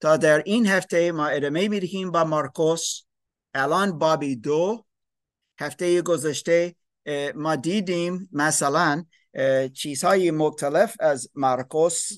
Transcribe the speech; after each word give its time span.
تا 0.00 0.16
در 0.16 0.42
این 0.42 0.66
هفته 0.66 1.12
ما 1.12 1.26
ادامه 1.26 1.68
می‌دهیم 1.68 2.10
با 2.10 2.24
مارکوس. 2.24 3.02
الان 3.54 3.98
بابی 3.98 4.36
دو 4.36 4.84
هفته 5.60 6.02
گذشته 6.02 6.74
ما 7.34 7.56
دیدیم 7.56 8.28
مثلا 8.32 9.04
چیزهای 9.74 10.30
مختلف 10.30 10.96
از 11.00 11.30
مارکوس. 11.34 12.08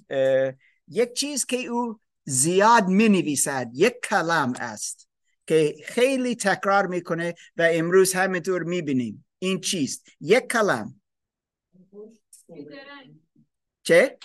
یک 0.89 1.13
چیز 1.13 1.47
که 1.47 1.57
او 1.57 2.01
زیاد 2.25 2.89
می 2.89 3.09
نویسد 3.09 3.71
یک 3.75 3.95
کلام 4.05 4.55
است 4.59 5.09
که 5.47 5.77
خیلی 5.85 6.35
تکرار 6.35 6.87
می‌کنه 6.87 7.35
و 7.57 7.69
امروز 7.73 8.13
همینطور 8.13 8.63
می‌بینیم. 8.63 9.27
این 9.39 9.61
چیز 9.61 10.03
یک 10.21 10.47
کلام 10.47 11.01
چه؟ 13.83 14.19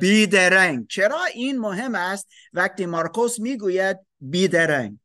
بیدرنگ. 0.00 0.86
چرا 0.88 1.24
این 1.24 1.58
مهم 1.58 1.94
است 1.94 2.28
وقتی 2.52 2.86
مارکوس 2.86 3.38
می‌گوید 3.38 3.98
بیدرنگ؟ 4.20 4.98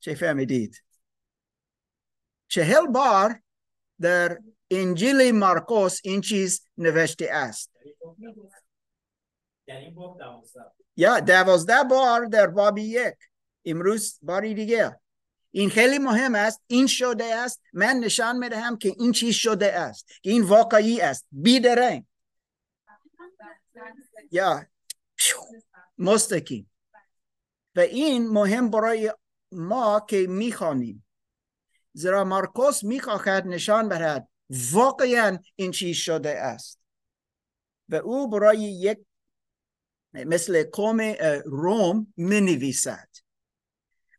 چه 0.00 0.14
فهمیدید؟ 0.14 0.82
چهل 2.48 2.86
بار 2.86 3.42
در 4.00 4.38
انجیل 4.70 5.32
مارکوس 5.32 6.00
این 6.04 6.20
چیز 6.20 6.64
نوشته 6.78 7.28
است. 7.32 7.70
یا 10.96 11.20
دوازده 11.20 11.84
بار 11.90 12.24
در 12.24 12.46
بابی 12.46 12.82
یک. 12.82 13.14
امروز 13.64 14.18
باری 14.22 14.54
دیگه. 14.54 15.00
این 15.50 15.70
خیلی 15.70 15.98
مهم 15.98 16.34
است. 16.34 16.62
این 16.66 16.86
شده 16.86 17.24
است. 17.24 17.60
من 17.72 17.96
نشان 17.96 18.38
می‌دهم 18.38 18.78
که 18.78 18.94
این 18.98 19.12
چیز 19.12 19.34
شده 19.34 19.72
است. 19.72 20.08
این 20.22 20.42
واقعی 20.42 21.00
است. 21.00 21.26
بیدرنگ. 21.32 22.06
یا 24.30 24.66
مستقیم. 25.98 26.70
و 27.76 27.80
این 27.80 28.28
مهم 28.28 28.70
برای 28.70 29.14
ما 29.52 30.06
که 30.08 30.26
می‌خوانیم. 30.28 31.06
زیرا 31.92 32.24
مارکوس 32.24 32.84
می‌خواهد 32.84 33.46
نشان 33.46 33.88
بدهد 33.88 34.28
واقعا 34.72 35.38
این 35.56 35.70
چیز 35.70 35.96
شده 35.96 36.40
است. 36.40 36.80
و 37.88 37.94
او 37.94 38.30
برای 38.30 38.58
یک 38.58 38.98
مثل 40.14 40.70
قوم 40.70 41.00
روم 41.44 42.12
می 42.16 42.40
نویسد 42.40 43.08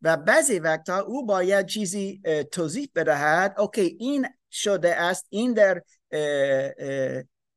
و 0.02 0.18
بعضی 0.18 0.60
وقتا 0.60 1.00
او 1.00 1.26
باید 1.26 1.66
چیزی 1.66 2.22
توضیح 2.52 2.90
بدهد. 2.96 3.60
اوکی 3.60 3.98
این 4.00 4.28
شده 4.52 4.96
است. 4.96 5.26
این 5.30 5.54
در 5.54 5.82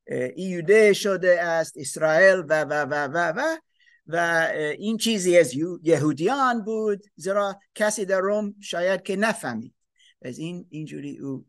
ایوده 0.06 0.92
شده 0.92 1.42
است 1.42 1.74
اسرائیل 1.76 2.38
و 2.38 2.64
و 2.64 2.72
و 2.72 2.94
و 2.94 3.32
و 3.36 3.58
و 4.06 4.48
این 4.78 4.96
چیزی 4.96 5.38
از 5.38 5.54
یهودیان 5.82 6.64
بود 6.64 7.04
زیرا 7.16 7.60
کسی 7.74 8.04
در 8.04 8.20
روم 8.20 8.54
شاید 8.60 9.02
که 9.02 9.16
نفهمید. 9.16 9.74
از 10.22 10.38
این 10.38 10.66
اینجوری 10.70 11.18
او 11.18 11.46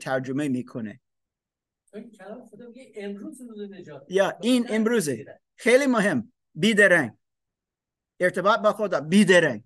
ترجمه 0.00 0.48
می‌کنه. 0.48 1.00
یا 4.08 4.38
این 4.42 4.66
امروزه. 4.68 5.40
خیلی 5.56 5.86
مهم. 5.86 6.32
بیدرنگ. 6.54 7.12
ارتباط 8.20 8.60
با 8.60 8.72
خدا. 8.72 9.00
بیدرنگ. 9.00 9.62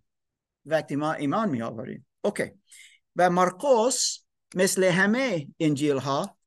وقتی 0.67 0.97
ما 0.97 1.13
ایمان 1.13 1.51
می 1.51 1.63
آوریم 1.63 2.07
اوکی. 2.21 2.51
و 3.17 3.31
مارکوس 3.31 4.19
مثل 4.55 4.85
همه 4.85 5.49
انجیل 5.61 5.97
ها 5.97 6.38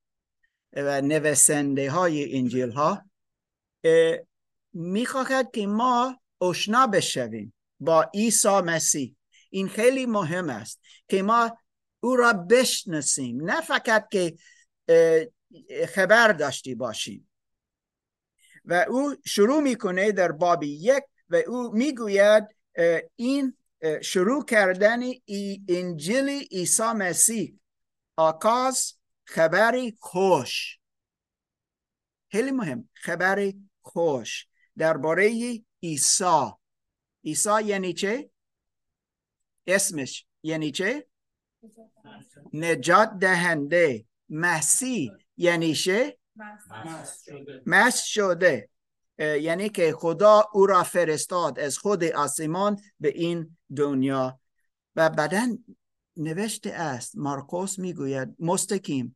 و 0.74 1.02
نویسنده 1.02 1.92
های 1.92 2.38
انجیل 2.38 2.72
ها 2.72 3.06
می‌خواهد 4.74 5.52
که 5.54 5.68
ما 5.68 6.22
اشنا 6.42 6.88
بشویم 6.88 7.54
با 7.80 8.10
عیسی 8.14 8.62
مسیح. 8.62 9.16
این 9.50 9.68
خیلی 9.68 10.06
مهم 10.06 10.50
است 10.50 10.82
که 11.08 11.24
ما 11.24 11.58
او 12.00 12.16
را 12.16 12.34
بشناسیم 12.34 13.42
نه 13.52 13.62
فقط 13.62 14.10
که 14.12 14.36
خبر 15.88 16.32
داشتی 16.32 16.76
باشیم. 16.76 17.30
و 18.66 18.86
او 18.90 19.16
شروع 19.26 19.62
می‌کنه 19.62 20.12
در 20.12 20.32
بابی 20.32 20.68
یک 20.68 21.04
و 21.30 21.36
او 21.36 21.72
می‌گوید 21.72 22.48
این 23.16 23.58
شروع 24.02 24.46
کردن 24.46 25.02
انجیل 25.68 26.30
عیسی 26.30 26.84
مسیح 26.84 27.60
آکاز 28.16 28.94
خبری 29.32 29.98
خوش 30.00 30.80
خیلی 32.32 32.52
مهم. 32.52 32.90
خبری 32.94 33.70
خوش 33.82 34.48
درباره 34.78 35.32
عیسی. 35.84 36.52
عیسی 37.24 37.64
یعنی 37.64 37.94
چه؟ 37.94 38.32
اسمش 39.68 40.26
یعنی 40.44 40.72
چه؟ 40.72 41.08
نجات 42.54 43.12
دهنده. 43.20 44.06
مسیح 44.30 45.12
یعنی 45.38 45.76
چه؟ 45.76 46.18
مس 47.66 48.04
شده. 48.04 48.70
یعنی 49.18 49.70
که 49.70 49.94
خدا 49.94 50.50
او 50.54 50.66
را 50.66 50.84
فرستاد 50.84 51.60
از 51.60 51.78
خود 51.78 52.04
آسمان 52.04 52.82
به 53.00 53.08
این 53.08 53.58
دنیا. 53.76 54.40
و 54.96 55.10
بعدا 55.10 55.58
نوشته 56.18 56.70
است 56.70 57.18
مارکوس 57.18 57.80
می‌گوید 57.80 58.36
مستقیم 58.40 59.16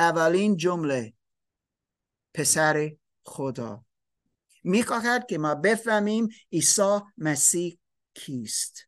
اولین 0.00 0.56
جمله. 0.56 1.12
پسر 2.34 2.96
خدا. 3.22 3.84
می‌خواهد 4.64 5.26
که 5.26 5.38
ما 5.38 5.54
بفهمیم 5.54 6.28
عیسی 6.52 6.98
مسیح 7.18 7.78
کیست. 8.14 8.86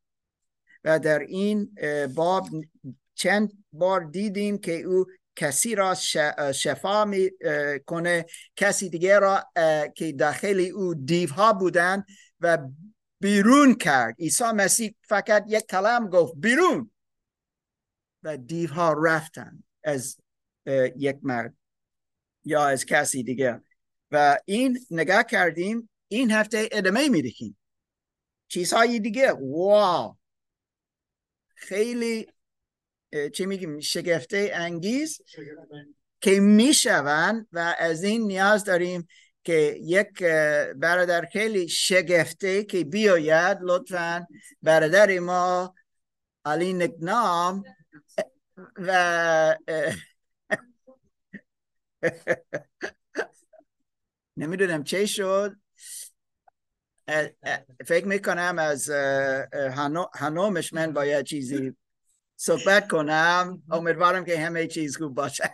و 0.84 0.98
در 0.98 1.18
این 1.18 1.74
باب 2.14 2.48
چند 3.14 3.64
بار 3.72 4.04
دیدیم 4.04 4.58
که 4.58 4.80
او 4.80 5.06
کسی 5.36 5.74
را 5.74 5.94
شفا 6.54 7.04
می 7.04 7.30
کنه 7.86 8.26
کسی 8.56 8.88
دیگه 8.88 9.18
را 9.18 9.44
که 9.94 10.12
داخل 10.12 10.70
او 10.74 10.94
دیوها 10.94 11.52
بودن 11.52 12.04
و 12.40 12.58
بیرون 13.20 13.74
کرد. 13.74 14.14
عیسی 14.18 14.44
مسیح 14.44 14.94
فقط 15.02 15.44
یک 15.48 15.66
کلام 15.66 16.08
گفت 16.08 16.34
بیرون. 16.36 16.90
و 18.22 18.36
دیوها 18.36 18.92
رفتن 18.92 19.62
از 19.84 20.16
یک 20.96 21.16
مرد. 21.22 21.54
یا 22.44 22.66
از 22.66 22.86
کسی 22.86 23.22
دیگه. 23.22 23.60
و 24.10 24.38
این 24.44 24.78
نگاه 24.90 25.22
کردیم 25.22 25.90
این 26.08 26.30
هفته 26.30 26.68
ادامه 26.72 27.08
می‌دهیم. 27.08 27.58
چیزهای 28.48 29.00
دیگه. 29.00 29.32
واو. 29.32 30.16
خیلی 31.54 32.26
چی 33.32 33.46
میگیم؟ 33.46 33.80
شگفته 33.80 34.50
انگیز 34.54 35.20
که 36.20 36.40
می‌شوند 36.40 37.46
و 37.52 37.74
از 37.78 38.04
این 38.04 38.22
نیاز 38.22 38.64
داریم 38.64 39.08
که 39.44 39.76
یک 39.80 40.22
برادر 40.76 41.28
خیلی 41.32 41.68
شگفته 41.68 42.64
که 42.64 42.84
بیاید 42.84 43.58
لطفا. 43.60 44.26
برادر 44.62 45.18
ما 45.18 45.74
علی 46.44 46.72
نکنام 46.72 47.62
و 48.76 49.56
نمی‌دونم 54.36 54.84
چه 54.84 55.06
شد. 55.06 55.56
فکر 57.86 58.06
می‌کنم 58.06 58.56
از 58.58 58.90
هنومش 60.14 60.72
من 60.72 60.92
باید 60.92 61.26
چیزی 61.26 61.76
صحبت 62.36 62.88
کنم. 62.88 63.62
امیدوارم 63.70 64.24
که 64.24 64.38
همه 64.38 64.66
چیز 64.66 64.96
خوب 64.96 65.14
باشه. 65.14 65.52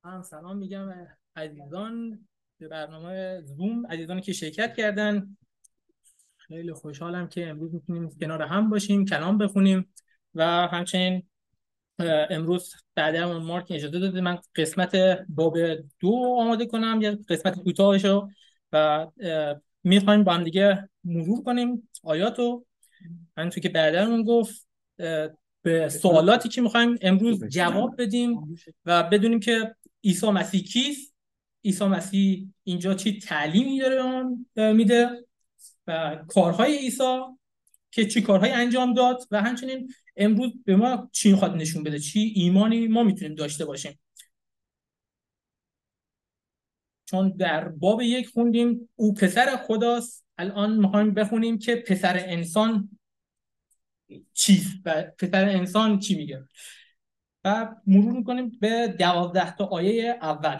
سلام 0.22 0.56
میگم 0.56 1.06
عزیزان. 1.36 2.26
به 2.60 2.68
برنامه 2.68 3.40
زوم 3.40 3.86
عزیزانی 3.86 4.20
که 4.20 4.32
شرکت 4.32 4.74
کردن. 4.76 5.36
خیلی 6.36 6.72
خوشحالم 6.72 7.28
که 7.28 7.48
امروز 7.48 7.74
می‌تونیم 7.74 8.10
کنار 8.20 8.42
هم 8.42 8.70
باشیم 8.70 9.04
کلام 9.04 9.38
بخونیم 9.38 9.92
و 10.34 10.44
همچنین 10.68 11.22
امروز 12.30 12.74
بعد 12.94 13.16
اون 13.16 13.42
مارک 13.42 13.66
اجازه 13.70 13.98
داده 13.98 14.20
من 14.20 14.38
قسمت 14.54 14.96
باب 15.28 15.56
دو 16.00 16.34
آماده 16.38 16.66
کنم 16.66 16.98
یا 17.02 17.18
قسمت 17.28 17.58
کوتاهشو 17.58 18.28
و 18.72 19.06
می‌خوایم 19.82 20.24
با 20.24 20.32
هم 20.32 20.44
دیگه 20.44 20.88
مرور 21.04 21.42
کنیم. 21.42 21.88
آیاتو 22.02 22.66
همینطور 23.36 23.62
که 23.62 23.68
بعدمون 23.68 24.24
گفت 24.24 24.68
به 25.62 25.88
سوالاتی 25.88 26.48
که 26.48 26.60
می‌خوایم 26.60 26.98
امروز 27.00 27.44
جواب 27.44 28.02
بدیم 28.02 28.58
و 28.84 29.02
بدونیم 29.02 29.40
که 29.40 29.74
عیسی 30.04 30.30
مسیح 30.30 30.62
کیست. 30.62 31.09
عیسی 31.64 31.84
مسیح 31.84 32.52
اینجا 32.64 32.94
چی 32.94 33.18
تعلیمی 33.18 33.80
داره 33.80 34.22
میده 34.72 35.26
و 35.86 36.16
کارهای 36.28 36.78
عیسی 36.78 37.20
که 37.90 38.06
چی 38.06 38.22
کارهایی 38.22 38.52
انجام 38.52 38.94
داد 38.94 39.20
و 39.30 39.42
همچنین 39.42 39.92
امروز 40.16 40.52
به 40.64 40.76
ما 40.76 41.10
چی 41.12 41.32
می‌خواد 41.32 41.54
نشون 41.54 41.82
بده؟ 41.82 41.98
چی 41.98 42.32
ایمانی 42.34 42.86
ما 42.86 43.02
می‌تونیم 43.02 43.34
داشته 43.34 43.64
باشیم؟ 43.64 44.00
چون 47.04 47.28
در 47.30 47.68
باب 47.68 48.02
یک 48.02 48.28
خوندیم 48.28 48.88
او 48.96 49.14
پسر 49.14 49.56
خداست. 49.56 50.26
الان 50.38 50.76
می‌خوایم 50.76 51.14
بخونیم 51.14 51.58
که 51.58 51.76
پسر 51.76 52.16
انسان 52.26 52.88
چیست 54.32 54.76
و 54.84 55.02
پسر 55.18 55.48
انسان 55.48 55.98
چی 55.98 56.16
میگه؟ 56.16 56.44
و 57.44 57.74
مرور 57.86 58.12
می‌کنیم 58.12 58.58
به 58.60 58.94
دوازده 58.98 59.56
تا 59.56 59.64
آیه 59.64 60.18
اول. 60.22 60.58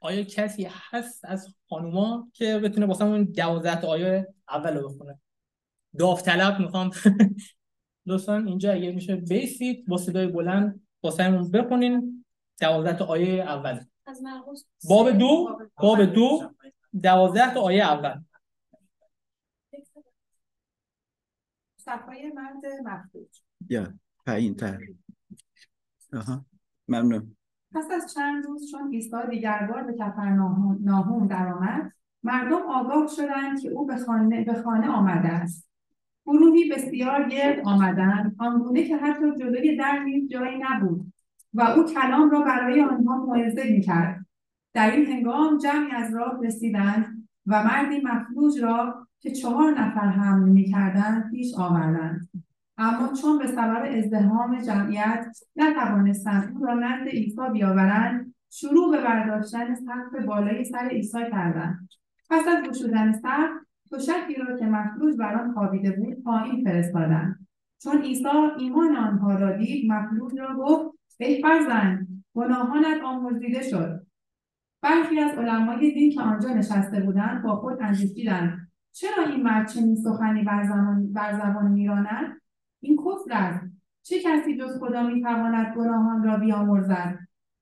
آیا 0.00 0.22
کسی 0.22 0.68
هست 0.70 1.24
از 1.24 1.54
خانوما 1.68 2.30
که 2.32 2.58
بتونه 2.58 2.86
واسه 2.86 3.04
اون 3.04 3.24
دوازده 3.24 3.80
تا 3.80 3.88
آیه 3.88 4.34
اول 4.48 4.76
رو 4.76 4.88
بخونه؟ 4.88 5.20
داوطلب 5.98 6.60
می‌خوام. 6.60 6.90
دوستان 8.06 8.48
اینجا 8.48 8.72
اگه 8.72 8.92
میشه 8.92 9.16
بیسید 9.16 9.86
با 9.86 9.96
صدای 9.96 10.26
بلند 10.26 10.86
واسه 11.02 11.30
بخونین. 11.30 12.24
دوازده 12.60 12.98
تا 12.98 13.04
آیه 13.04 13.42
اول. 13.42 13.84
باب 14.88 15.10
دو. 15.10 15.58
باب 15.76 16.04
دو. 16.04 16.52
دوازده 17.02 17.54
تا 17.54 17.60
آیه 17.60 17.84
اول. 17.84 18.20
صفای 21.76 22.32
مرد 22.34 22.66
مفلوج 22.84 23.42
یا 23.68 23.94
پایین 24.26 24.54
تر 24.54 24.78
ممنون. 26.88 27.35
پس 27.76 27.90
از 27.90 28.14
چند 28.14 28.44
روز 28.44 28.70
چون 28.70 28.90
عیسی 28.92 29.16
دیگر 29.30 29.68
بار 29.72 29.82
به 29.82 29.92
کفرناهوم 29.92 31.26
درآمد 31.26 31.92
مردم 32.22 32.62
آگاه 32.68 33.06
شدند 33.16 33.60
که 33.60 33.68
او 33.68 33.86
به 33.86 33.96
خانه, 33.96 34.44
به 34.44 34.54
خانه 34.54 34.88
آمده 34.88 35.28
است. 35.28 35.68
گروهی 36.26 36.70
بسیار 36.70 37.28
گرد 37.28 37.60
آمدند 37.64 38.36
آنگونه 38.38 38.84
که 38.84 38.96
حتی 38.96 39.34
جلوی 39.38 39.76
در 39.76 39.98
نیز 39.98 40.28
جایی 40.28 40.58
نبود 40.60 41.12
و 41.54 41.62
او 41.62 41.84
کلام 41.84 42.30
را 42.30 42.40
برای 42.40 42.82
آنها 42.82 43.16
موعظه 43.16 43.70
می‌کرد. 43.70 44.26
در 44.74 44.90
این 44.90 45.06
هنگام 45.06 45.58
جمعی 45.58 45.92
از 45.92 46.14
راه 46.14 46.40
رسیدند 46.44 47.28
و 47.46 47.64
مردی 47.64 48.00
مفلوج 48.00 48.60
را 48.62 49.06
که 49.20 49.30
چهار 49.30 49.80
نفر 49.80 50.08
حمل 50.08 50.48
می‌کردند 50.48 51.30
پیش 51.30 51.54
آوردند. 51.54 52.28
اما 52.78 53.12
چون 53.12 53.38
به 53.38 53.46
سبب 53.46 53.82
ازدهام 53.98 54.62
جمعیت 54.62 55.26
نتوانستند 55.56 56.56
او 56.56 56.66
را 56.66 56.74
نزد 56.74 57.08
عیسی 57.08 57.40
بیاورند 57.52 58.34
شروع 58.50 58.96
به 58.96 59.02
برداشتن 59.02 59.74
سقف 59.74 60.24
بالای 60.26 60.64
سر 60.64 60.88
عیسی 60.88 61.30
کردند. 61.32 61.88
پس 62.30 62.42
از 62.48 62.64
گشودن 62.64 63.12
سقف 63.12 63.50
تشکی 63.92 64.34
را 64.34 64.58
که 64.58 64.66
مفلوج 64.66 65.16
بر 65.16 65.34
آن 65.34 65.52
خوابیده 65.52 65.90
بود 65.90 66.22
پایین 66.24 66.64
فرستادند. 66.64 67.46
چون 67.82 68.02
عیسی 68.02 68.28
ایمان 68.58 68.96
آنها 68.96 69.34
را 69.34 69.56
دید 69.56 69.92
مفلوج 69.92 70.38
را 70.38 70.56
گفت 70.56 70.98
ای 71.20 71.42
فرزند 71.42 72.24
گناهانت 72.34 73.02
آمرزیده 73.04 73.62
شد. 73.62 74.06
برخی 74.82 75.20
از 75.20 75.38
علمای 75.38 75.94
دین 75.94 76.12
که 76.12 76.20
آنجا 76.20 76.48
نشسته 76.48 77.00
بودند 77.00 77.42
با 77.42 77.56
خود 77.56 77.82
اندیشیدند 77.82 78.68
چرا 78.92 79.24
این 79.24 79.42
مرد 79.42 79.68
چنین 79.68 79.96
سخنی 79.96 80.44
بر 81.14 81.32
زبان 81.32 81.70
میراند؟ 81.70 82.40
این 82.86 82.96
کفر 82.96 83.32
است 83.32 83.66
چه 84.02 84.20
کسی 84.20 84.56
جز 84.58 84.80
خدا 84.80 85.02
می‌تواند 85.02 85.74
گناهان 85.76 86.24
را 86.24 86.36
بیامرزد؟ 86.36 87.18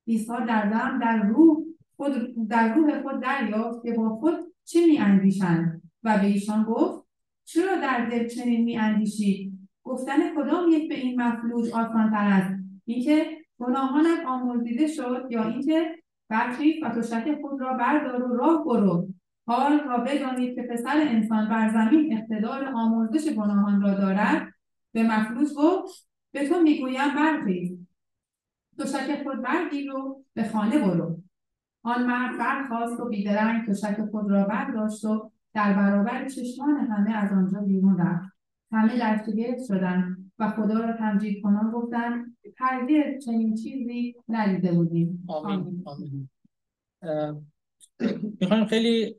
عیسی 0.07 0.33
در 0.49 0.71
دم 0.71 0.99
در 0.99 1.23
روح 1.23 1.65
خود 1.97 2.13
در 2.49 2.75
روح 2.75 3.03
خود 3.03 3.21
دریافت 3.21 3.83
که 3.83 3.93
با 3.93 4.09
خود 4.09 4.35
چه 4.65 4.87
میاندیشند؟ 4.87 5.83
و 6.03 6.19
به 6.19 6.27
ایشان 6.27 6.65
گفت 6.65 7.05
چرا 7.45 7.75
در 7.75 8.07
دل 8.11 8.29
چنین 8.29 8.65
میاندیشید 8.65 9.69
گفتن 9.85 10.35
کدام 10.37 10.69
یک 10.71 10.89
به 10.89 10.95
این 10.95 11.23
مفلوج 11.23 11.71
آسانتر 11.71 12.29
است؟ 12.29 12.55
اینکه 12.85 13.27
گناهانت 13.59 14.27
آمرزیده 14.27 14.87
شد 14.87 15.27
یا 15.31 15.49
اینکه 15.49 15.91
برخیز 16.29 16.75
و 16.83 16.89
تشک 16.89 17.41
خود 17.41 17.61
را 17.61 17.73
بردار 17.73 18.23
و 18.23 18.37
راه 18.37 18.65
برو؟ 18.65 19.09
حال 19.47 19.81
را 19.81 19.99
بدانید 19.99 20.55
که 20.55 20.63
پسر 20.63 20.97
انسان 20.97 21.49
بر 21.49 21.69
زمین 21.69 22.19
اقتدار 22.19 22.65
آمرزش 22.75 23.33
گناهان 23.33 23.83
را 23.83 23.95
دارد 23.95 24.54
به 24.95 25.03
مفلوج 25.03 25.49
گفت 25.57 26.09
به 26.33 26.49
تو 26.49 26.63
می‌گویم 26.63 27.15
برخیز 27.17 27.79
تشک 28.79 29.23
خود 29.23 29.43
برگیر 29.43 29.93
و 29.93 30.25
به 30.35 30.49
خانه 30.49 30.79
برو. 30.79 31.23
آن 31.83 32.07
مرد 32.07 32.39
برخواست 32.39 33.01
و 33.01 33.09
بیدرنگ 33.09 33.69
تشک 33.69 33.97
خود 34.11 34.31
را 34.31 34.45
برداشت 34.45 35.05
و 35.05 35.31
در 35.55 35.73
برابر 35.73 36.29
چشمان 36.29 36.77
همه 36.77 37.17
از 37.17 37.33
آنجا 37.33 37.61
بیرون 37.61 37.99
رفت. 37.99 38.35
همه 38.73 38.99
دست 39.01 39.67
شدند 39.69 40.33
و 40.39 40.51
خدا 40.51 40.81
را 40.81 40.97
تمجید 40.97 41.43
کنان 41.43 41.71
گفتند 41.71 42.37
هرگز 42.59 43.25
چنین 43.25 43.55
چیزی 43.55 44.15
ندیده 44.29 44.73
بودیم. 44.73 45.25
آمین, 45.29 45.83
آمین. 45.85 46.29
می‌خوایم 48.41 48.65
خیلی 48.65 49.17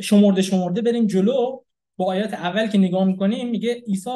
شمرده 0.00 0.42
شمرده 0.42 0.82
بریم 0.82 1.06
جلو. 1.06 1.60
با 1.96 2.04
آیات 2.04 2.34
اول 2.34 2.66
که 2.66 2.78
نگاه 2.78 3.04
می‌کنیم 3.04 3.50
میگه 3.50 3.74
عیسی 3.74 4.10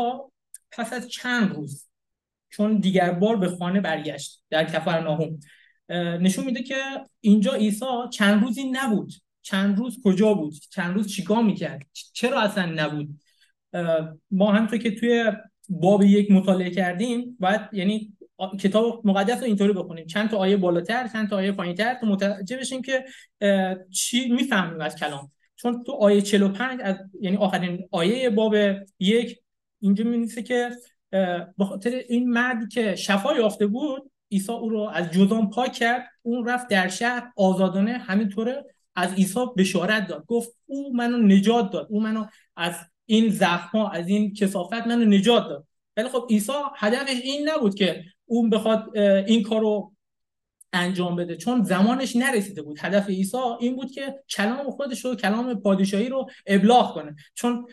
پس 0.77 0.93
از 0.93 1.09
چند 1.09 1.55
روز 1.55 1.89
چون 2.51 2.77
دیگر 2.77 3.13
بار 3.13 3.37
به 3.37 3.49
خانه 3.49 3.81
برگشت 3.81 4.43
در 4.51 4.65
کفر 4.65 5.01
ناهوم 5.01 5.41
نشون 6.21 6.45
میده 6.45 6.63
که 6.63 6.77
اینجا 7.21 7.53
عیسی 7.53 7.85
چند 8.13 8.43
روزی 8.43 8.65
نبود. 8.65 9.13
چند 9.43 9.79
روز 9.79 10.01
کجا 10.05 10.35
بود؟ 10.35 10.55
چند 10.71 10.95
روز 10.95 11.13
چیکار 11.13 11.43
می‌کرد؟ 11.43 11.87
چرا 12.13 12.41
اصلا 12.41 12.67
نبود؟ 12.67 13.09
ما 14.31 14.53
همونطور 14.53 14.79
که 14.79 14.91
توی 14.91 15.33
باب 15.69 16.03
یک 16.03 16.31
مطالعه 16.31 16.71
کردیم 16.71 17.37
باید 17.41 17.61
یعنی 17.73 18.13
کتاب 18.61 19.07
مقدس 19.07 19.39
رو 19.39 19.45
اینطوری 19.45 19.73
بخونیم. 19.73 20.07
چند 20.07 20.31
تا 20.31 20.37
آیه 20.37 20.57
بالاتر 20.57 21.09
چند 21.09 21.29
تا 21.31 21.37
آیه 21.37 21.53
پایینتر 21.53 21.95
تا 21.95 22.07
متوجه 22.07 22.57
بشیم 22.57 22.83
که 22.83 23.05
چی 23.91 24.29
می‌فهمیم 24.29 24.81
از 24.81 24.97
کلام. 24.97 25.31
چون 25.57 25.85
تو 25.85 25.93
آیه 25.93 26.21
45 26.21 26.81
از 26.83 26.97
یعنی 27.21 27.37
آخرین 27.37 27.89
آیه 27.91 28.31
باب 28.31 28.55
یک 28.99 29.41
اینجا 29.85 30.05
می‌نویسه 30.05 30.43
که 30.43 30.71
به 31.59 31.65
خاطر 31.69 31.91
این 32.09 32.31
مردی 32.31 32.69
که 32.69 32.97
شفا 32.97 33.35
یافته 33.35 33.67
بود 33.67 34.11
عیسی 34.33 34.53
او 34.53 34.69
رو 34.69 34.81
از 34.81 35.11
جزام 35.11 35.51
پاک 35.51 35.73
کرد 35.73 36.11
اون 36.23 36.49
رفت 36.49 36.69
در 36.69 36.89
شهر 36.89 37.33
آزادانه 37.37 37.93
همینطوره 37.93 38.65
از 38.97 39.15
عیسی 39.15 39.41
بشارت 39.57 40.07
داد. 40.07 40.25
گفت 40.27 40.57
او 40.67 40.97
منو 40.97 41.19
نجات 41.19 41.71
داد 41.71 41.87
او 41.91 42.01
منو 42.03 42.27
از 42.57 42.75
این 43.07 43.29
زخم 43.29 43.79
از 43.79 44.09
این 44.09 44.35
کسافت 44.35 44.87
منو 44.87 45.05
نجات 45.05 45.49
داد. 45.49 45.67
ولی 45.97 46.09
خب 46.09 46.27
عیسی 46.31 46.53
هدفش 46.77 47.21
این 47.23 47.49
نبود 47.49 47.75
که 47.75 48.05
اون 48.25 48.51
بخواد 48.51 48.99
این 48.99 49.43
کارو 49.43 49.93
انجام 50.73 51.17
بده. 51.17 51.37
چون 51.37 51.63
زمانش 51.63 52.17
نرسیده 52.17 52.63
بود. 52.63 52.79
هدف 52.81 53.09
عیسی 53.09 53.37
این 53.61 53.77
بود 53.77 53.91
که 53.91 54.15
کلام 54.31 54.71
خودش 54.71 55.05
رو 55.05 55.15
کلام 55.15 55.61
پادشاهی 55.61 56.09
رو 56.09 56.27
ابلاغ 56.47 56.95
کنه. 56.95 57.17
چون 57.35 57.67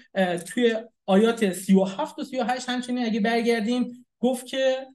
توی 0.47 0.75
آیات 1.11 1.53
37 1.53 2.19
و 2.19 2.23
38 2.23 2.69
همچنین 2.69 3.05
اگه 3.05 3.19
برگردیم 3.19 4.05
گفت 4.19 4.45
که 4.45 4.87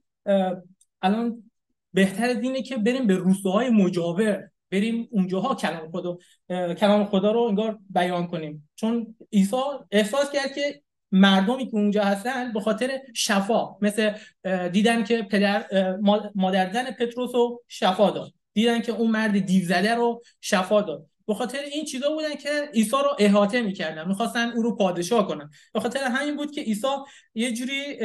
الان 1.01 1.51
بهتر 1.93 2.33
دینه 2.33 2.61
که 2.61 2.77
بریم 2.77 3.07
به 3.07 3.15
روستاهای 3.15 3.69
مجاور 3.69 4.49
بریم 4.71 5.07
اونجاها 5.11 5.55
کلام 5.55 5.91
خدا 5.91 6.17
کلام 6.73 7.05
خدا 7.05 7.31
رو 7.31 7.41
انگار 7.41 7.79
بیان 7.89 8.27
کنیم. 8.27 8.69
چون 8.75 9.15
عیسی 9.33 9.61
احساس 9.91 10.31
کرد 10.31 10.53
که 10.55 10.81
مردمی 11.11 11.65
که 11.65 11.75
اونجا 11.75 12.03
هستن 12.03 12.53
به 12.53 12.59
خاطر 12.59 12.99
شفا 13.15 13.77
مثل 13.81 14.11
دیدن 14.71 15.03
که 15.03 15.23
پدر 15.23 15.65
مادر 16.35 16.73
زن 16.73 16.91
پتروس 16.91 17.35
رو 17.35 17.63
شفا 17.67 18.11
داد. 18.11 18.33
دیدن 18.53 18.81
که 18.81 18.91
اون 18.91 19.11
مرد 19.11 19.39
دیو 19.39 19.65
زده 19.65 19.95
رو 19.95 20.21
شفا 20.41 20.81
داد. 20.81 21.07
به 21.27 21.33
خاطر 21.33 21.59
این 21.59 21.85
چیزا 21.85 22.09
بودن 22.09 22.35
که 22.35 22.49
عیسی 22.73 22.91
رو 22.91 23.15
احاطه 23.19 23.61
می‌کردن 23.61 24.07
می‌خواستن 24.07 24.49
او 24.49 24.61
رو 24.63 24.75
پادشاه 24.75 25.27
کنن. 25.27 25.49
به 25.73 25.79
خاطر 25.79 25.99
همین 26.03 26.35
بود 26.35 26.51
که 26.51 26.61
عیسی 26.61 26.87
یه 27.35 27.53
جوری 27.53 27.97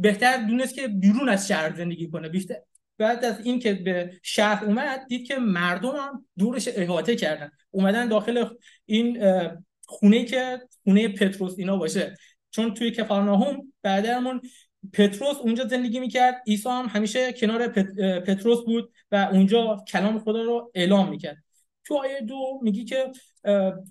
بهتر 0.00 0.36
دونست 0.36 0.74
که 0.74 0.88
بیرون 0.88 1.28
از 1.28 1.48
شهر 1.48 1.76
زندگی 1.76 2.10
کنه. 2.10 2.28
بیشتر 2.28 2.54
بعد 2.98 3.24
از 3.24 3.46
این 3.46 3.58
که 3.58 3.74
به 3.74 4.12
شهر 4.22 4.64
اومد 4.64 5.06
دید 5.08 5.26
که 5.26 5.36
مردم 5.36 5.96
هم 5.96 6.26
دورش 6.38 6.68
احاطه 6.76 7.16
کردن. 7.16 7.50
اومدن 7.70 8.08
داخل 8.08 8.44
این 8.86 9.22
خونه 9.86 10.24
که 10.24 10.60
خونه 10.84 11.08
پتروس 11.08 11.54
اینا 11.58 11.76
باشه. 11.76 12.16
چون 12.50 12.74
توی 12.74 12.90
کفرناهوم 12.90 13.72
بعدمون 13.82 14.40
پتروس 14.92 15.36
اونجا 15.36 15.66
زندگی 15.66 16.00
می‌کرد. 16.00 16.42
عیسی 16.46 16.68
هم 16.68 16.86
همیشه 16.86 17.32
کنار 17.32 17.68
پتروس 18.20 18.64
بود 18.64 18.92
و 19.12 19.28
اونجا 19.32 19.84
کلام 19.88 20.18
خدا 20.18 20.42
رو 20.42 20.70
اعلام 20.74 21.08
می‌کرد. 21.08 21.44
تو 21.84 21.96
آیه 21.96 22.20
دو 22.20 22.60
میگی 22.62 22.84
که 22.84 23.12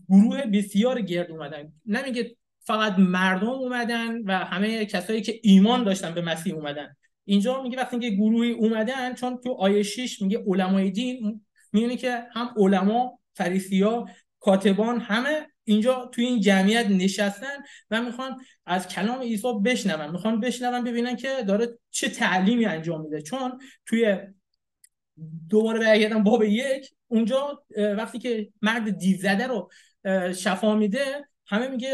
گروه 0.10 0.46
بسیار 0.46 1.02
گرد 1.02 1.32
اومدن. 1.32 1.74
نمیگه 1.86 2.36
فقط 2.64 3.00
مردم 3.00 3.50
اومدن 3.50 4.22
و 4.22 4.38
همه 4.38 4.86
کسایی 4.86 5.22
که 5.22 5.40
ایمان 5.44 5.84
داشتن 5.84 6.14
به 6.14 6.22
مسیح 6.22 6.54
اومدن. 6.54 6.96
اینجا 7.26 7.62
میگه 7.62 7.78
وقتی 7.78 8.00
که 8.00 8.10
گروهی 8.10 8.52
اومدن 8.52 9.14
چون 9.14 9.38
تو 9.44 9.52
آیه 9.54 9.84
6 9.84 10.22
میگه 10.22 10.44
علمای 10.48 10.92
دین 10.92 11.46
میونه 11.74 11.98
که 11.98 12.24
هم 12.32 12.54
علما 12.58 13.20
فریسیا 13.34 14.06
کاتبان 14.40 15.00
همه 15.00 15.48
اینجا 15.64 16.10
توی 16.14 16.26
این 16.26 16.42
جمعیت 16.42 16.86
نشستن 16.86 17.58
و 17.92 18.02
می‌خوان 18.02 18.42
از 18.66 18.88
کلام 18.88 19.22
عیسی 19.22 19.54
بشنون. 19.66 20.12
می‌خوان 20.12 20.40
بشنون 20.40 20.84
ببینن 20.84 21.16
که 21.16 21.30
داره 21.48 21.68
چه 21.92 22.10
تعلیمی 22.10 22.66
انجام 22.66 23.02
میده. 23.02 23.22
چون 23.22 23.60
توی 23.86 24.18
دوباره 25.50 25.80
برگردم 25.80 26.24
باب 26.24 26.44
یک. 26.44 26.90
اونجا 27.08 27.63
وقتی 27.78 28.20
که 28.20 28.50
مرد 28.62 28.98
دیو 28.98 29.18
زده 29.18 29.48
رو 29.48 29.70
شفا 30.34 30.75
میده 30.75 31.28
همه 31.48 31.68
میگه 31.68 31.94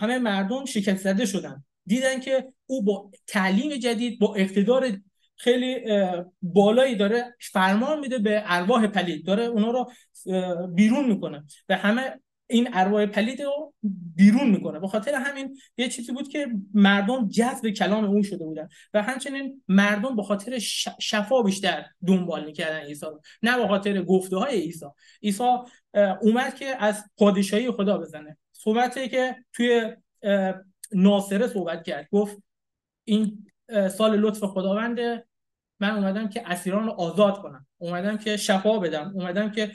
همه 0.00 0.18
مردم 0.18 0.64
شکست 0.64 1.04
زده 1.04 1.26
شدن. 1.26 1.64
دیدن 1.86 2.20
که 2.20 2.52
او 2.66 2.82
با 2.82 3.10
تعلیم 3.26 3.76
جدید 3.76 4.18
با 4.18 4.34
اقتدار 4.34 4.98
خیلی 5.36 5.84
بالایی 6.42 6.96
داره 6.96 7.34
فرمان 7.52 8.00
میده 8.00 8.18
به 8.18 8.42
ارواح 8.46 8.86
پلید. 8.86 9.26
داره 9.26 9.44
اونا 9.44 9.70
رو 9.70 9.92
بیرون 10.74 11.08
می‌کنه. 11.08 11.44
و 11.68 11.76
همه 11.76 12.20
این 12.46 12.68
ارواح 12.72 13.06
پلید 13.06 13.42
رو 13.42 13.74
بیرون 14.14 14.50
می‌کنه. 14.50 14.80
به 14.80 14.88
خاطر 14.88 15.14
همین 15.14 15.58
یه 15.76 15.88
چیزی 15.88 16.12
بود 16.12 16.28
که 16.28 16.46
مردم 16.74 17.28
جذب 17.28 17.70
کلام 17.70 18.04
اون 18.04 18.22
شده 18.22 18.44
بودن 18.44 18.68
و 18.94 19.02
همچنین 19.02 19.62
مردم 19.68 20.16
به 20.16 20.22
خاطر 20.22 20.58
شفا 21.00 21.42
بیشتر 21.42 21.84
دنبال 22.06 22.44
می‌کردن 22.44 22.78
عیسی 22.78 23.06
رو. 23.06 23.20
نه 23.42 23.56
به 23.56 23.68
خاطر 23.68 24.02
گفته 24.02 24.36
های 24.36 24.60
عیسی 24.60 24.86
عیسی 25.22 25.44
اومد 26.20 26.54
که 26.54 26.66
از 26.84 27.04
پادشاهی 27.16 27.70
خدا 27.70 27.98
بزنه. 27.98 28.38
صحبتی 28.52 29.08
که 29.08 29.36
توی 29.52 29.96
ناصره 30.92 31.46
صحبت 31.46 31.84
کرد. 31.84 32.08
گفت 32.12 32.38
این 33.04 33.46
سال 33.68 34.16
لطف 34.16 34.44
خداونده 34.44 35.26
من 35.80 35.90
اومدم 35.90 36.28
که 36.28 36.50
اسیران 36.50 36.86
رو 36.86 36.92
آزاد 36.92 37.42
کنم. 37.42 37.66
اومدم 37.78 38.16
که 38.16 38.36
شفا 38.36 38.78
بدم. 38.78 39.12
اومدم 39.14 39.50
که 39.50 39.72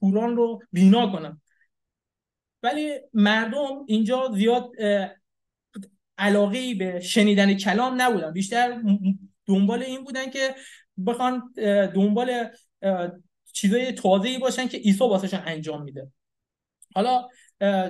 کوران 0.00 0.36
رو 0.36 0.62
بینا 0.72 1.12
کنم. 1.12 1.40
ولی 2.62 2.90
مردم 3.14 3.84
اینجا 3.86 4.30
زیاد 4.34 4.70
علاقه 6.18 6.74
به 6.74 7.00
شنیدن 7.00 7.54
کلام 7.54 8.02
نبودن. 8.02 8.32
بیشتر 8.32 8.82
دنبال 9.46 9.82
این 9.82 10.04
بودن 10.04 10.30
که 10.30 10.54
بخوان 11.06 11.52
دنبال 11.94 12.48
چیزای 13.52 13.92
تازه‌ای 13.92 14.38
باشن 14.38 14.68
که 14.68 14.78
عیسی 14.78 14.98
واسهشون 14.98 15.40
انجام 15.46 15.82
میده. 15.82 16.12
حالا 16.94 17.28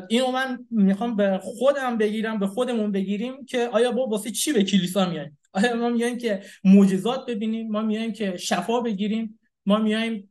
اینو 0.09 0.31
من 0.31 0.67
می‌خوام 0.71 1.17
به 1.17 1.39
خودم 1.43 1.99
بگیرم 1.99 2.39
به 2.39 2.47
خودمون 2.47 2.93
بگیریم 2.93 3.45
که 3.45 3.69
آیا 3.69 3.93
با 3.93 4.07
واسه 4.07 4.31
چی 4.31 4.53
به 4.53 4.65
کلیسا 4.65 5.11
میایم؟ 5.11 5.39
آیا 5.53 5.77
ما 5.77 5.89
میایم 5.89 6.19
که 6.19 6.43
معجزات 6.65 7.31
ببینیم؟ 7.31 7.71
ما 7.71 7.83
میایم 7.83 8.13
که 8.13 8.37
شفا 8.37 8.81
بگیریم؟ 8.81 9.41
ما 9.67 9.79
میایم 9.79 10.31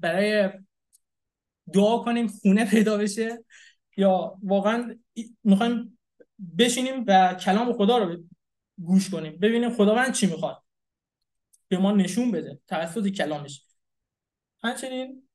برای 0.00 0.50
دعا 1.72 1.98
کنیم 1.98 2.26
خونه 2.26 2.70
پیدا 2.70 2.98
بشه. 2.98 3.44
یا 3.96 4.38
واقعا 4.42 4.98
می‌خوایم 5.44 5.98
بشینیم 6.58 7.04
و 7.06 7.34
کلام 7.34 7.72
خدا 7.72 7.98
رو 7.98 8.24
گوش 8.78 9.10
کنیم. 9.10 9.38
ببینیم 9.38 9.70
خداوند 9.70 10.12
چی 10.12 10.26
می‌خواد. 10.26 10.62
به 11.68 11.78
ما 11.78 11.92
نشون 11.92 12.30
بده 12.30 12.60
توسط 12.66 13.08
کلامش. 13.08 13.62
همچنین 14.62 15.28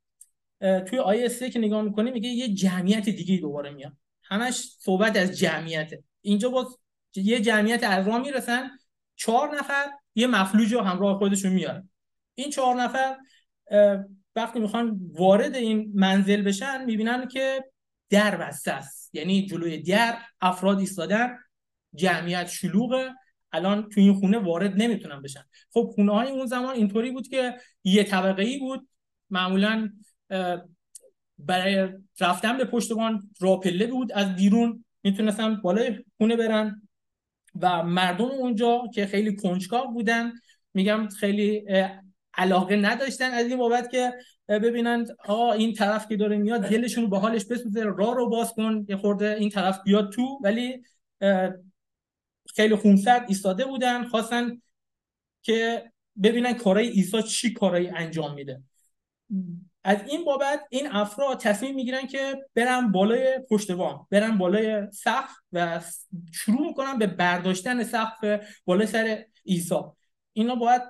توی 0.60 1.00
آیه 1.00 1.28
سه 1.28 1.50
که 1.50 1.60
نگاه 1.60 1.82
می‌کنیم 1.82 2.14
میگه 2.14 2.30
یه 2.30 2.54
جمعیت 2.54 3.10
دیگه 3.10 3.38
دوباره 3.38 3.70
میاد. 3.70 3.94
همش 4.24 4.76
صحبت 4.80 5.18
از 5.18 5.38
جمعیته. 5.38 6.04
اینجا 6.22 6.50
باز 6.50 6.78
یه 7.16 7.40
جمعیت 7.42 7.84
از 7.84 8.08
راه 8.08 8.22
می‌رسن 8.22 8.70
چهار 9.16 9.58
نفر 9.58 9.92
یه 10.16 10.28
مفلوج 10.28 10.74
رو 10.74 10.82
همراه 10.82 11.18
خودشون 11.18 11.54
میارن. 11.54 11.90
این 12.36 12.50
چهار 12.50 12.76
نفر 12.76 13.18
وقتی 14.36 14.60
می‌خوان 14.60 15.00
وارد 15.14 15.56
این 15.56 15.92
منزل 15.96 16.42
بشن 16.42 16.86
می‌بینن 16.86 17.28
که 17.28 17.64
در 18.10 18.36
بسته 18.36 18.72
است. 18.72 19.16
یعنی 19.16 19.46
جلوی 19.46 19.78
در 19.78 20.18
افراد 20.42 20.80
ایستادن 20.80 21.38
جمعیت 21.96 22.48
شلوغه. 22.48 23.10
الان 23.52 23.90
تو 23.90 24.02
این 24.02 24.14
خونه 24.14 24.38
وارد 24.38 24.82
نمی‌تونن 24.82 25.22
بشن. 25.22 25.44
خب 25.74 25.92
خونه 25.96 26.12
های 26.12 26.30
اون 26.30 26.46
زمان 26.46 26.76
اینطوری 26.76 27.12
بود 27.12 27.28
که 27.28 27.58
یه 27.84 28.04
طبقه 28.04 28.44
ای 28.44 28.60
بود. 28.60 28.88
معمولا 29.30 29.90
برای 31.38 31.90
رفتن 32.20 32.58
به 32.58 32.66
پشتبان 32.66 33.30
راپله 33.40 33.88
بود. 33.88 34.12
از 34.12 34.36
بیرون 34.36 34.86
می‌تونستن 35.04 35.56
بالای 35.56 36.04
خونه 36.18 36.36
برن 36.36 36.82
و 37.62 37.84
مردم 37.84 38.26
اونجا 38.26 38.82
که 38.94 39.06
خیلی 39.06 39.36
کنجکاو 39.36 39.94
بودن 39.94 40.32
میگم 40.74 41.08
خیلی 41.08 41.66
علاقه 42.34 42.76
نداشتن 42.76 43.32
از 43.32 43.48
این 43.48 43.58
بابت 43.58 43.92
که 43.92 44.14
ببینن 44.48 45.06
آقا 45.26 45.54
این 45.54 45.74
طرف 45.74 46.08
که 46.08 46.18
داره 46.18 46.38
میاد 46.38 46.70
دلشون 46.70 47.10
به 47.10 47.20
حالش 47.20 47.46
بسوزه 47.46 47.84
راه 47.84 48.16
رو 48.16 48.30
باز 48.30 48.54
کن 48.54 48.86
یه 48.90 48.96
خورده 48.96 49.36
این 49.40 49.50
طرف 49.50 49.80
بیاد 49.84 50.12
تو. 50.12 50.40
ولی 50.44 50.84
خیلی 52.56 52.76
خونسرد 52.76 53.26
ایستاده 53.28 53.66
بودن 53.66 54.04
خواستن 54.04 54.62
که 55.42 55.92
ببینن 56.24 56.54
کارای 56.54 56.90
عیسی 56.90 57.24
چی 57.24 57.54
کارایی 57.54 57.88
انجام 57.88 58.34
میده. 58.34 58.62
از 59.84 59.98
این 60.08 60.26
بابت 60.26 60.62
این 60.70 60.88
افراد 60.92 61.40
تصمیم 61.40 61.76
می‌گیرن 61.76 62.08
که 62.08 62.46
برن 62.56 62.92
بالای 62.92 63.40
پشت 63.50 63.72
بام 63.72 64.08
برن 64.10 64.38
بالای 64.38 64.92
سقف 64.92 65.32
و 65.52 65.82
شروع 66.34 66.68
می‌کنن 66.68 66.98
به 66.98 67.08
برداشتن 67.08 67.84
سقف 67.84 68.42
بالای 68.66 68.88
سر 68.88 69.26
عیسی. 69.46 69.76
اینا 70.34 70.56
باید 70.56 70.82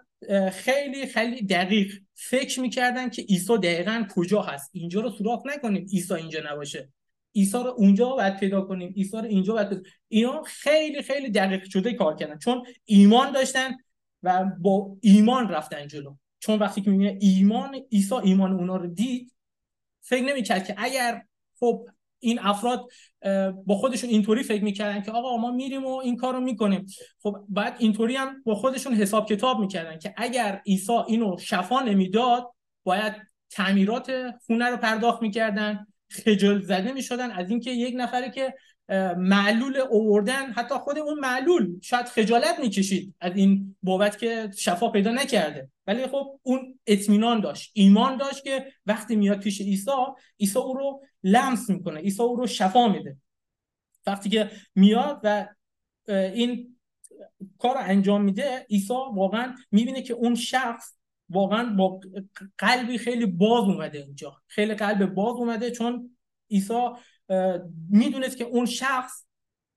خیلی 0.52 1.06
خیلی 1.06 1.42
دقیق. 1.42 1.94
فکر 2.16 2.60
می‌کردن 2.60 3.10
که 3.10 3.22
عیسی 3.22 3.58
دقیقا 3.58 4.06
کجا 4.16 4.42
هست. 4.42 4.70
اینجا 4.74 5.02
رو 5.02 5.10
سراغ 5.10 5.48
نکنیم 5.48 5.86
عیسی 5.92 6.14
اینجا 6.14 6.40
نباشه. 6.52 6.90
عیسی 7.36 7.58
رو 7.58 7.74
اونجا 7.78 8.10
باید 8.10 8.38
پیدا 8.40 8.62
کنیم 8.62 8.94
عیسی 8.94 9.18
رو 9.18 9.24
اینجا 9.24 9.54
باید 9.54 9.70
پیدا. 9.70 9.82
اینا 10.08 10.44
خیلی 10.44 11.02
خیلی 11.02 11.30
دقیق 11.30 11.64
شده 11.64 11.94
کار 11.94 12.16
کردن. 12.16 12.38
چون 12.38 12.64
ایمان 12.86 13.32
داشتن 13.32 13.78
و 14.24 14.46
با 14.60 14.98
ایمان 15.02 15.50
رفتن 15.50 15.88
جلو. 15.88 16.16
چون 16.40 16.60
وقتی 16.60 16.82
که 16.82 16.90
می‌بینه 16.90 17.18
ایمان 17.22 17.76
عیسی 17.92 18.16
ایمان 18.16 18.52
اونا 18.52 18.76
رو 18.76 18.88
دید 18.88 19.34
فکر 20.02 20.24
نمی‌کرد 20.24 20.68
که 20.68 20.76
اگر 20.78 21.22
خب 21.60 21.90
این 22.22 22.40
افراد 22.40 22.88
با 23.66 23.76
خودشون 23.76 24.10
اینطوری 24.10 24.44
فکر 24.44 24.64
می‌کردن 24.64 25.02
که 25.02 25.12
آقا 25.12 25.38
ما 25.38 25.52
میریم 25.52 25.86
و 25.86 25.98
این 25.98 26.16
کار 26.16 26.34
رو 26.34 26.40
می‌کنیم. 26.40 26.86
خب 27.24 27.38
بعد 27.50 27.76
اینطوری 27.80 28.16
هم 28.16 28.44
با 28.46 28.56
خودشون 28.56 28.94
حساب 28.94 29.30
کتاب 29.30 29.60
می‌کردن 29.60 30.00
که 30.00 30.14
اگر 30.18 30.62
عیسی 30.68 30.94
اینو 31.08 31.38
شفا 31.38 31.80
نمی‌داد 31.80 32.52
باید 32.84 33.14
تعمیرات 33.50 34.12
خونه 34.46 34.66
رو 34.66 34.78
پرداخت 34.78 35.22
می‌کردن 35.22 35.88
خجل 36.10 36.62
زده 36.62 36.94
می‌شدن 36.94 37.32
از 37.32 37.50
اینکه 37.50 37.72
یک 37.72 37.94
نفره 37.98 38.30
که 38.30 38.54
معلول 39.18 39.78
اووردن 39.78 40.52
حتی 40.52 40.76
خود 40.76 40.98
اون 40.98 41.20
معلول 41.20 41.80
شاید 41.82 42.06
خجالت 42.06 42.60
می‌کشید 42.60 43.16
از 43.22 43.36
این 43.36 43.76
بابت 43.84 44.18
که 44.18 44.52
شفا 44.58 44.90
پیدا 44.90 45.12
نکرده. 45.12 45.70
ولی 45.88 46.08
خب 46.08 46.40
اون 46.44 46.80
اطمینان 46.88 47.40
داشت 47.40 47.72
ایمان 47.74 48.18
داشت 48.18 48.44
که 48.44 48.66
وقتی 48.86 49.16
میاد 49.16 49.40
پیش 49.40 49.62
عیسی 49.62 49.92
عیسی 50.40 50.60
او 50.60 50.74
رو 50.74 51.02
لمس 51.24 51.70
می‌کنه. 51.70 52.00
عیسی 52.00 52.24
او 52.24 52.36
رو 52.36 52.48
شفا 52.48 52.88
میده. 52.88 53.18
وقتی 54.06 54.30
که 54.30 54.52
میاد 54.76 55.22
و 55.24 55.48
این 56.08 56.78
کار 57.58 57.76
رو 57.76 57.82
انجام 57.84 58.24
میده 58.24 58.66
عیسی 58.70 58.94
واقعا 58.94 59.56
می‌بینه 59.72 60.02
که 60.02 60.14
اون 60.14 60.36
شخص 60.36 60.94
واقعا 61.30 61.76
با 61.76 62.00
قلبی 62.58 62.98
خیلی 62.98 63.26
باز 63.26 63.64
اومده 63.64 63.98
اینجا. 63.98 64.42
خیلی 64.48 64.74
قلب 64.74 65.14
باز 65.14 65.36
اومده 65.36 65.72
چون 65.72 66.18
عیسی 66.52 66.90
می‌دونست 67.90 68.38
که 68.38 68.44
اون 68.44 68.66
شخص 68.66 69.26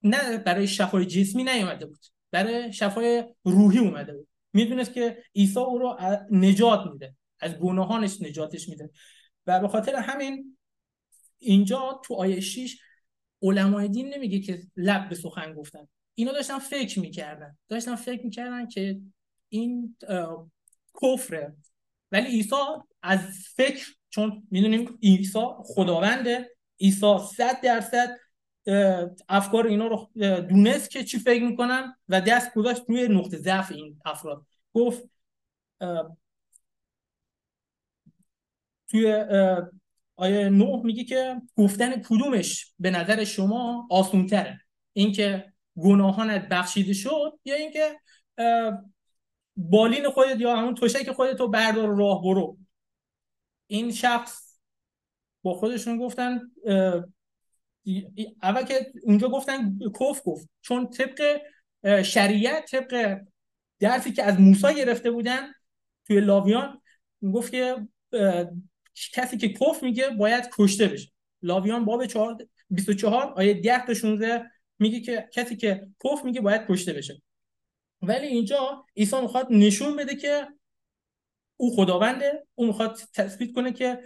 نه 0.03 0.39
برای 0.39 0.67
شفای 0.67 1.07
جسمی 1.07 1.45
نیومده 1.45 1.87
بود 1.87 1.99
برای 2.31 2.73
شفای 2.73 3.25
روحی 3.45 3.79
اومده 3.79 4.13
بود. 4.13 4.29
می‌دونست 4.53 4.93
که 4.93 5.25
عیسی 5.37 5.59
او 5.59 5.79
رو 5.79 5.99
نجات 6.31 6.93
میده. 6.93 7.17
از 7.41 7.55
گناهانش 7.55 8.23
نجاتش 8.23 8.69
میده. 8.69 8.91
و 9.47 9.61
به 9.61 9.69
خاطر 9.69 9.97
همین 9.97 10.54
اینجا 11.45 12.01
تو 12.05 12.15
آیه 12.15 12.41
6 12.41 12.79
علمای 13.43 13.89
دین 13.89 14.15
نمیگه 14.15 14.41
که 14.41 14.63
لب 14.77 15.09
به 15.09 15.15
سخن 15.15 15.55
گفتن. 15.55 15.89
اینا 16.15 16.33
داشتن 16.33 16.59
فکر 16.59 17.01
می‌کردن. 17.01 17.59
داشتن 17.69 17.95
فکر 17.95 18.25
می‌کردن 18.25 18.69
که 18.69 19.01
این 19.49 19.97
کفره. 21.03 21.57
ولی 22.13 22.27
عیسی 22.27 22.57
از 23.03 23.21
فکر 23.55 23.87
چون 24.11 24.49
می‌دونیم 24.51 24.99
عیسی 25.03 25.47
خداونده 25.65 26.51
عیسی 26.81 27.19
صد 27.37 27.61
درصد 27.61 28.19
افکار 29.29 29.67
اینا 29.67 29.87
رو 29.87 30.11
دونست 30.41 30.91
که 30.91 31.05
چی 31.05 31.19
فکر 31.19 31.45
می‌کنن 31.45 31.97
و 32.09 32.21
دست 32.21 32.55
گذاشت 32.55 32.83
روی 32.89 33.09
نقطه 33.09 33.37
ضعف 33.37 33.73
این 33.73 34.01
افراد. 34.05 34.47
گفت 34.75 35.11
توی 38.89 39.25
آیه 40.17 40.49
نه 40.49 40.81
میگه 40.85 41.05
که 41.05 41.43
گفتن 41.57 42.03
کدومش 42.03 42.75
به 42.79 42.91
نظر 42.91 43.25
شما 43.25 43.89
آسون 43.91 44.27
تره 44.27 44.61
اینکه 44.93 45.53
گناهانت 45.77 46.49
بخشیده 46.49 46.93
شد 46.93 47.39
یا 47.45 47.55
اینکه 47.55 48.01
بالین 49.57 50.11
خودت 50.11 50.41
یا 50.41 50.57
همون 50.57 50.75
توشک 50.75 51.13
خودت 51.13 51.41
رو 51.41 51.49
بردار 51.49 51.97
راه 51.97 52.23
برو؟ 52.23 52.59
این 53.67 53.93
شخص 53.93 54.59
با 55.43 55.55
خودشون 55.55 55.99
گفتن 55.99 56.41
اول 58.43 58.65
که 58.65 58.93
اونجا 59.03 59.29
گفتن 59.29 59.79
کف 60.01 60.23
گفت 60.25 60.49
چون 60.61 60.91
طبق 60.91 61.43
شریعت 62.03 62.71
طبق 62.71 63.21
درسی 63.81 64.13
که 64.13 64.23
از 64.23 64.41
موسی 64.41 64.75
گرفته 64.75 65.11
بودن 65.11 65.53
توی 66.07 66.21
لاویان 66.21 66.81
گفت 67.35 67.53
که 67.53 67.89
کسی 69.13 69.37
که 69.37 69.49
کف 69.49 69.83
میگه 69.83 70.11
باید 70.11 70.51
کشته 70.53 70.89
بشه. 70.89 71.13
لاویان 71.43 71.85
باب 71.85 72.07
24 72.71 73.33
آیه 73.37 73.55
10 73.55 73.87
تا 73.87 73.95
16 73.95 74.51
میگه 74.79 75.01
که 75.01 75.29
کسی 75.33 75.57
که 75.57 75.89
کف 76.05 76.25
میگه 76.25 76.41
باید 76.41 76.67
کشته 76.69 76.93
بشه. 76.93 77.23
ولی 78.03 78.27
اینجا 78.27 78.87
عیسی 78.97 79.21
می‌خواد 79.21 79.47
نشون 79.51 79.97
بده 79.97 80.15
که 80.15 80.49
او 81.57 81.77
خداونده. 81.77 82.47
او 82.55 82.67
می‌خواد 82.67 82.99
تثبیت 83.15 83.53
کنه 83.53 83.73
که 83.73 84.03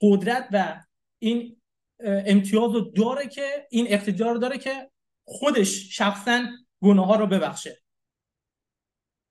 قدرت 0.00 0.48
و 0.52 0.80
این 1.18 1.60
امتیاز 2.00 2.74
رو 2.74 2.80
داره 2.80 3.28
که 3.28 3.66
این 3.70 3.86
اقتدار 3.88 4.34
داره 4.34 4.58
که 4.58 4.90
خودش 5.24 5.96
شخصا 5.96 6.46
گناه 6.82 7.06
ها 7.06 7.16
رو 7.16 7.26
ببخشه. 7.26 7.78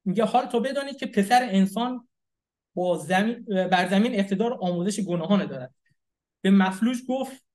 میگه 0.06 0.24
حال 0.24 0.46
تو 0.46 0.60
بدانید 0.60 0.98
که 0.98 1.06
پسر 1.06 1.48
انسان 1.52 2.08
با 2.78 2.98
زمین 2.98 3.46
بر 3.46 3.88
زمین 3.90 4.20
اقتدار 4.20 4.58
آموزش 4.62 5.00
گناهان 5.00 5.46
دارد. 5.46 5.74
به 6.42 6.52
مفلوج 6.52 6.98
گفت 7.10 7.46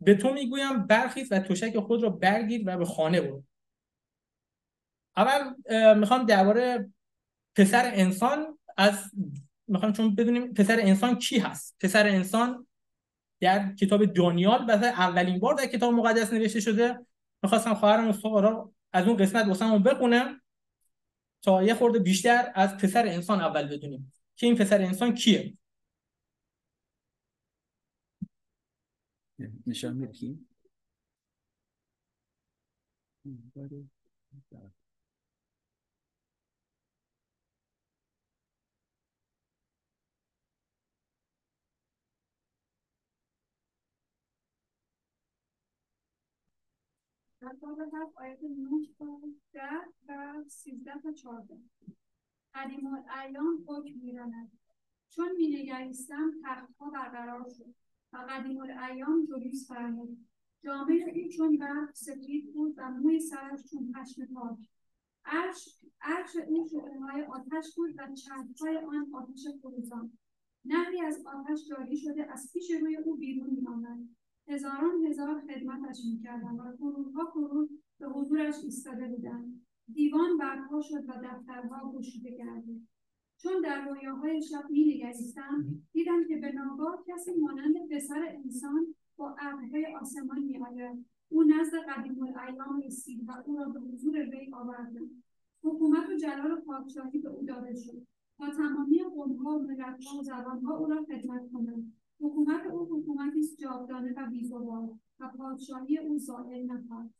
به 0.00 0.14
تو 0.14 0.32
می‌گویم 0.32 0.86
برخیز 0.86 1.32
و 1.32 1.38
تشک 1.38 1.78
خود 1.78 2.02
را 2.02 2.10
برگیر 2.10 2.62
و 2.66 2.76
به 2.76 2.84
خانه 2.84 3.20
برو. 3.20 3.44
اول 5.16 5.54
می‌خوام 5.94 6.26
درباره 6.26 6.92
پسر 7.56 7.90
انسان 7.94 8.58
از 8.76 9.10
می‌خوام 9.68 9.92
چون 9.92 10.14
بدونیم 10.14 10.54
پسر 10.54 10.80
انسان 10.80 11.18
کی 11.18 11.38
هست. 11.38 11.76
پسر 11.80 12.06
انسان 12.06 12.66
در 13.40 13.74
کتاب 13.74 14.04
دانیال 14.04 14.66
واسه 14.66 14.86
اولین 14.86 15.38
بار 15.38 15.54
در 15.54 15.66
کتاب 15.66 15.94
مقدس 15.94 16.32
نوشته 16.32 16.60
شده. 16.60 17.06
می‌خواستم 17.42 17.74
خواهرم 17.74 18.12
سوارا 18.12 18.72
از 18.92 19.06
اون 19.06 19.16
قسمت 19.16 19.46
واسمون 19.46 19.82
بخونم 19.82 20.40
تا 21.42 21.62
یه 21.62 21.74
خورده 21.74 21.98
بیشتر 21.98 22.52
از 22.54 22.76
پسر 22.76 23.06
انسان 23.06 23.40
اول 23.40 23.68
بدونیم. 23.68 24.12
که 24.36 24.46
این 24.46 24.56
پسر 24.56 24.82
انسان 24.82 25.14
کیه؟ 25.14 25.58
نشان 29.66 29.96
میدی 29.96 30.46
آیت 48.16 48.38
9 48.42 48.86
تا 48.98 49.20
10 49.52 49.60
و 50.08 50.44
13 50.48 50.90
تا 51.02 51.12
14 51.12 51.54
قدیم 52.56 52.86
الایام 53.08 53.64
حکم 53.68 53.98
میراند 54.02 54.50
چون 55.10 55.32
مینگریستم 55.36 56.30
تختها 56.44 56.90
برقرار 56.90 57.48
شد 57.48 57.74
و 58.12 58.26
قدیم 58.30 58.60
الایام 58.60 59.26
جلوس 59.26 59.68
فرمود. 59.68 60.26
جامعه 60.64 61.22
او 61.24 61.28
چون 61.28 61.58
برف 61.58 61.94
سفید 61.94 62.54
بود 62.54 62.74
و 62.76 62.90
موی 62.90 63.20
سرش 63.20 63.60
چون 63.70 63.92
پشم 63.92 64.26
پاک. 64.34 64.58
عرش 66.00 66.36
او 66.48 66.68
شعلههای 66.68 67.22
آتش 67.22 67.74
بود 67.76 67.94
و 67.98 68.14
چرخهای 68.14 68.76
آن 68.76 69.14
آتش 69.14 69.46
فروزان. 69.62 70.12
نهری 70.64 71.00
از 71.00 71.26
آتش 71.26 71.68
جاری 71.68 71.96
شده 71.96 72.32
از 72.32 72.50
پیش 72.52 72.70
روی 72.70 72.96
او 72.96 73.16
بیرون 73.16 73.50
میآمد. 73.50 73.98
هزاران 74.48 75.06
هزار 75.06 75.40
خدمتش 75.40 75.98
می‌کردند 76.04 76.58
و 76.58 76.62
قرونها 76.62 77.24
قرون 77.24 77.82
به 77.98 78.08
حضورش 78.08 78.54
ایستاده 78.64 79.08
بودند. 79.08 79.65
دیوان 79.94 80.38
برپا 80.38 80.80
شد 80.80 81.08
و 81.08 81.12
دفترها 81.22 81.92
گشوده 81.92 82.30
گردید. 82.30 82.88
چون 83.36 83.52
در 83.64 83.88
رویاهای 83.88 84.42
شب 84.42 84.70
مینگریستم 84.70 85.64
دیدم 85.92 86.28
که 86.28 86.36
به 86.36 86.52
ناگاه 86.52 87.04
کسی 87.08 87.34
مانند 87.34 87.88
پسر 87.90 88.28
انسان 88.44 88.94
با 89.16 89.36
ابرهای 89.38 89.86
آسمان 90.00 90.38
میآید. 90.38 91.06
او 91.28 91.42
نزد 91.42 91.78
قدیم 91.88 92.22
الایام 92.22 92.80
رسید 92.80 93.28
و 93.28 93.32
او 93.46 93.58
را 93.58 93.68
به 93.68 93.80
حضور 93.80 94.16
وی 94.16 94.50
آوردند 94.52 95.22
حکومت 95.62 96.08
و 96.08 96.16
جلال 96.16 96.50
و 96.52 96.60
پادشاهی 96.60 97.18
به 97.18 97.28
او 97.28 97.44
داده 97.44 97.74
شد. 97.74 98.06
تا 98.38 98.50
تمامی 98.50 99.02
قومها 99.02 99.58
و 99.58 99.62
ملتها 99.62 100.18
و 100.18 100.22
زبانها 100.22 100.76
او 100.76 100.86
را 100.86 101.04
خدمت 101.04 101.52
کنند. 101.52 101.92
حکومت 102.20 102.66
او 102.66 102.98
حکومتی 102.98 103.40
است 103.40 103.58
جاودانه 103.58 104.14
و 104.16 104.30
بیزوال 104.30 104.98
و 105.20 105.28
پادشاهی 105.38 105.98
او 105.98 106.18
زائل 106.18 106.66
نخواهد 106.66 107.14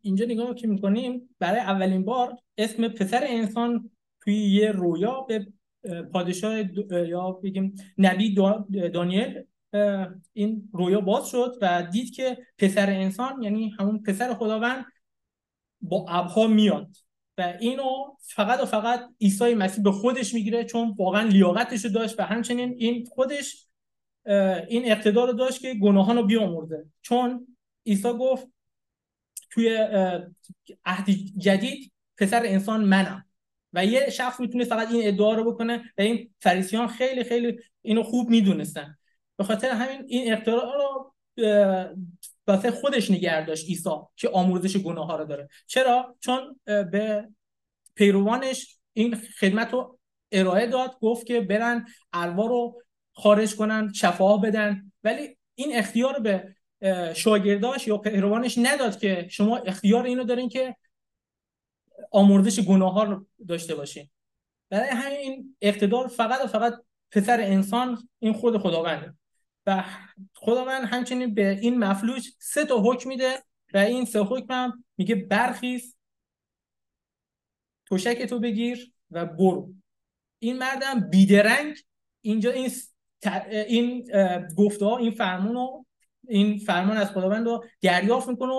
اینجا 0.00 0.24
نگاه 0.24 0.54
که 0.54 0.66
می‌کنیم 0.66 1.28
برای 1.38 1.60
اولین 1.60 2.04
بار 2.04 2.36
اسم 2.58 2.88
پسر 2.88 3.24
انسان 3.26 3.90
توی 4.20 4.34
یه 4.34 4.72
رویا 4.72 5.20
به 5.20 5.46
پادشاه 6.12 6.62
یا 7.08 7.30
بگیم 7.30 7.74
نبی 7.98 8.34
دانیل 8.92 9.44
این 10.32 10.68
رویا 10.72 11.00
باز 11.00 11.28
شد 11.28 11.56
و 11.60 11.88
دید 11.92 12.14
که 12.14 12.38
پسر 12.58 12.90
انسان 12.90 13.42
یعنی 13.42 13.68
همون 13.78 14.02
پسر 14.02 14.34
خداوند 14.34 14.84
با 15.80 16.06
ابها 16.08 16.46
میاد 16.46 16.96
و 17.38 17.54
اینو 17.60 18.16
فقط 18.20 18.60
و 18.60 18.64
فقط 18.64 19.00
عیسی 19.20 19.54
مسیح 19.54 19.84
به 19.84 19.92
خودش 19.92 20.34
می‌گیره 20.34 20.64
چون 20.64 20.94
واقعا 20.98 21.22
لیاقتش 21.28 21.84
رو 21.84 21.90
داشت 21.90 22.20
و 22.20 22.22
همچنین 22.22 22.74
این 22.78 23.04
خودش 23.04 23.66
این 24.68 24.92
اقتدار 24.92 25.26
رو 25.26 25.32
داشت 25.32 25.60
که 25.60 25.74
گناهان 25.74 26.16
رو 26.16 26.22
بیامرده 26.22 26.86
چون 27.02 27.56
عیسی 27.86 28.12
گفت 28.12 28.48
توی 29.50 29.76
عهد 30.84 31.10
جدید 31.38 31.92
پسر 32.18 32.42
انسان 32.46 32.84
منم. 32.84 33.24
و 33.72 33.84
یه 33.84 34.10
شخص 34.10 34.40
می‌تونه 34.40 34.64
فقط 34.64 34.90
این 34.90 35.08
ادعا 35.08 35.34
رو 35.34 35.52
بکنه 35.52 35.92
و 35.98 36.00
این 36.00 36.34
فریسیان 36.40 36.88
خیلی 36.88 37.24
خیلی 37.24 37.58
اینو 37.82 38.02
خوب 38.02 38.28
می‌دونستن. 38.28 38.98
به 39.36 39.44
خاطر 39.44 39.70
همین 39.70 40.04
این 40.08 40.32
اقتدار 40.32 40.74
رو 40.74 41.14
واسه 42.46 42.70
خودش 42.70 43.10
نگه 43.10 43.46
داشت 43.46 43.66
عیسی 43.68 43.90
که 44.16 44.28
آموزش 44.28 44.76
گناه 44.76 45.06
ها 45.06 45.16
رو 45.16 45.24
داره. 45.24 45.48
چرا؟ 45.66 46.16
چون 46.20 46.60
به 46.64 47.28
پیروانش 47.94 48.78
این 48.92 49.14
خدمت 49.14 49.72
رو 49.72 49.98
ارائه 50.32 50.66
داد 50.66 50.98
گفت 51.00 51.26
که 51.26 51.40
برن 51.40 51.86
اروا 52.12 52.46
رو 52.46 52.82
خارج 53.12 53.56
کنن 53.56 53.92
شفا 53.92 54.36
بدن. 54.36 54.92
ولی 55.04 55.36
این 55.54 55.78
اختیار 55.78 56.18
به 56.18 56.54
شاگرداش 57.14 57.88
یا 57.88 57.98
پیروانش 57.98 58.58
نداد 58.62 58.98
که 58.98 59.28
شما 59.30 59.56
اختیار 59.56 60.04
اینو 60.04 60.24
دارین 60.24 60.48
که 60.48 60.76
آموزش 62.10 62.60
گناه 62.60 63.06
رو 63.06 63.26
داشته 63.48 63.74
باشین. 63.74 64.08
برای 64.70 64.88
همین 64.88 65.56
اقتدار 65.60 66.08
فقط 66.08 66.44
و 66.44 66.46
فقط 66.46 66.74
پسر 67.10 67.40
انسان 67.40 68.08
این 68.18 68.32
خود 68.32 68.58
خداونده. 68.58 69.14
و 69.66 69.84
خداوند 70.34 70.84
همچنین 70.84 71.34
به 71.34 71.50
این 71.50 71.78
مفلوج 71.78 72.28
سه 72.38 72.64
تا 72.64 72.82
حکم 72.82 73.08
میده 73.08 73.42
و 73.74 73.78
این 73.78 74.04
سه 74.04 74.20
حکم 74.20 74.46
هم 74.50 74.84
میگه 74.96 75.14
برخیز 75.14 75.96
توشک 77.86 78.22
تو 78.22 78.38
بگیر 78.38 78.92
و 79.10 79.26
برو. 79.26 79.74
این 80.38 80.58
مردم 80.58 81.10
بیدرنگ 81.10 81.76
اینجا 82.20 82.50
این 82.50 82.70
این 83.52 84.10
گفته 84.56 84.84
ها 84.84 84.98
این 84.98 85.10
فرمون 85.10 85.54
رو 85.54 85.86
این 86.28 86.58
فرمان 86.58 86.96
از 86.96 87.10
خداوند 87.10 87.46
رو 87.46 87.64
دریافت 87.82 88.28
می‌کنه 88.28 88.52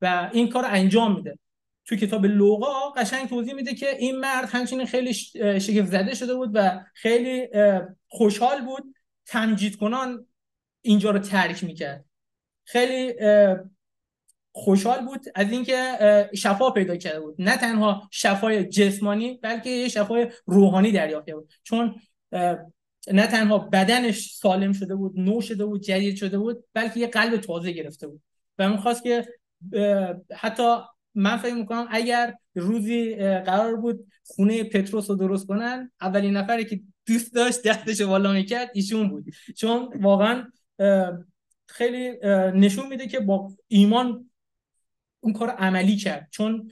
و 0.00 0.30
این 0.32 0.48
کار 0.48 0.62
رو 0.62 0.68
انجام 0.72 1.16
میده. 1.16 1.38
تو 1.84 1.96
کتاب 1.96 2.26
لوقا 2.26 2.90
قشنگ 2.90 3.28
توضیح 3.28 3.54
میده 3.54 3.74
که 3.74 3.96
این 3.96 4.20
مرد 4.20 4.48
همچنین 4.48 4.86
خیلی 4.86 5.14
شگفت 5.60 5.90
زده 5.90 6.14
شده 6.14 6.34
بود 6.34 6.50
و 6.54 6.84
خیلی 6.94 7.48
خوشحال 8.08 8.64
بود. 8.64 8.94
تمجید 9.26 9.76
کنان 9.76 10.26
اینجا 10.82 11.10
رو 11.10 11.18
ترک 11.18 11.64
می‌کرد. 11.64 12.04
خیلی 12.64 13.14
خوشحال 14.52 15.06
بود 15.06 15.24
از 15.34 15.52
اینکه 15.52 16.30
شفا 16.34 16.70
پیدا 16.70 16.96
کرده 16.96 17.20
بود. 17.20 17.34
نه 17.38 17.56
تنها 17.56 18.08
شفای 18.10 18.64
جسمانی 18.64 19.38
بلکه 19.42 19.70
یه 19.70 19.88
شفای 19.88 20.30
روحانی 20.46 20.92
دریافت 20.92 21.30
بود. 21.30 21.52
چون 21.62 21.94
نه 23.12 23.26
تنها 23.26 23.58
بدنش 23.58 24.34
سالم 24.34 24.72
شده 24.72 24.94
بود 24.94 25.18
نو 25.18 25.40
شده 25.40 25.64
بود 25.64 25.80
جدید 25.80 26.16
شده 26.16 26.38
بود 26.38 26.64
بلکه 26.74 27.00
یه 27.00 27.06
قلب 27.06 27.36
تازه 27.36 27.72
گرفته 27.72 28.06
بود. 28.08 28.22
و 28.58 28.68
می‌خواست 28.68 29.02
که 29.02 29.26
حتی 30.34 30.76
من 31.14 31.36
فکر 31.36 31.54
می‌کنم 31.54 31.86
اگر 31.90 32.34
روزی 32.54 33.14
قرار 33.16 33.76
بود 33.76 34.06
خونه 34.24 34.64
پتروس 34.64 35.10
رو 35.10 35.16
درست 35.16 35.46
کنن 35.46 35.90
اولین 36.00 36.36
نفری 36.36 36.64
که 36.64 36.80
دوست 37.06 37.34
داشت 37.34 37.62
دستش 37.62 38.00
بالا 38.00 38.32
می‌کرد 38.32 38.70
ایشون 38.74 39.08
بود. 39.08 39.24
چون 39.56 39.88
واقعا 40.00 40.44
خیلی 41.66 42.10
نشون 42.54 42.86
میده 42.88 43.06
که 43.06 43.20
با 43.20 43.52
ایمان 43.68 44.30
اون 45.20 45.32
کار 45.32 45.50
عملی 45.50 45.96
کرد. 45.96 46.28
چون 46.30 46.70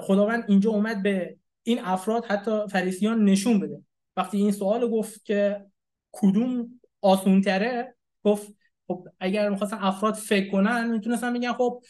خداوند 0.00 0.44
اینجا 0.48 0.70
اومد 0.70 1.02
به 1.02 1.36
این 1.62 1.80
افراد 1.84 2.24
حتی 2.24 2.68
فریسیان 2.70 3.24
نشون 3.24 3.60
بده. 3.60 3.80
وقتی 4.16 4.36
این 4.36 4.52
سوال 4.52 4.88
گفت 4.88 5.24
که 5.24 5.66
کدوم 6.14 6.80
آسونتره؟ 7.00 7.94
گفت 8.24 8.52
خب 8.88 9.08
اگر 9.20 9.48
می‌خواستن 9.48 9.78
افراد 9.80 10.14
فکر 10.14 10.50
کنن 10.50 10.90
می‌تونستن 10.90 11.32
بگن 11.32 11.52
خب 11.52 11.82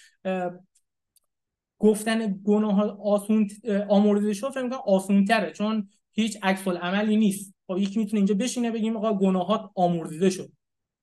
گفتن 1.79 2.41
گناه 2.45 3.01
آسون 3.01 3.49
آمرزیده 3.89 4.33
شد 4.33 4.51
فکر 4.51 4.63
می‌کنم 4.63 4.81
آسون 4.87 5.27
چون 5.55 5.89
هیچ 6.13 6.39
عکس 6.43 6.69
عملی 6.69 7.17
نیست. 7.17 7.55
خب 7.67 7.79
یکی 7.79 7.99
می‌تونه 7.99 8.17
اینجا 8.17 8.35
بشینه 8.35 8.71
بگیم 8.71 8.97
آقا 8.97 9.15
گناهات 9.15 9.71
آمرزیده 9.75 10.31
شد. 10.31 10.53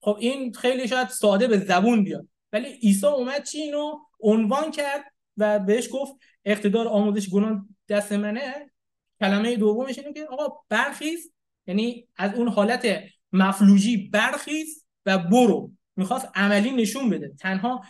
خب 0.01 0.17
این 0.19 0.53
خیلی 0.53 0.88
شاید 0.88 1.07
ساده 1.07 1.47
به 1.47 1.57
زبون 1.57 2.03
بیاد. 2.03 2.27
ولی 2.53 2.67
عیسی 2.67 3.05
اومد 3.05 3.43
چی 3.43 3.62
اینو 3.62 3.99
عنوان 4.19 4.71
کرد 4.71 5.03
و 5.38 5.60
بهش 5.60 5.89
گفت 5.91 6.13
اقتدار 6.45 6.88
آموزش 6.88 7.29
گناه 7.29 7.65
دست 7.89 8.12
منه. 8.12 8.71
کلمه 9.19 9.55
دومش 9.55 9.99
اینه 9.99 10.13
که 10.13 10.25
آقا 10.25 10.57
برخیز. 10.69 11.31
یعنی 11.67 12.08
از 12.15 12.34
اون 12.34 12.47
حالت 12.47 13.04
مفلوجی 13.34 13.97
برخیز 13.97 14.86
و 15.06 15.17
برو. 15.17 15.71
می‌خواست 15.95 16.30
عملی 16.36 16.71
نشون 16.71 17.10
بده. 17.10 17.34
تنها 17.39 17.84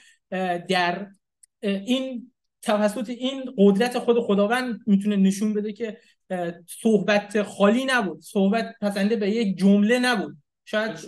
در 0.70 1.08
این 1.62 2.32
توسط 2.62 3.10
این 3.10 3.44
قدرت 3.58 4.00
خود 4.00 4.20
خداوند 4.20 4.80
می‌تونه 4.88 5.16
نشون 5.16 5.54
بده 5.54 5.74
که 5.74 5.98
صحبت 6.82 7.42
خالی 7.42 7.86
نبود. 7.86 8.22
صحبت 8.22 8.76
پسنده 8.82 9.16
به 9.16 9.30
یک 9.30 9.58
جمله 9.58 10.00
نبود. 10.00 10.38
شاید 10.66 11.00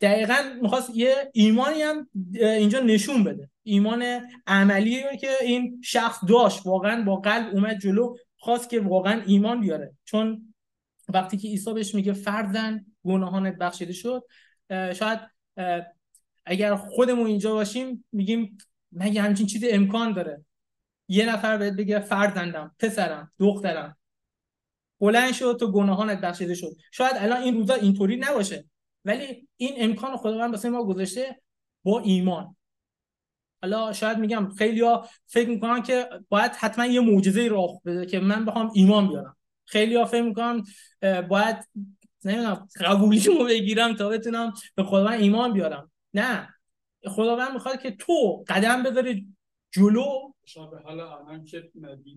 دقیقا 0.00 0.58
می‌خواست 0.62 0.90
یه 0.94 1.30
ایمانی 1.32 1.82
هم 1.82 2.08
اینجا 2.40 2.80
نشون 2.80 3.24
بده. 3.24 3.50
ایمان 3.62 4.04
عملی 4.46 5.02
که 5.20 5.28
این 5.42 5.80
شخص 5.84 6.18
داشت. 6.28 6.66
واقعا 6.66 7.04
با 7.04 7.16
قلب 7.16 7.54
اومد 7.54 7.78
جلو 7.78 8.16
خواست 8.36 8.70
که 8.70 8.80
واقعا 8.80 9.22
ایمان 9.26 9.60
بیاره. 9.60 9.92
چون 10.04 10.47
وقتی 11.08 11.36
که 11.36 11.48
عیسی 11.48 11.72
بهش 11.74 11.94
میگه 11.94 12.12
فرزن 12.12 12.86
گناهانت 13.04 13.56
بخشیده 13.56 13.92
شد 13.92 14.24
شاید 14.70 15.20
اگر 16.46 16.74
خودمون 16.74 17.26
اینجا 17.26 17.54
باشیم 17.54 18.04
میگیم 18.12 18.58
مگه 18.92 19.22
همچین 19.22 19.46
چیزی 19.46 19.68
امکان 19.70 20.12
داره؟ 20.12 20.44
یه 21.08 21.32
نفر 21.32 21.56
بهت 21.58 21.72
بگه 21.72 22.00
فرزندم 22.00 22.74
پسرم 22.78 23.32
دخترم. 23.38 23.96
بلند 25.00 25.32
شد 25.32 25.56
تو 25.60 25.72
گناهانت 25.72 26.20
بخشیده 26.20 26.54
شد. 26.54 26.76
شاید 26.92 27.12
الان 27.16 27.42
این 27.42 27.54
روزا 27.54 27.74
اینطوری 27.74 28.16
نباشه. 28.16 28.64
ولی 29.04 29.48
این 29.56 29.74
امکان 29.76 30.16
خداوند 30.16 30.50
واسه 30.50 30.70
ما 30.70 30.84
گذاشته 30.84 31.42
با 31.82 32.00
ایمان. 32.00 32.56
حالا 33.62 33.92
شاید 33.92 34.18
میگم 34.18 34.48
خیلیا 34.58 35.08
فکر 35.26 35.48
می‌کنن 35.48 35.82
که 35.82 36.08
باید 36.28 36.52
حتما 36.52 36.86
یه 36.86 37.00
معجزه 37.00 37.48
راه 37.48 37.80
بده 37.84 38.06
که 38.06 38.20
من 38.20 38.44
بخوام 38.44 38.70
ایمان 38.74 39.08
بیارم. 39.08 39.36
خیلیا 39.68 40.04
فکر 40.04 40.22
می‌کنن 40.22 40.62
باید 41.28 41.56
نمی‌دونم 42.24 42.68
قبولیمو 42.80 43.44
بگیرم 43.44 43.94
تا 43.94 44.08
بتونم 44.08 44.52
به 44.74 44.82
خداوند 44.82 45.20
ایمان 45.20 45.52
بیارم. 45.52 45.90
نه. 46.14 46.48
خداوند 47.04 47.52
می‌خواد 47.52 47.82
که 47.82 47.90
تو 47.90 48.44
قدم 48.48 48.82
بذاری 48.82 49.26
جلو. 49.70 50.32
شابه 50.44 50.78
حالا 50.78 51.44
که 51.46 51.70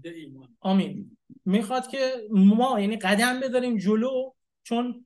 ایمان. 0.03 0.57
آمین. 0.59 1.17
می‌خواد 1.45 1.87
که 1.87 2.27
ما 2.29 2.79
یعنی 2.79 2.97
قدم 2.97 3.39
بذاریم 3.39 3.77
جلو 3.77 4.31
چون 4.63 5.05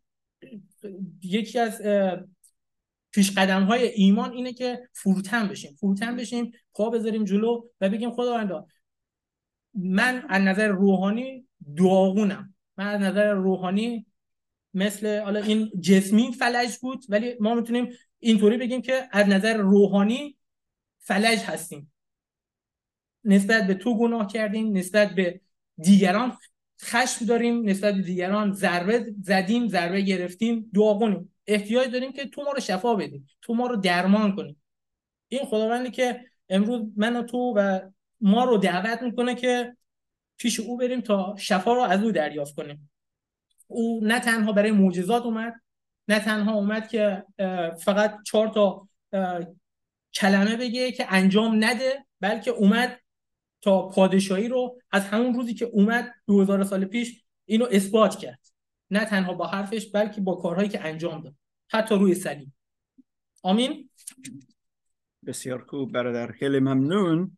یکی 1.24 1.60
از 1.60 1.82
پیش 3.12 3.32
قدم 3.38 3.64
های 3.64 3.88
ایمان 3.88 4.32
اینه 4.32 4.54
که 4.54 4.90
فروتن 4.94 5.48
بشیم. 5.48 5.76
فروتن 5.80 6.16
بشیم 6.16 6.52
پا 6.74 6.90
بذاریم 6.90 7.24
جلو 7.24 7.64
و 7.82 7.90
بگیم 7.90 8.12
خداوندا 8.12 8.68
من 9.74 10.26
از 10.30 10.42
نظر 10.42 10.68
روحانی 10.68 11.45
داغونم. 11.78 12.54
من 12.78 12.88
از 12.88 13.02
نظر 13.02 13.34
روحانی 13.34 14.06
مثل 14.74 15.22
حالا 15.22 15.40
این 15.40 15.72
جسمی 15.82 16.32
فلج 16.32 16.78
بود 16.78 17.06
ولی 17.10 17.36
ما 17.40 17.56
می‌تونیم 17.56 17.90
اینطوری 18.20 18.58
بگیم 18.58 18.82
که 18.82 19.08
از 19.12 19.28
نظر 19.28 19.58
روحانی 19.58 20.38
فلج 21.00 21.40
هستیم. 21.40 21.94
نسبت 23.24 23.68
به 23.68 23.74
تو 23.74 23.98
گناه 23.98 24.28
کردیم 24.28 24.78
نسبت 24.78 25.10
به 25.10 25.42
دیگران 25.78 26.38
خشم 26.82 27.26
داریم 27.26 27.70
نسبت 27.70 27.96
به 27.96 28.02
دیگران 28.02 28.52
ضربه 28.52 29.14
زدیم 29.22 29.68
ضربه 29.68 30.02
گرفتیم 30.02 30.72
دعا 30.74 31.26
احتیاج 31.48 31.92
داریم 31.92 32.12
که 32.12 32.26
تو 32.26 32.44
ما 32.44 32.52
رو 32.52 32.60
شفا 32.60 32.96
بدیم 32.96 33.28
تو 33.42 33.54
ما 33.54 33.68
رو 33.68 33.76
درمان 33.76 34.36
کنیم. 34.36 34.62
این 35.28 35.46
خداوندی 35.46 35.92
که 35.92 36.26
امروز 36.50 36.82
من 36.98 37.16
و 37.16 37.24
تو 37.24 37.38
و 37.38 37.80
ما 38.22 38.44
رو 38.44 38.58
دعوت 38.58 39.02
می‌کنه 39.02 39.36
که 39.36 39.78
پیش 40.38 40.60
او 40.60 40.78
بریم 40.78 41.02
تا 41.02 41.36
شفا 41.38 41.74
رو 41.74 41.82
از 41.82 42.04
او 42.04 42.12
دریافت 42.12 42.56
کنیم. 42.56 42.92
او 43.68 44.00
نه 44.04 44.20
تنها 44.20 44.52
برای 44.52 44.72
معجزات 44.72 45.24
اومد 45.24 45.54
نه 46.08 46.20
تنها 46.20 46.54
اومد 46.54 46.88
که 46.88 47.26
فقط 47.80 48.18
چهار 48.26 48.48
تا 48.48 48.88
کلمه 50.14 50.58
بگه 50.58 50.92
که 50.92 51.06
انجام 51.10 51.64
نده 51.64 52.06
بلکه 52.20 52.52
اومد 52.52 53.00
تا 53.62 53.88
پادشاهی 53.88 54.48
رو 54.48 54.80
از 54.92 55.06
همون 55.06 55.34
روزی 55.34 55.54
که 55.54 55.66
اومد 55.66 56.14
2000 56.28 56.64
سال 56.64 56.86
پیش 56.86 57.24
اینو 57.46 57.68
اثبات 57.72 58.16
کرد. 58.16 58.40
نه 58.92 59.06
تنها 59.06 59.34
با 59.34 59.48
حرفش 59.48 59.92
بلکه 59.92 60.22
با 60.22 60.36
کارهایی 60.36 60.70
که 60.70 60.86
انجام 60.86 61.22
داد. 61.22 61.36
حتی 61.70 61.96
روی 61.96 62.16
صلیب 62.16 62.52
آمین؟ 63.44 63.90
بسیار 65.26 65.66
خوب 65.66 65.92
برادر. 65.92 66.32
خیلی 66.32 66.60
ممنون. 66.60 67.38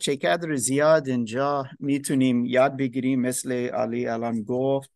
چقدر 0.00 0.56
زیاد 0.56 1.08
اینجا 1.08 1.66
می‌تونیم 1.78 2.44
یاد 2.44 2.76
بگیریم 2.76 3.20
مثل 3.20 3.52
علی 3.52 4.06
الان 4.06 4.42
گفت 4.42 4.90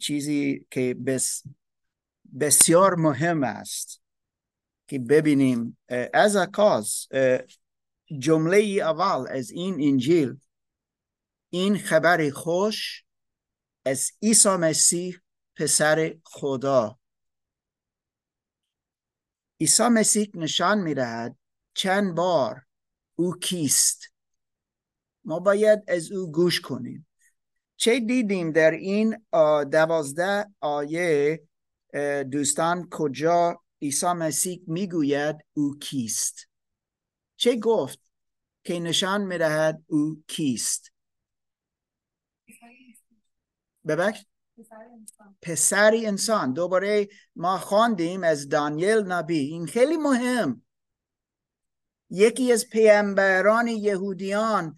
چیزی 0.00 0.66
که 0.70 0.94
بس 1.06 1.42
بسیار 2.40 2.94
مهم 2.94 3.44
است 3.44 4.02
که 4.88 4.98
ببینیم. 4.98 5.78
از 6.14 6.36
اکاز 6.36 7.08
جمله 8.18 8.58
اول 8.58 9.26
از 9.30 9.50
این 9.50 9.74
انجیل 9.74 10.36
این 11.50 11.78
خبر 11.78 12.30
خوش 12.30 13.04
از 13.84 14.10
عیسی 14.22 14.48
مسیح 14.48 15.18
پسر 15.56 16.14
خدا. 16.22 16.98
عیسی 19.60 19.88
مسیح 19.88 20.30
نشان 20.34 20.78
می 20.80 20.94
دهد 20.94 21.36
چند 21.74 22.14
بار 22.14 22.62
او 23.16 23.34
کیست؟ 23.36 24.12
ما 25.24 25.38
باید 25.38 25.82
از 25.88 26.12
او 26.12 26.32
گوش 26.32 26.60
کنیم. 26.60 27.06
چه 27.76 28.00
دیدیم 28.00 28.52
در 28.52 28.70
این 28.70 29.26
دوازده 29.64 30.46
آیه 30.60 31.42
دوستان 32.30 32.88
کجا 32.90 33.60
عیسی 33.82 34.06
مسیح 34.06 34.62
می‌گوید 34.66 35.36
او 35.52 35.78
کیست؟ 35.78 36.48
چه 37.36 37.56
گفت 37.56 37.98
که 38.64 38.80
نشان 38.80 39.20
می‌دهد 39.24 39.84
او 39.86 40.22
کیست؟ 40.28 40.92
ببخش. 43.86 44.24
پسری 45.42 46.06
انسان. 46.06 46.52
دوباره 46.52 47.08
ما 47.36 47.58
خواندیم 47.58 48.24
از 48.24 48.48
دانیل 48.48 48.98
نبی. 48.98 49.38
این 49.38 49.66
خیلی 49.66 49.96
مهم. 49.96 50.62
یکی 52.14 52.52
از 52.52 52.68
پیامبران 52.68 53.66
یهودیان 53.66 54.76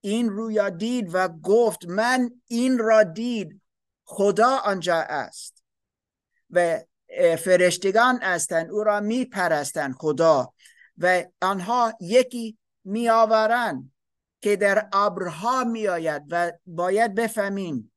این 0.00 0.30
رویا 0.30 0.68
دید 0.68 1.08
و 1.12 1.28
گفت 1.28 1.86
من 1.86 2.30
این 2.46 2.78
را 2.78 3.02
دید 3.02 3.60
خدا 4.04 4.56
آنجا 4.56 4.96
است 4.96 5.62
و 6.50 6.80
فرشتگان 7.38 8.18
هستند 8.22 8.70
او 8.70 8.84
را 8.84 9.00
می 9.00 9.24
پرستند 9.24 9.94
خدا. 9.94 10.52
و 10.98 11.24
آنها 11.42 11.94
یکی 12.00 12.58
می 12.84 13.08
آورند 13.08 13.92
که 14.40 14.56
در 14.56 14.88
ابرها 14.92 15.64
می 15.64 15.88
آید 15.88 16.22
و 16.30 16.52
باید 16.66 17.14
بفهمیم 17.14 17.92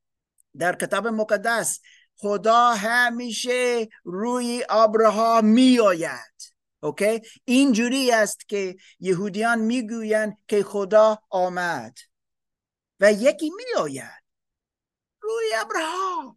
در 0.57 0.75
کتاب 0.75 1.07
مقدس 1.07 1.79
خدا 2.15 2.69
همیشه 2.69 3.87
روی 4.03 4.65
ابرها 4.69 5.41
می 5.41 5.79
آید 5.79 6.38
اوکی؟ 6.81 7.21
اینجوری 7.45 8.11
است 8.11 8.49
که 8.49 8.75
یهودیان 8.99 9.59
می‌گویند 9.59 10.37
که 10.47 10.63
خدا 10.63 11.19
آمد 11.29 11.97
و 12.99 13.11
یکی 13.11 13.49
می 13.49 13.65
آید 13.77 14.23
روی 15.21 15.53
ابرها 15.55 16.35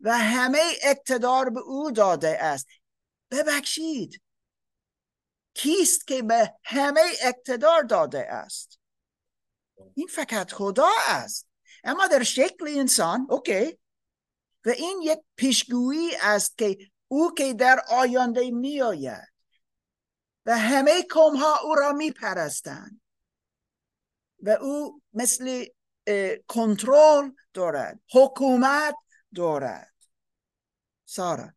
و 0.00 0.18
همه 0.18 0.62
اقتدار 0.82 1.50
به 1.50 1.60
او 1.60 1.90
داده 1.90 2.38
است. 2.40 2.66
ببخشید. 3.30 4.22
کیست 5.54 6.06
که 6.06 6.22
به 6.22 6.54
همه 6.64 7.00
اقتدار 7.20 7.82
داده 7.82 8.32
است؟ 8.32 8.78
این 9.94 10.06
فقط 10.06 10.52
خدا 10.52 10.88
است. 11.06 11.48
اما 11.84 12.06
در 12.06 12.22
شکل 12.22 12.68
انسان 12.68 13.26
اوکی. 13.30 13.78
و 14.64 14.68
این 14.68 15.00
یک 15.02 15.18
پیشگویی 15.36 16.10
است 16.20 16.58
که 16.58 16.78
او 17.08 17.34
که 17.34 17.54
در 17.54 17.84
آینده 17.88 18.50
می 18.50 18.82
آید 18.82 19.35
و 20.46 20.58
همه 20.58 21.02
کم 21.10 21.36
ها 21.36 21.58
او 21.64 21.74
را 21.74 21.92
می 21.92 22.10
پرستند 22.10 23.00
و 24.42 24.50
او 24.50 25.02
مثل 25.12 25.64
کنترل 26.48 27.30
دارد 27.54 28.00
حکومت 28.12 28.94
دارد. 29.34 29.92
سارا. 31.04 31.52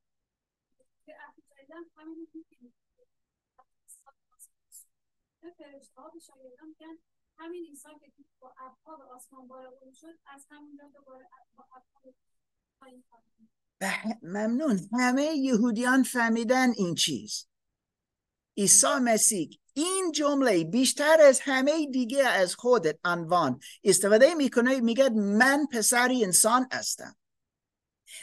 همین 7.37 7.65
عیسی 7.65 7.87
که 8.17 8.23
با 8.39 8.53
ابرها 8.57 8.97
به 8.97 9.03
آسمان 9.03 9.47
بارگون 9.47 9.93
شد 9.93 10.19
از 10.25 10.45
همینجا 10.49 10.83
دوباره 10.93 11.25
با 11.55 11.65
به- 13.79 14.17
ممنون. 14.21 14.89
همه 14.99 15.23
یهودیان 15.23 16.03
فهمیدن 16.03 16.69
این 16.71 16.95
چیز. 16.95 17.48
عیسی 18.59 18.99
مسیح. 19.03 19.59
این 19.73 20.11
جمله 20.15 20.63
بیشتر 20.63 21.21
از 21.21 21.39
همه 21.43 21.85
دیگه 21.85 22.27
از 22.27 22.55
خودت 22.55 22.99
عنوان. 23.03 23.59
استفاده 23.83 24.33
می‌کنه 24.33 24.79
میگه 24.79 25.09
من 25.09 25.67
پسر 25.71 26.09
انسان 26.23 26.67
هستم. 26.71 27.15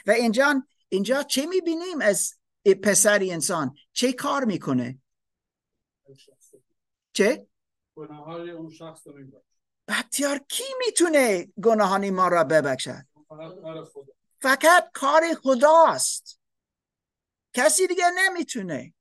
و 0.05 0.11
اینجا 0.11 0.63
اینجا 0.89 1.23
چه 1.23 1.45
می‌بینیم 1.45 2.01
از 2.01 2.33
پسر 2.83 3.19
انسان؟ 3.21 3.75
چه 3.93 4.13
کار 4.13 4.45
می‌کنه؟ 4.45 5.01
چه؟ 7.13 7.47
گناه 7.95 8.25
های 8.25 8.49
اون 8.49 8.69
شخص 8.69 9.07
رو 9.07 9.13
می‌برد 9.13 9.43
بختیار 9.87 10.37
کی 10.37 10.63
می‌تونه 10.85 11.47
گناهان 11.63 12.09
ما 12.09 12.27
را 12.27 12.43
ببخشد؟ 12.43 13.05
فقط 14.41 14.91
کار 14.93 15.33
خداست. 15.43 16.39
کسی 17.53 17.87
دیگه 17.87 18.05
نمی‌تونه. 18.17 18.93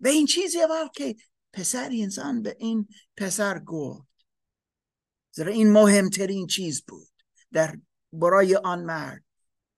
و 0.00 0.08
این 0.08 0.26
چیزی 0.26 0.60
اول 0.62 0.88
که 0.94 1.16
پسر 1.52 1.90
انسان 1.92 2.42
به 2.42 2.56
این 2.58 2.88
پسر 3.16 3.58
گفت. 3.58 4.08
زیرا 5.30 5.52
این 5.52 5.72
مهمترین 5.72 6.46
چیز 6.46 6.82
بود. 6.82 7.08
در 7.52 7.78
برای 8.12 8.56
آن 8.56 8.84
مرد. 8.84 9.24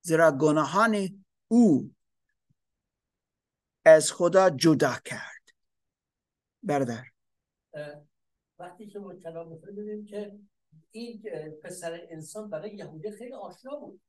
زیرا 0.01 0.33
گناهان 0.33 1.25
او 1.49 1.95
از 3.85 4.13
خدا 4.13 4.51
جدا 4.51 4.97
کرد. 5.05 5.43
برادر. 6.63 7.05
وقتی 8.59 8.87
که 8.87 8.99
ما 8.99 9.15
کلام 9.15 9.49
می‌خونیم 9.49 10.05
که 10.05 10.39
این 10.91 11.23
پسر 11.63 12.07
انسان 12.11 12.51
برای 12.51 12.77
یهودی 12.77 13.11
خیلی 13.11 13.33
آشنا 13.33 13.77
بود. 13.77 14.01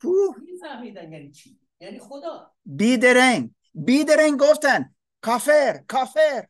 میفهمیدن 0.44 1.12
یعنی 1.12 1.32
چی؟ 1.32 1.60
یعنی 1.80 2.00
خدا. 2.00 2.52
بیدرنگ. 2.66 3.52
بیدرنگ 3.74 4.40
گفتن 4.40 4.96
کافر 5.28 5.84
کافر. 5.88 6.48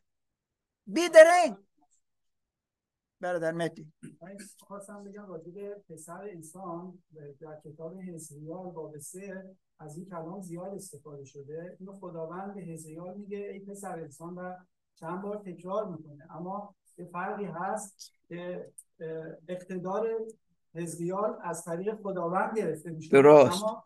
بیدرنگ 0.86 1.56
برادر 3.20 3.52
مهدی. 3.52 3.92
من 4.22 4.36
خواستم 4.58 5.04
بگم 5.04 5.26
راجع 5.26 5.50
به 5.50 5.82
پسر 5.88 6.28
انسان 6.30 7.02
در 7.40 7.60
کتاب 7.64 8.00
حزقیال 8.00 8.70
باب 8.70 8.98
سه 8.98 9.56
از 9.78 9.96
این 9.96 10.06
کلام 10.06 10.40
زیاد 10.40 10.74
استفاده 10.74 11.24
شده. 11.24 11.76
اینو 11.80 11.92
خداوند 11.92 12.54
به 12.54 12.60
حزقیال 12.60 13.16
میگه 13.16 13.38
ای 13.38 13.60
پسر 13.60 13.98
انسان 13.98 14.34
و 14.34 14.56
چند 14.94 15.22
بار 15.22 15.36
تکرار 15.36 15.88
می‌کنه. 15.88 16.36
اما 16.36 16.74
یه 16.98 17.04
فرقی 17.04 17.44
هست 17.44 18.12
که 18.28 18.72
اقتدار 19.48 20.08
حزقیال 20.74 21.38
از 21.42 21.64
طریق 21.64 21.94
خداوند 22.02 22.58
گرفته 22.58 22.90
میشه. 22.90 23.10
درست. 23.10 23.62
اما 23.62 23.84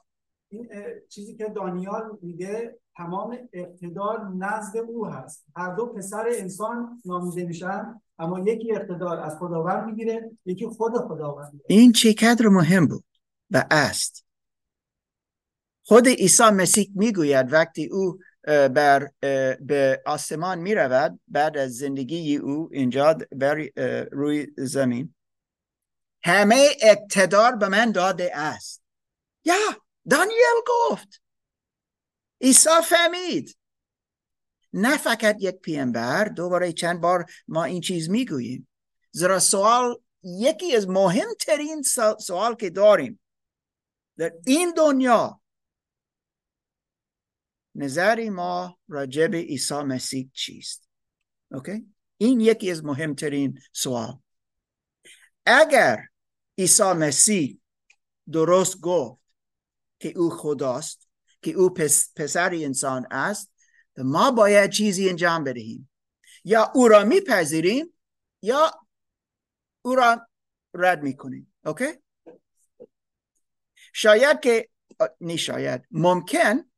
این 0.49 0.71
چیزی 1.09 1.37
که 1.37 1.49
دانیال 1.49 2.19
میگه 2.23 2.79
تمام 2.97 3.39
اقتدار 3.53 4.29
نزد 4.39 4.77
او 4.77 5.07
هست. 5.07 5.45
هر 5.57 5.75
دو 5.75 5.87
پسر 5.87 6.25
انسان 6.39 7.03
نامیده 7.05 7.45
میشن 7.45 8.01
اما 8.19 8.41
یکی 8.41 8.73
اقتدار 8.73 9.21
از 9.21 9.39
خداوند 9.39 9.87
می‌گیره 9.87 10.31
یکی 10.45 10.67
خود 10.67 10.93
خداوند 10.93 11.61
این 11.67 11.93
چقدر 11.93 12.49
مهم 12.49 12.87
بود 12.87 13.05
و 13.51 13.65
است؟ 13.71 14.25
خود 15.85 16.09
عیسی 16.09 16.51
مسیح 16.51 16.91
می‌گوید 16.95 17.53
وقتی 17.53 17.87
او 17.87 18.19
بر 18.45 19.11
به 19.61 20.03
آسمان 20.07 20.59
می 20.59 20.75
رود 20.75 21.21
بعد 21.29 21.59
از 21.59 21.77
زندگی 21.77 22.37
او 22.37 22.69
اینجا 22.73 23.19
بر 23.37 23.69
روی 24.13 24.47
زمین 24.59 25.15
همه 26.25 26.69
اقتدار 26.83 27.57
به 27.57 27.69
من 27.69 27.93
داده 27.93 28.31
است. 28.35 28.83
یا 29.45 29.55
دانیل 30.11 30.37
گفت. 30.67 31.22
عیسی 32.43 32.83
فهمید. 32.89 33.57
نه 34.73 34.97
فقط 34.97 35.37
یک 35.41 35.55
پیامبر 35.55 36.25
دوباره 36.25 36.73
چند 36.73 37.01
بار 37.01 37.31
ما 37.49 37.65
این 37.65 37.81
چیز 37.81 38.11
می‌گوییم. 38.11 38.69
زیرا 39.11 39.39
سوال 39.39 40.03
یکی 40.23 40.77
از 40.77 40.89
مهمترین 40.89 41.83
سو- 41.83 42.19
سوال 42.19 42.55
که 42.55 42.71
داریم 42.71 43.21
در 44.17 44.33
این 44.47 44.75
دنیا 44.77 45.41
نظری 47.75 48.31
ما 48.31 48.79
راجع 48.89 49.27
به 49.27 49.39
عیسی 49.39 49.75
مسیح 49.75 50.31
چیست؟ 50.33 50.89
اوکی؟ 51.51 51.95
این 52.17 52.41
یکی 52.41 52.71
از 52.71 52.85
مهمترین 52.85 53.59
سوال. 53.73 54.19
اگر 55.47 56.09
عیسی 56.59 56.93
مسیح 56.93 57.61
درست 58.33 58.81
گفت 58.81 59.23
که 59.99 60.13
او 60.17 60.31
خداست 60.31 61.09
که 61.43 61.51
او 61.51 61.71
پس 61.71 62.13
پسر 62.17 62.51
انسان 62.55 63.07
است 63.11 63.53
ما 63.99 64.31
باید 64.31 64.71
چیزی 64.71 65.09
انجام 65.09 65.45
بدهیم. 65.45 65.91
یا 66.45 66.73
او 66.75 66.89
را 66.89 67.05
میپذیریم 67.05 67.99
یا 68.43 68.87
او 69.83 69.95
را 69.95 70.29
رد 70.75 71.03
می‌کنیم. 71.03 71.55
اوکی؟ 71.65 71.87
شاید 73.93 74.41
که 74.41 74.69
نه 75.21 75.37
شاید 75.37 75.87
ممکن 75.91 76.71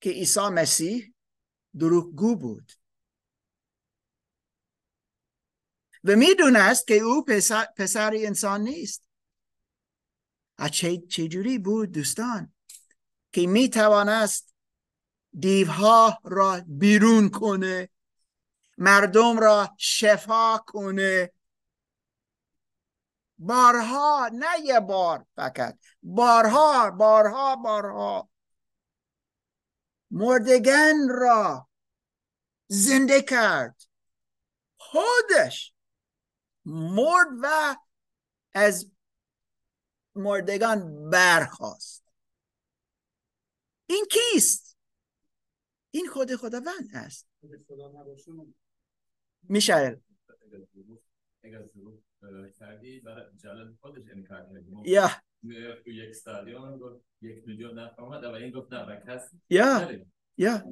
که 0.00 0.10
عیسی 0.10 0.48
مسیح 0.48 1.14
دروغگو 1.78 2.36
بود. 2.36 2.72
و 6.04 6.16
می‌دونست 6.16 6.86
که 6.86 6.94
او 6.94 7.24
پسر, 7.24 7.66
پسر 7.76 8.12
انسان 8.14 8.60
نیست. 8.60 9.08
چه 10.72 10.98
چجوری 10.98 11.58
بود 11.58 11.92
دوستان؟ 11.92 12.52
که 13.38 13.46
می‌توانست 13.46 14.54
دیوها 15.38 16.18
را 16.24 16.60
بیرون 16.66 17.30
کنه 17.30 17.88
مردم 18.78 19.38
را 19.38 19.74
شفا 19.78 20.58
کنه. 20.66 21.32
بارها 23.38 24.30
نه 24.32 24.60
یه 24.64 24.80
بار 24.80 25.26
فقط 25.36 25.78
بارها 26.02 26.90
بارها 26.90 27.56
بارها. 27.56 28.30
مردگان 30.10 31.08
را 31.08 31.68
زنده 32.66 33.22
کرد. 33.22 33.82
خودش 34.76 35.74
مرد 36.64 37.28
و 37.42 37.76
از 38.54 38.90
مردگان 40.14 41.10
برخواست 41.10 42.07
این 43.88 44.04
کیست؟ 44.10 44.78
این 45.90 46.06
خود 46.06 46.36
خداوند 46.36 46.90
است. 46.94 47.28
ما 54.70 54.82
یا 54.86 55.10
یک 55.86 56.10
استادیوم 56.10 57.00
یک 57.22 57.46
میلیون 57.46 57.78
نفر 57.78 58.02
اومد 58.02 58.24
و 58.24 58.30
این 58.30 58.50
گفت 58.50 58.72
نه 58.72 58.82
و 58.82 59.00
کس 59.06 59.30
یا. 59.50 59.90
یا. 60.36 60.62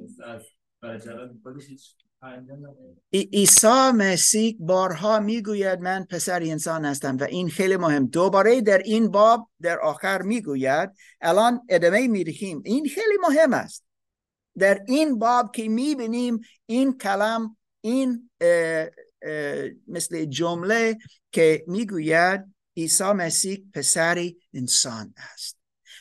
برای 0.81 0.99
جلال 0.99 1.37
خودش 1.43 1.67
هیچ 1.67 1.95
عیسی 3.13 3.91
مسیح 3.95 4.55
بارها 4.59 5.19
می‌گوید 5.19 5.79
من 5.79 6.03
پسر 6.03 6.41
انسان 6.43 6.85
هستم 6.85 7.17
و 7.17 7.23
این 7.23 7.49
خیلی 7.49 7.77
مهم. 7.77 8.05
دوباره 8.05 8.61
در 8.61 8.77
این 8.77 9.11
باب 9.11 9.49
در 9.61 9.79
آخر 9.79 10.21
می‌گوید 10.21 10.89
الان 11.21 11.61
ادامه 11.69 12.07
می‌دهیم. 12.07 12.61
این 12.65 12.85
خیلی 12.87 13.17
مهم 13.29 13.53
است. 13.53 13.83
در 14.57 14.83
این 14.87 15.19
باب 15.19 15.51
که 15.55 15.69
می‌بینیم 15.69 16.39
این 16.65 16.97
کلام 16.97 17.57
این 17.81 18.29
اه، 18.41 18.87
اه، 19.21 19.69
مثل 19.87 20.25
جمله 20.25 20.97
که 21.31 21.63
می‌گوید 21.67 22.45
عیسی 22.77 23.11
مسیح 23.11 23.65
پسر 23.73 24.29
انسان 24.53 25.13
است. 25.33 25.56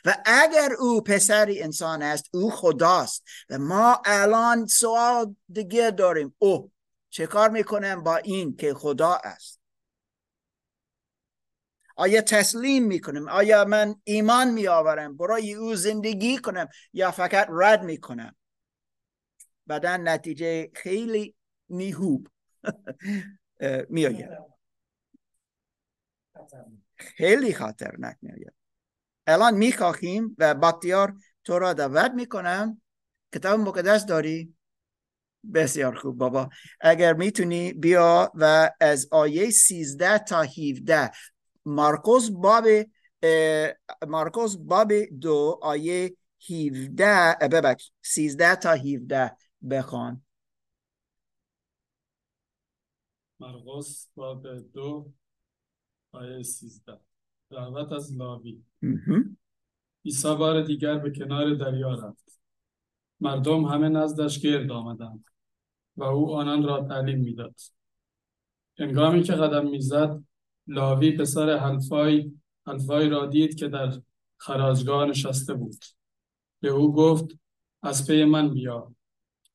و 0.07 0.14
اگر 0.25 0.73
او 0.79 1.01
پسر 1.01 1.47
انسان 1.51 2.03
است 2.03 2.25
او 2.35 2.51
خداست. 2.51 3.25
و 3.51 3.59
ما 3.59 4.03
الان 4.05 4.66
سوال 4.66 5.37
دیگه 5.53 5.90
داریم. 5.90 6.35
او 6.38 6.73
چه 7.11 7.27
کار 7.27 7.51
می‌کنم 7.51 8.03
با 8.03 8.16
این 8.16 8.57
که 8.57 8.75
خدا 8.75 9.14
است؟ 9.14 9.61
آیا 11.97 12.21
تسلیم 12.21 12.85
می‌کنم؟ 12.85 13.29
آیا 13.29 13.64
من 13.64 13.95
ایمان 14.05 14.51
میآورم؟ 14.51 15.16
برای 15.16 15.55
او 15.55 15.75
زندگی 15.75 16.38
کنم 16.38 16.69
یا 16.92 17.11
فقط 17.11 17.49
رد 17.51 17.83
می‌کنم؟ 17.83 18.37
بعدا 19.66 19.97
نتیجه 19.97 20.71
خیلی 20.75 21.35
نیهوب. 21.69 22.29
میآید. 23.88 24.31
خیلی 26.97 27.55
خطرناک 27.55 28.16
میآید. 28.23 28.56
الان 29.27 29.55
می‌خواهیم 29.55 30.37
و 30.39 30.55
بختیار 30.55 31.15
تو 31.45 31.59
را 31.59 31.73
دعوت 31.73 32.11
می‌کنم. 32.15 32.83
کتاب 33.35 33.61
مقدس 33.61 34.07
داری؟ 34.07 34.55
بسیار 35.55 35.95
خوب 35.95 36.19
بابا. 36.19 36.49
اگر 36.81 37.12
می‌تونی 37.12 37.73
بیا 37.73 38.33
و 38.35 38.71
از 38.81 39.09
آیه 39.11 39.51
13 39.51 40.19
تا 40.19 40.43
17 40.43 41.11
مارکوس 41.65 42.31
باب 42.31 42.67
مارکوس 44.09 44.57
باب 44.57 44.93
دو 45.21 45.59
آیه 45.62 46.17
17 46.51 47.07
اه، 47.09 47.49
ببخش 47.49 47.91
13 48.03 48.55
تا 48.57 48.73
17 48.73 49.37
بخوان. 49.71 50.23
مرقس 53.41 54.09
باب 54.15 54.47
دو 54.73 55.12
آیه 56.12 56.43
سیزده. 56.43 57.06
دعوت 57.51 57.93
از 57.93 58.17
لاوی. 58.17 58.63
عیسی 60.05 60.35
بار 60.35 60.63
دیگر 60.63 60.99
به 60.99 61.11
کنار 61.11 61.55
دریا 61.55 61.95
رفت. 61.95 62.41
مردم 63.21 63.65
همه 63.65 63.89
نزدش 63.89 64.39
گرد 64.39 64.71
آمدند 64.71 65.25
و 65.97 66.03
او 66.05 66.35
آنان 66.35 66.63
را 66.63 66.85
تعلیم 66.85 67.19
می‌داد. 67.19 67.55
هنگامی 68.79 69.23
که 69.23 69.33
قدم 69.33 69.71
می‌زد 69.71 70.25
لاوی 70.67 71.17
پسر 71.17 71.57
حلفای 71.57 72.33
حلفای 72.67 73.09
را 73.09 73.27
دید 73.27 73.55
که 73.55 73.69
در 73.69 73.93
خراجگاه 74.37 75.05
نشسته 75.05 75.55
بود. 75.55 75.85
به 76.61 76.69
او 76.69 76.95
گفت 76.95 77.39
از 77.83 78.07
پی 78.07 78.25
من 78.25 78.55
بیا. 78.55 78.95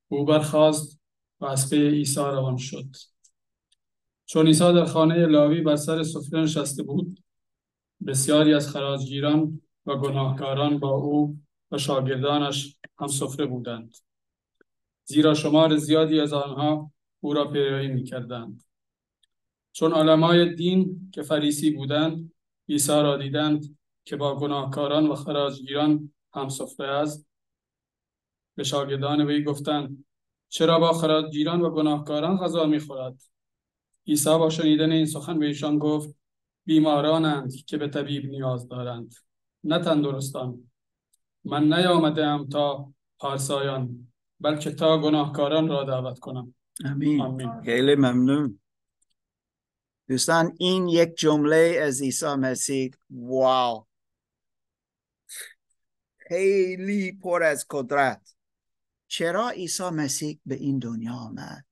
او 0.08 0.26
برخاست 0.26 1.00
و 1.40 1.46
از 1.46 1.70
پی 1.70 1.90
عیسی 1.90 2.20
روان 2.20 2.58
شد. 2.58 2.96
چون 4.26 4.48
عیسی 4.48 4.74
در 4.74 4.86
خانه 4.86 5.26
لاوی 5.26 5.62
بر 5.62 5.76
سر 5.76 6.04
سفره 6.04 6.42
نشسته 6.42 6.84
بود 6.84 7.24
بسیاری 8.08 8.54
از 8.54 8.70
خراجگیران 8.70 9.62
و 9.86 9.96
گناهکاران 9.96 10.80
با 10.80 10.90
او 10.90 11.38
و 11.72 11.78
شاگردانش 11.78 12.78
هم 13.00 13.08
سفره 13.08 13.46
بودند. 13.46 13.98
زیرا 15.04 15.34
شمار 15.34 15.78
زیادی 15.78 16.20
از 16.20 16.34
آنها 16.34 16.92
او 17.20 17.34
را 17.34 17.48
پیروی 17.48 17.88
می‌کردند. 17.88 18.64
چون 19.72 19.94
علمای 19.94 20.56
دین 20.56 21.12
که 21.14 21.22
فریسی 21.22 21.72
بودند 21.72 22.32
عیسی 22.70 22.92
را 22.92 23.18
دیدند 23.18 23.78
که 24.06 24.16
با 24.16 24.36
گناهکاران 24.36 25.08
و 25.08 25.16
خراجگیران 25.16 26.14
هم 26.34 26.50
سفره 26.50 26.88
است 26.88 27.28
به 28.56 28.64
شاگردان 28.64 29.22
وی 29.22 29.44
گفتند 29.44 30.06
چرا 30.50 30.80
با 30.80 30.94
خراجگیران 30.94 31.62
و 31.62 31.70
گناهکاران 31.70 32.38
غذا 32.38 32.66
می‌خورد؟ 32.66 33.22
عیسی 34.08 34.30
با 34.30 34.50
شنیدن 34.50 34.92
این 34.92 35.06
سخن 35.06 35.40
به 35.40 35.46
ایشان 35.46 35.78
گفت 35.80 36.21
بیمارانند 36.65 37.56
که 37.56 37.78
به 37.78 37.88
طبیب 37.88 38.26
نیاز 38.26 38.67
دارند. 38.67 39.13
نه 39.63 39.80
تندرستان. 39.80 40.71
من 41.43 41.74
نیامدم 41.74 42.47
تا 42.52 42.93
پارسایان 43.19 44.13
بلکه 44.39 44.71
تا 44.71 45.02
گناهکاران 45.02 45.67
را 45.67 45.84
دعوت 45.84 46.19
کنم. 46.19 46.56
امین 46.86 47.21
آمین. 47.21 47.62
خیلی 47.62 47.95
ممنون. 47.95 48.60
دوستان 50.08 50.56
این 50.60 50.88
یک 50.88 51.15
جمله 51.17 51.80
از 51.82 52.02
عیسی 52.02 52.36
مسیح. 52.36 52.91
واو. 53.10 53.86
خیلی 56.17 57.12
پر 57.12 57.43
از 57.43 57.65
قدرت. 57.69 58.36
چرا 59.08 59.50
عیسی 59.50 59.89
مسیح 59.89 60.39
به 60.45 60.56
این 60.56 60.80
دنیا 60.80 61.13
آمد؟ 61.13 61.65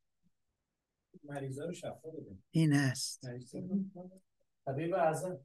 مریضا 1.24 1.66
رو 1.66 1.74
شفا 1.74 2.10
بده 2.10 2.38
این 2.52 2.74
است. 2.74 3.26
طبیب 4.70 4.94
اعظم. 4.94 5.40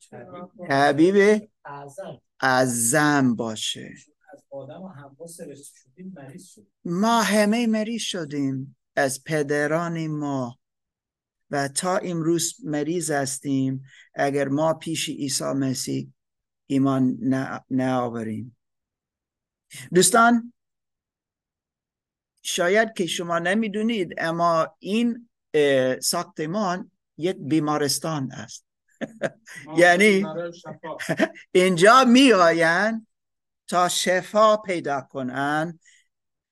طبیب. 0.68 1.50
اعظم. 1.64 2.20
اعظم 2.40 3.36
باشه. 3.36 3.94
از 4.32 4.42
آدم 4.50 4.82
و 4.82 4.88
شدیم 5.54 6.12
مریض 6.16 6.46
شد 6.46 6.66
ما 6.84 7.22
همه 7.22 7.66
مریض 7.66 8.02
شدیم. 8.02 8.76
از 8.96 9.24
پدران 9.24 10.06
ما. 10.06 10.58
و 11.50 11.68
تا 11.68 11.96
امروز 11.96 12.54
مریض 12.64 13.10
هستیم. 13.10 13.82
اگر 14.14 14.48
ما 14.48 14.74
پیش 14.74 15.08
عیسی 15.08 15.44
مسیح 15.44 16.12
ایمان 16.66 17.16
نه- 17.20 17.64
نآوریم 17.70 18.56
دوستان 19.94 20.52
شاید 22.42 22.92
که 22.92 23.06
شما 23.06 23.38
نمی‌دونید 23.38 24.14
اما 24.18 24.76
این 24.78 25.28
ساختمان 26.00 26.90
یک 27.18 27.36
بیمارستان 27.36 28.32
است. 28.32 28.64
یعنی-. 29.78 30.24
اینجا 31.52 32.04
می 32.04 32.32
آیند 32.32 33.06
تا 33.68 33.88
شفا 33.88 34.56
پیدا 34.56 35.00
کنن 35.00 35.78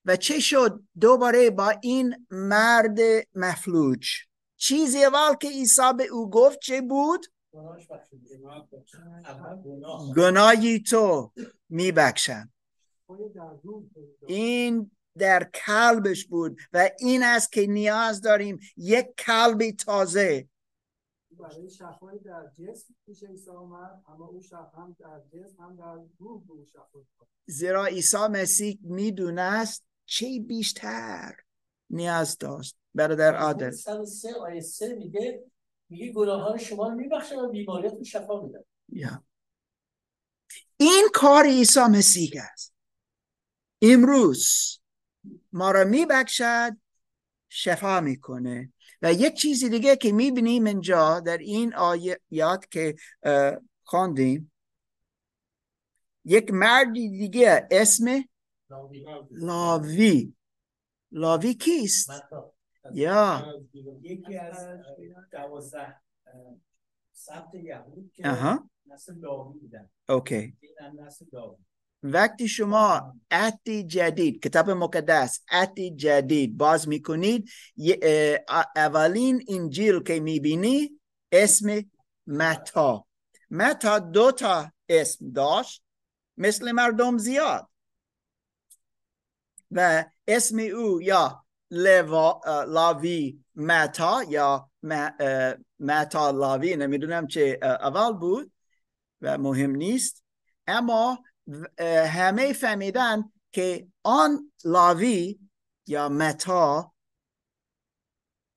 و 0.04 0.16
چه 0.16 0.40
شد؟ 0.40 0.82
دوباره 1.00 1.50
با 1.50 1.68
این 1.82 2.26
مرد 2.30 2.98
مفلوج. 3.34 4.08
چیزی 4.56 5.04
اول 5.04 5.34
که 5.34 5.48
عیسی 5.48 5.92
به 5.96 6.06
او 6.06 6.30
گفت 6.30 6.58
چه 6.58 6.80
بود 6.90 7.26
گناهی 10.16 10.80
تو 10.80 11.32
میبخشم. 11.68 12.52
این 14.26 14.90
در 15.18 15.50
قلبش 15.66 16.26
بود 16.26 16.60
و 16.72 16.90
این 16.98 17.22
است 17.22 17.52
که 17.52 17.66
نیاز 17.66 18.20
داریم 18.20 18.58
یک 18.76 19.06
قلبی 19.26 19.72
تازه 19.72 20.48
برای 21.42 21.70
شفای 21.70 22.18
در 22.18 22.50
جسم 22.58 22.94
پیش 23.06 23.24
عیسی 23.24 23.50
آمد 23.50 24.02
اما 24.08 24.26
او 24.26 24.40
شفا 24.40 24.82
هم 24.82 24.96
در 24.98 25.20
جسم 25.32 25.62
هم 25.62 25.76
در 25.76 25.94
روح 26.18 26.44
به 26.46 26.52
او 26.52 26.64
شفا. 26.66 27.26
زیرا 27.46 27.86
عیسی 27.86 28.26
مسیح 28.30 28.78
می‌دونست 28.82 29.84
چه 30.04 30.40
بیشتر 30.40 31.36
نیاز 31.90 32.38
داشت. 32.38 32.76
برادر 32.94 33.36
عادل 33.36 33.70
103 33.70 34.34
آیه 34.34 34.60
3 34.60 34.94
میگه 34.94 35.44
میگه 35.88 36.12
گناهان 36.12 36.58
شما 36.58 36.88
رو 36.88 36.94
میبخشم 36.94 37.36
و 37.36 37.48
بیماریتون 37.48 38.02
شفا 38.02 38.40
میدم 38.40 38.64
یا. 38.88 39.24
این 40.76 41.08
کار 41.14 41.44
عیسی 41.44 41.80
مسیح 41.80 42.32
است. 42.52 42.74
امروز 43.82 44.48
ما 45.52 45.70
را 45.70 45.84
میبخشد 45.84 46.76
شفا 47.48 48.00
می‌کنه. 48.00 48.72
و 49.02 49.12
یک 49.12 49.34
چیزی 49.34 49.68
دیگه 49.68 49.96
که 49.96 50.12
می‌بینیم 50.12 50.64
اینجا 50.64 51.20
در 51.20 51.38
این 51.38 51.74
آیات 51.74 52.70
که 52.70 52.94
خواندیم 53.84 54.52
یک 56.24 56.50
مردی 56.52 57.08
دیگه 57.08 57.68
اسم 57.70 58.24
لاوی. 59.30 60.34
لاوی. 61.12 61.54
کیست؟ 61.54 62.10
یا. 62.94 63.54
یکی 64.02 64.36
از 64.36 64.68
دوازده 65.32 66.00
سبت 67.12 67.54
یهود 67.54 68.12
که 68.14 68.28
نسل 68.86 69.14
لاوی 69.14 69.58
بودن. 69.58 69.90
اوکی. 70.08 70.56
نسل 70.94 71.24
لاوی. 71.32 71.56
وقتی 72.02 72.48
شما 72.48 73.14
عهد 73.30 73.68
جدید 73.70 74.42
کتاب 74.42 74.70
مقدس 74.70 75.40
عهد 75.48 75.80
جدید 75.80 76.56
باز 76.56 76.88
می‌کنید 76.88 77.50
اولین 78.76 79.44
انجیل 79.48 80.02
که 80.02 80.20
می‌بینی 80.20 81.00
اسم 81.32 81.84
متا. 82.26 83.06
متا 83.50 83.98
دو 83.98 84.32
تا 84.32 84.72
اسم 84.88 85.32
داشت 85.32 85.82
مثل 86.36 86.72
مردم 86.72 87.18
زیاد. 87.18 87.68
و 89.70 90.04
اسم 90.28 90.58
او 90.58 91.02
یا 91.02 91.44
لوا- 91.70 92.64
لاوی 92.68 93.38
متا 93.54 94.22
یا 94.28 94.70
متا 95.80 96.30
لاوی 96.30 96.76
نمی‌دونم 96.76 97.26
چه 97.26 97.58
اول 97.62 98.12
بود 98.12 98.52
و 99.20 99.38
مهم 99.38 99.70
نیست. 99.70 100.24
اما 100.66 101.18
همه 102.06 102.52
فهمیدن 102.52 103.32
که 103.52 103.88
آن 104.02 104.52
لاوی 104.64 105.38
یا 105.86 106.08
متا 106.08 106.92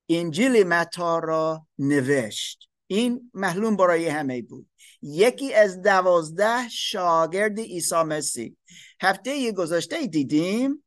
انجیل 0.09 0.63
متا 0.63 1.19
را 1.19 1.67
نوشت. 1.79 2.69
این 2.88 3.31
معلوم 3.33 3.75
برای 3.75 4.07
همه 4.07 4.41
بود. 4.41 4.69
یکی 5.01 5.53
از 5.53 5.81
دوازده 5.81 6.69
شاگرد 6.69 7.59
عیسی 7.59 8.03
مسیح. 8.03 8.55
هفته 9.01 9.51
گذشته 9.51 10.07
دیدیم 10.07 10.83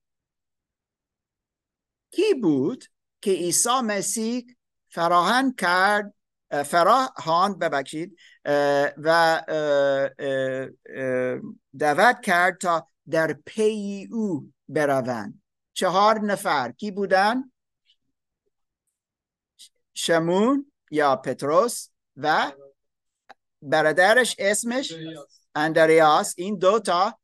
کی 2.10 2.34
بود 2.42 2.84
که 3.20 3.30
عیسی 3.30 3.80
مسیح 3.84 4.46
فراهم 4.88 5.54
کرد 5.54 6.14
اه، 6.50 6.62
فراخواند 6.62 7.58
ببخشید 7.58 8.18
و 8.96 9.42
دعوت 11.78 12.20
کرد 12.22 12.58
تا 12.58 12.88
در 13.10 13.32
پی 13.46 14.08
او 14.12 14.52
بروند. 14.68 15.42
چهار 15.72 16.20
نفر 16.20 16.72
کی 16.72 16.90
بودن؟ 16.90 17.52
شمون 19.94 20.72
یا 20.90 21.16
پتروس 21.16 21.88
و 22.16 22.52
برادرش 23.62 24.36
اسمش؟ 24.38 24.92
اندریاس. 25.54 26.34
این 26.36 26.58
دوتا 26.58 27.18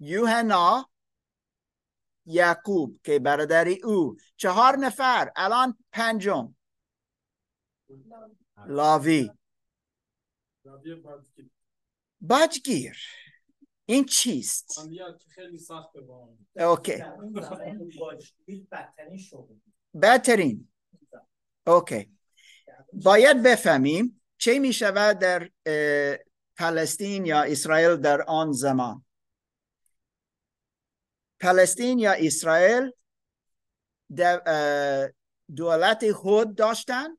یوهنا 0.00 0.90
یعقوب 2.26 3.00
که 3.02 3.18
برادری 3.18 3.82
او. 3.84 4.16
چهار 4.36 4.76
نفر. 4.76 5.32
الان 5.36 5.78
پنجم. 5.92 6.54
لاوی. 8.66 9.30
باجگیر 12.20 12.98
این 13.86 14.04
چیست؟ 14.04 14.88
خیلی 15.28 15.58
سخته 15.58 16.00
با 16.00 16.14
اون. 16.14 16.46
اوکی. 16.56 17.02
بهترین 19.94 20.68
اوکی. 21.66 22.12
باید 22.92 23.42
بفهمیم 23.42 24.20
چه 24.38 24.58
می 24.58 24.72
شود 24.72 25.18
در 25.18 25.50
فلسطین 26.56 27.26
یا 27.26 27.42
اسرائیل 27.42 27.96
در 27.96 28.22
آن 28.22 28.52
زمان. 28.52 29.04
فلسطین 31.40 31.98
یا 31.98 32.12
اسرائیل 32.12 32.90
دولت 35.56 36.12
خود 36.12 36.54
داشتن؟ 36.54 37.18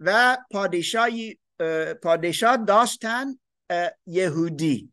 و 0.00 0.38
پادشاهی 0.50 1.38
اه، 1.60 1.94
پادشاه 1.94 2.56
داشتن 2.56 3.38
یهودی. 4.06 4.92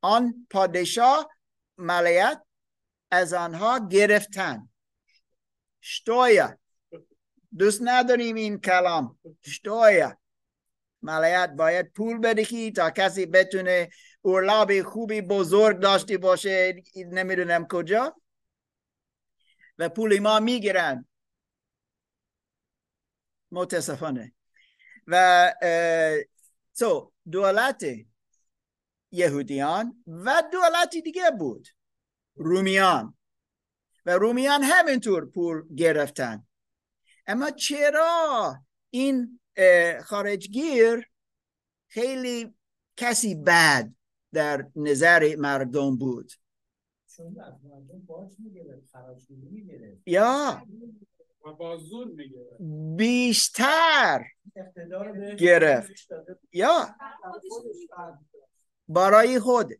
آن 0.00 0.46
پادشاه 0.50 1.30
ملیت 1.78 2.42
از 3.10 3.32
آنها 3.32 3.88
گرفتن. 3.88 4.68
شتویا. 5.82 6.58
دوست 7.58 7.80
نداریم 7.84 8.36
این 8.36 8.60
کلام. 8.60 9.18
شتویا. 9.46 10.18
ملیت 11.02 11.50
باید 11.56 11.92
پول 11.92 12.18
بدهی 12.18 12.72
تا 12.72 12.90
کسی 12.90 13.26
بتونه 13.26 13.88
اورلاب 14.22 14.82
خوبی 14.82 15.20
بزرگ 15.20 15.78
داشته 15.80 16.18
باشه. 16.18 16.82
نمی‌دونم 16.96 17.66
کجا. 17.66 18.16
و 19.78 19.88
پول 19.88 20.18
ما 20.18 20.40
می‌گیرن. 20.40 21.06
متاسفانه. 23.50 24.32
و 25.06 25.52
so 26.78 27.10
دولت 27.30 27.84
یهودیان 29.12 30.04
و 30.06 30.42
دولتی 30.52 31.02
دیگه 31.02 31.30
بود. 31.38 31.68
رومیان. 32.34 33.16
و 34.06 34.10
رومیان 34.10 34.62
همینطور 34.62 35.26
پول 35.26 35.74
گرفتن. 35.74 36.46
اما 37.26 37.50
چرا 37.50 38.56
این 38.90 39.40
خارجگیر 40.04 41.10
خیلی 41.88 42.54
کسی 42.96 43.34
بد 43.34 43.92
در 44.32 44.66
نظر 44.76 45.36
مردم 45.38 45.96
بود؟ 45.96 46.32
یا. 50.06 50.62
با 51.52 51.78
بیشتر 52.96 54.24
گرفت. 55.38 55.92
یا؟ 56.52 56.96
برای 58.88 59.40
خود 59.40 59.72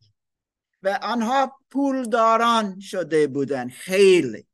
و 0.83 0.99
آنها 1.03 1.59
پولداران 1.71 2.81
شده 2.81 3.27
بودند. 3.27 3.71
خیلی. 3.71 4.47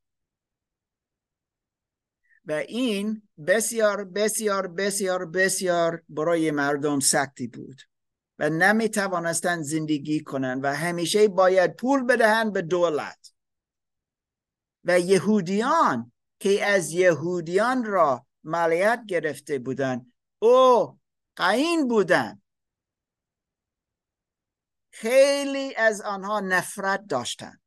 و 2.45 2.53
این 2.53 3.23
بسیار 3.47 4.05
بسیار 4.05 4.67
بسیار 4.67 5.27
بسیار 5.27 6.03
برای 6.09 6.51
مردم 6.51 7.01
سختی 7.01 7.47
بود. 7.47 7.81
و 8.39 8.51
نمی 8.51 8.89
توانستند 8.89 9.63
زندگی 9.63 10.21
کنند 10.21 10.65
و 10.65 10.75
همیشه 10.75 11.29
باید 11.29 11.77
پول 11.77 12.03
بدهند 12.05 12.53
به 12.53 12.63
دولت. 12.63 13.33
و 14.85 15.01
یهودیان 15.01 16.12
که 16.43 16.65
از 16.67 16.93
یهودیان 16.93 17.85
را 17.85 18.27
مالیات 18.45 19.01
گرفته 19.09 19.59
بودند. 19.59 20.13
او 20.39 20.99
قاین 21.37 21.89
بودند. 21.89 22.43
خیلی 24.91 25.75
از 25.75 26.01
آنها 26.01 26.41
نفرت 26.41 27.07
داشتند. 27.07 27.63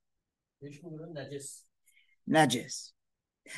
نجس. 1.13 1.65
نجس. 2.27 2.93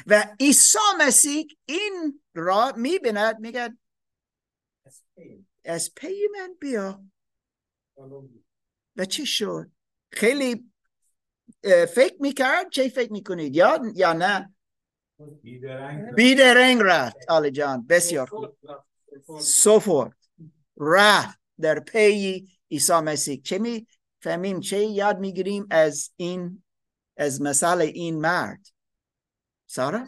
و 0.07 0.35
عیسی 0.39 0.77
مسیح 0.99 1.47
این 1.65 2.21
را 2.33 2.73
می‌بیند 2.77 3.39
میگه 3.39 3.77
از 5.65 5.93
پی. 5.95 6.27
من 6.33 6.53
بیا. 6.59 7.05
و 8.95 9.05
چی 9.05 9.25
شد؟ 9.25 9.71
خیلی 10.11 10.71
فکر 11.95 12.15
می‌کرد؟ 12.19 12.69
چه 12.69 12.89
فکر 12.89 13.11
می‌کنید؟ 13.11 13.55
یا 13.55 13.81
یا 13.95 14.13
نه؟ 14.13 14.53
بیدرنگ 16.15 16.79
رفت. 16.81 17.17
آلی 17.29 17.51
جان. 17.51 17.87
بسیار 17.87 18.27
خوب. 18.27 18.57
سفر 19.41 20.11
رفت 20.77 21.39
در 21.61 21.79
پی 21.79 22.47
عیسی 22.71 22.93
مسیح. 22.93 23.41
چه 23.41 23.59
می 23.59 23.87
فهمیم؟ 24.21 24.59
چه 24.59 24.85
یاد 24.85 25.19
می‌گیریم 25.19 25.67
از 25.69 26.11
این 26.15 26.63
از 27.17 27.41
مثال 27.41 27.81
این 27.81 28.19
مرد؟ 28.19 28.67
سارا؟ 29.67 30.07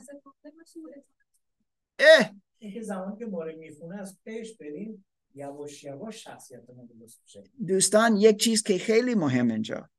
اه. 2.00 2.32
اینکه 2.58 2.82
زمانی 2.82 3.18
که 3.18 3.26
ماره 3.26 3.56
می‌خونه 3.56 4.02
از 4.02 4.18
پیش 4.24 4.58
بریم 4.58 5.06
یواش 5.36 5.84
یواش 5.84 6.24
شخصیتمون 6.24 6.86
درست 6.86 7.20
میشه. 7.24 7.44
دوستان 7.68 8.18
یک 8.18 8.40
چیز 8.40 8.64
که 8.64 8.78
خیلی 8.78 9.16
مهم 9.16 9.48
اینجا. 9.48 9.90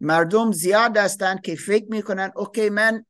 مردم 0.00 0.52
زیاد 0.52 0.96
هستند 0.96 1.40
که 1.40 1.56
فکر 1.56 1.86
می‌کنن 1.90 2.32
اوکی 2.36 2.70
من 2.70 3.06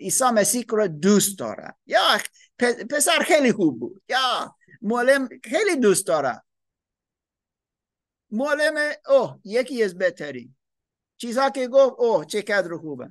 عیسی 0.00 0.24
مسیح 0.24 0.64
را 0.70 0.86
دوست 0.86 1.38
دارم 1.38 1.76
یا 1.86 2.18
پسر 2.90 3.18
خیلی 3.18 3.52
خوب 3.52 3.80
بود. 3.80 4.02
یا 4.08 4.56
معلم 4.82 5.28
خیلی 5.44 5.76
دوست 5.76 6.06
دارم 6.06 6.42
معلم 8.30 8.92
اوه 9.06 9.38
یکی 9.44 9.82
از 9.82 9.98
بهترین. 9.98 10.56
چیزها 11.16 11.50
که 11.50 11.68
گفت 11.68 11.94
اوه 11.98 12.24
چه 12.24 12.42
قدر 12.42 12.76
خوبه. 12.76 13.08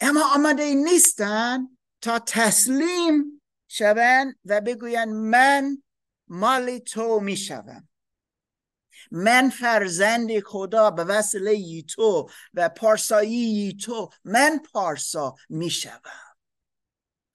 اما 0.00 0.34
آمده 0.34 0.74
نیستن 0.74 1.68
تا 2.00 2.18
تسلیم 2.18 3.42
شوند 3.68 4.38
و 4.44 4.60
بگویند 4.60 5.08
من 5.08 5.82
مال 6.28 6.78
تو 6.78 7.20
می‌شوم. 7.20 7.88
من 9.10 9.50
فرزند 9.50 10.40
خدا 10.40 10.90
به 10.90 11.04
وسیله 11.04 11.82
تو 11.82 12.28
و 12.54 12.68
پارسایی 12.68 13.76
تو 13.76 14.10
من 14.24 14.60
پارسا 14.72 15.34
می‌شوم. 15.48 16.34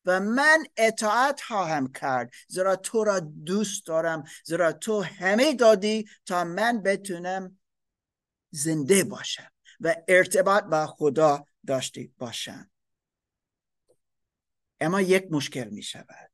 و 0.06 0.20
من 0.20 0.64
اطاعت 0.78 1.42
خواهم 1.42 1.92
کرد. 1.94 2.32
زیرا 2.48 2.76
تو 2.76 3.04
را 3.04 3.20
دوست 3.20 3.86
دارم. 3.86 4.24
زیرا 4.46 4.72
تو 4.72 5.02
همه 5.02 5.54
دادی 5.54 6.10
تا 6.26 6.44
من 6.44 6.82
بتونم 6.84 7.60
زنده 8.52 9.04
باشم 9.04 9.52
و 9.80 9.96
ارتباط 10.08 10.64
با 10.64 10.88
خدا 10.88 11.46
داشته 11.68 12.10
باشم. 12.18 12.72
اما 14.80 15.02
یک 15.02 15.28
مشکل 15.32 15.70
می 15.70 15.84
شود 15.84 16.32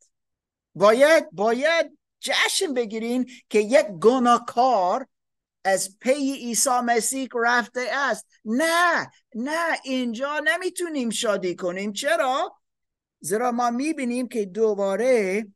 باید 0.76 1.32
باید 1.32 1.98
جشن 2.20 2.74
بگیرین 2.74 3.32
که 3.50 3.60
یک 3.60 3.86
گناهکار 3.86 5.08
از 5.66 6.00
پی 6.00 6.34
عیسی 6.34 6.80
مسیح 6.86 7.28
رفته 7.36 7.88
است. 7.94 8.28
نه 8.46 9.12
نه 9.36 9.80
اینجا 9.84 10.42
نمی‌تونیم 10.44 11.10
شادی 11.10 11.56
کنیم. 11.56 11.94
چرا؟ 11.94 12.60
زیرا 13.20 13.52
ما 13.52 13.72
می‌بینیم 13.72 14.28
که 14.28 14.46
دوباره 14.46 15.48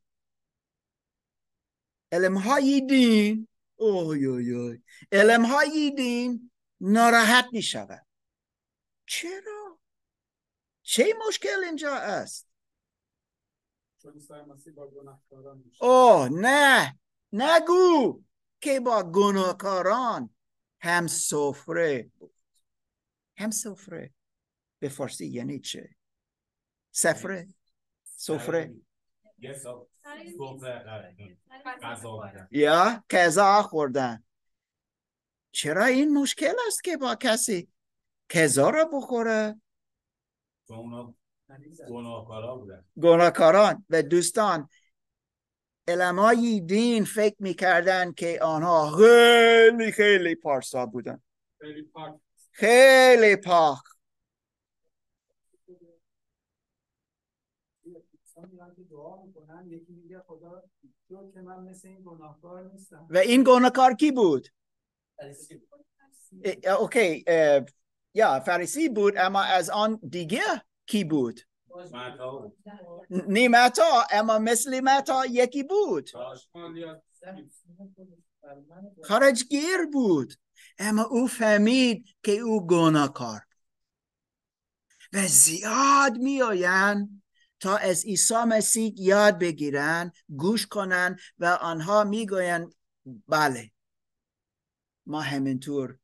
علمهای 2.12 2.82
دین 2.82 3.48
اوی 3.76 4.26
اوی 4.26 4.52
اوی 4.52 4.82
علمهای 5.12 5.92
دین 5.92 6.52
ناراحت 6.82 7.46
می‌شود. 7.52 8.06
چرا؟ 9.06 9.80
چه 10.82 11.14
مشکل 11.28 11.64
اینجا 11.66 11.96
است؟ 11.96 12.48
اوه 15.82 16.30
نه 16.32 17.00
نگو. 17.34 18.22
که 18.62 18.80
با 18.80 19.04
گناهکاران 19.04 20.30
هم 20.82 21.08
سفره 21.08 22.12
بود. 22.18 22.36
هم 23.38 23.52
سفره. 23.52 24.14
به 24.80 24.90
فارسی 24.90 25.28
یعنی 25.28 25.60
چه؟ 25.60 25.96
سفره. 26.92 27.48
سفره. 28.04 28.76
یا 32.52 33.04
کذا 33.10 33.62
خوردن. 33.62 34.24
چرا 35.52 35.86
این 35.86 36.18
مشکل 36.18 36.54
است 36.68 36.84
که 36.84 36.98
با 36.98 37.16
کسی 37.16 37.68
کذا 38.30 38.70
را 38.70 38.90
بخوره؟ 38.94 39.62
گناهکاران 42.98 43.86
و 43.90 44.04
دوستان 44.04 44.70
علمای 45.90 46.60
دین 46.60 47.06
فکر 47.06 47.36
می‌کردن 47.40 48.12
که 48.12 48.40
آنها 48.42 48.92
خیلی 48.98 49.92
خیلی 49.92 50.36
پارسا 50.36 50.86
بودن. 50.86 51.22
خیلی 51.62 51.84
پاک. 51.84 52.14
خیلی 52.52 53.36
پاک. 53.36 53.80
نیستم. 62.74 63.08
و 63.10 63.18
این 63.18 63.44
گناهکار 63.48 63.94
کی 63.94 64.12
بود؟ 64.12 64.48
اوکی 66.80 67.26
یا 68.14 68.40
فریسی 68.40 68.90
بود 68.90 69.14
اما 69.18 69.42
از 69.42 69.70
آن 69.70 70.00
دیگه 70.10 70.42
کی 70.86 71.04
بود؟ 71.04 71.40
متا 71.76 72.52
نی 73.10 73.48
متا 73.48 74.08
اما 74.12 74.40
مثل 74.40 74.80
متا 74.80 75.26
یکی 75.26 75.64
بود. 75.64 76.10
خارجگیر 79.04 79.86
بود 79.94 80.34
اما 80.78 81.04
او 81.04 81.28
فهمید 81.28 82.06
که 82.24 82.32
او 82.32 82.68
گناهکار 82.68 83.40
بود. 83.40 83.50
و 85.14 85.28
زیاد 85.28 86.18
میآیند 86.18 87.22
تا 87.60 87.78
از 87.78 88.06
عیسی 88.06 88.44
مسیح 88.48 88.94
یاد 88.98 89.40
بگیرن 89.40 90.12
گوش 90.38 90.68
کنن 90.68 91.18
و 91.40 91.46
آنها 91.46 92.04
می‌گویند 92.04 92.76
بله 93.28 93.72
ما 95.06 95.22
همینطور 95.22 95.98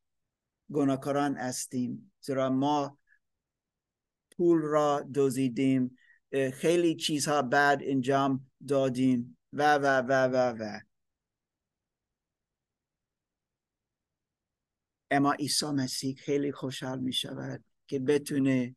گناهکاران 0.73 1.37
هستیم 1.37 2.13
زیرا 2.21 2.49
ما 2.49 2.97
پول 4.37 4.61
را 4.61 5.09
دزدیدیم 5.15 5.97
خیلی 6.53 6.95
چیزها 6.95 7.41
بد 7.41 7.79
انجام 7.83 8.51
دادیم. 8.67 9.37
و 9.53 9.77
و 9.77 9.85
و 9.85 10.11
و 10.11 10.55
و. 10.59 10.79
اما 15.11 15.33
عیسی 15.33 15.65
مسیح 15.65 16.15
خیلی 16.15 16.51
خوشحال 16.51 16.99
می 16.99 17.13
شود 17.13 17.63
که 17.87 17.99
بتونه 17.99 18.75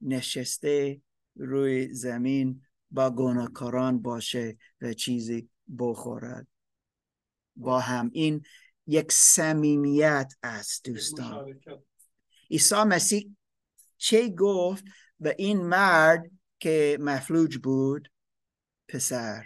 نشسته 0.00 1.00
روی 1.36 1.94
زمین 1.94 2.62
با 2.90 3.10
گناهکاران 3.10 4.02
باشه 4.02 4.56
و 4.80 4.92
چیزی 4.92 5.48
بخورد. 5.78 6.46
با 7.56 7.80
هم 7.80 8.10
این 8.12 8.42
یک 8.86 9.12
صمیمیت 9.12 10.32
است 10.42 10.84
دوستان. 10.84 11.60
عیسی 12.50 12.84
مسیح 12.86 13.36
چه 13.96 14.28
گفت 14.28 14.84
به 15.20 15.36
این 15.38 15.66
مرد 15.66 16.30
که 16.58 16.98
مفلوج 17.00 17.58
بود؟ 17.58 18.12
پسر. 18.88 19.44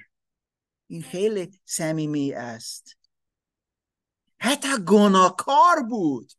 این 0.86 1.03
خیلی 1.03 1.61
صمیمی 1.64 2.32
است. 2.32 2.96
حتی 4.40 4.68
گناهکار 4.86 5.82
بود. 5.88 6.32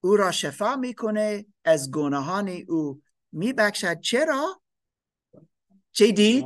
او 0.00 0.16
را 0.16 0.30
شفا 0.30 0.76
می‌کنه 0.76 1.46
از 1.64 1.90
گناهان 1.90 2.48
او 2.68 3.02
میبخشد. 3.32 4.00
چرا؟ 4.00 4.62
چه 5.92 6.12
دید. 6.12 6.44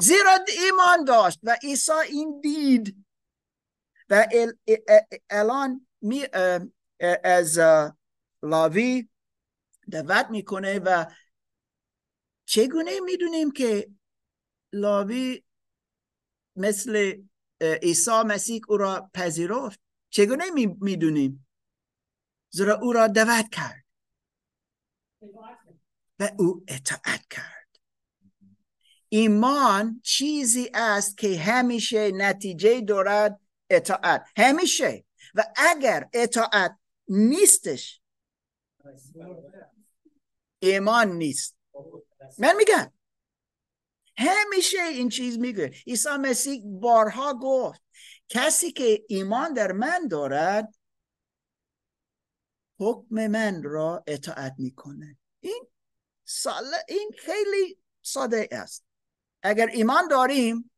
زیرا 0.00 0.38
ایمان 0.64 1.04
داشت 1.04 1.40
و 1.42 1.56
عیسی 1.62 1.92
این 1.92 2.40
دید. 2.40 3.04
و 4.10 4.26
الان 5.30 5.86
می 6.00 6.26
از 7.24 7.58
لاوی 8.42 9.08
دعوت 9.90 10.26
می‌کنه 10.30 10.78
و 10.78 11.04
چگونه 12.44 13.00
می‌دونیم 13.00 13.50
که 13.50 13.90
لاوی 14.72 15.42
مثل 16.56 17.22
عیسی 17.60 18.22
مسیح 18.26 18.62
او 18.68 18.76
را 18.76 19.10
پذیرفت؟ 19.14 19.80
چگونه 20.10 20.44
می‌دونیم؟ 20.80 21.46
زیرا 22.50 22.78
او 22.78 22.92
را 22.92 23.06
دعوت 23.06 23.50
کرد. 23.50 23.84
و 26.18 26.30
او 26.38 26.64
اطاعت 26.68 27.28
کرد. 27.30 27.68
ایمان 29.08 30.00
چیزی 30.04 30.70
است 30.74 31.18
که 31.18 31.38
همیشه 31.38 32.10
نتیجه 32.10 32.80
دارد 32.80 33.40
اطاعت. 33.70 34.26
همیشه. 34.36 35.04
و 35.34 35.44
اگر 35.56 36.08
اطاعت 36.12 36.78
نیستش 37.08 38.01
ایمان 40.58 41.12
نیست. 41.12 41.56
من 42.38 42.56
میگم. 42.56 42.92
همیشه 44.16 44.82
این 44.82 45.08
چیز 45.08 45.38
میگه. 45.38 45.74
عیسی 45.86 46.08
مسیح 46.20 46.62
بارها 46.64 47.34
گفت 47.34 47.82
کسی 48.28 48.72
که 48.72 49.04
ایمان 49.08 49.52
در 49.52 49.72
من 49.72 50.08
دارد 50.08 50.74
حکم 52.78 53.26
من 53.26 53.62
را 53.62 54.04
اطاعت 54.06 54.54
می‌کنه. 54.58 55.18
این 55.40 55.66
ساله 56.24 56.76
این 56.88 57.10
خیلی 57.18 57.78
ساده 58.02 58.48
است. 58.52 58.84
اگر 59.42 59.66
ایمان 59.66 60.08
داریم 60.08 60.70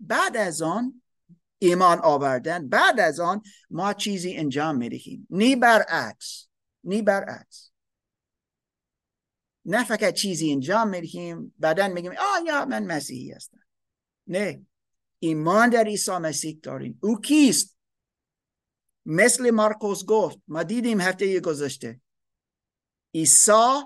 بعد 0.00 0.36
از 0.36 0.62
آن 0.62 1.02
ایمان 1.58 1.98
آوردن 1.98 2.68
بعد 2.68 3.00
از 3.00 3.20
آن 3.20 3.42
ما 3.70 3.92
چیزی 3.92 4.36
انجام 4.36 4.76
می‌دهیم. 4.76 5.26
نی 5.30 5.56
برعکس. 5.56 6.47
نی 6.88 7.02
برعکس 7.02 7.70
نه 9.64 9.84
فقط 9.84 10.14
چیزی 10.14 10.52
انجام 10.52 10.88
می‌دهیم 10.88 11.54
بعدا 11.58 11.88
میگیم 11.88 12.12
یا 12.46 12.64
من 12.64 12.84
مسیحی 12.84 13.30
هستم. 13.30 13.60
نه. 14.26 14.66
ایمان 15.18 15.70
در 15.70 15.84
عیسی 15.84 16.10
مسیح 16.10 16.58
داریم. 16.62 16.98
او 17.02 17.20
کیست؟ 17.20 17.76
مثل 19.06 19.50
مارکوس 19.50 20.04
گفت 20.04 20.38
ما 20.48 20.62
دیدیم 20.62 21.00
هفته 21.00 21.40
گذشته. 21.40 22.00
عیسی 23.14 23.80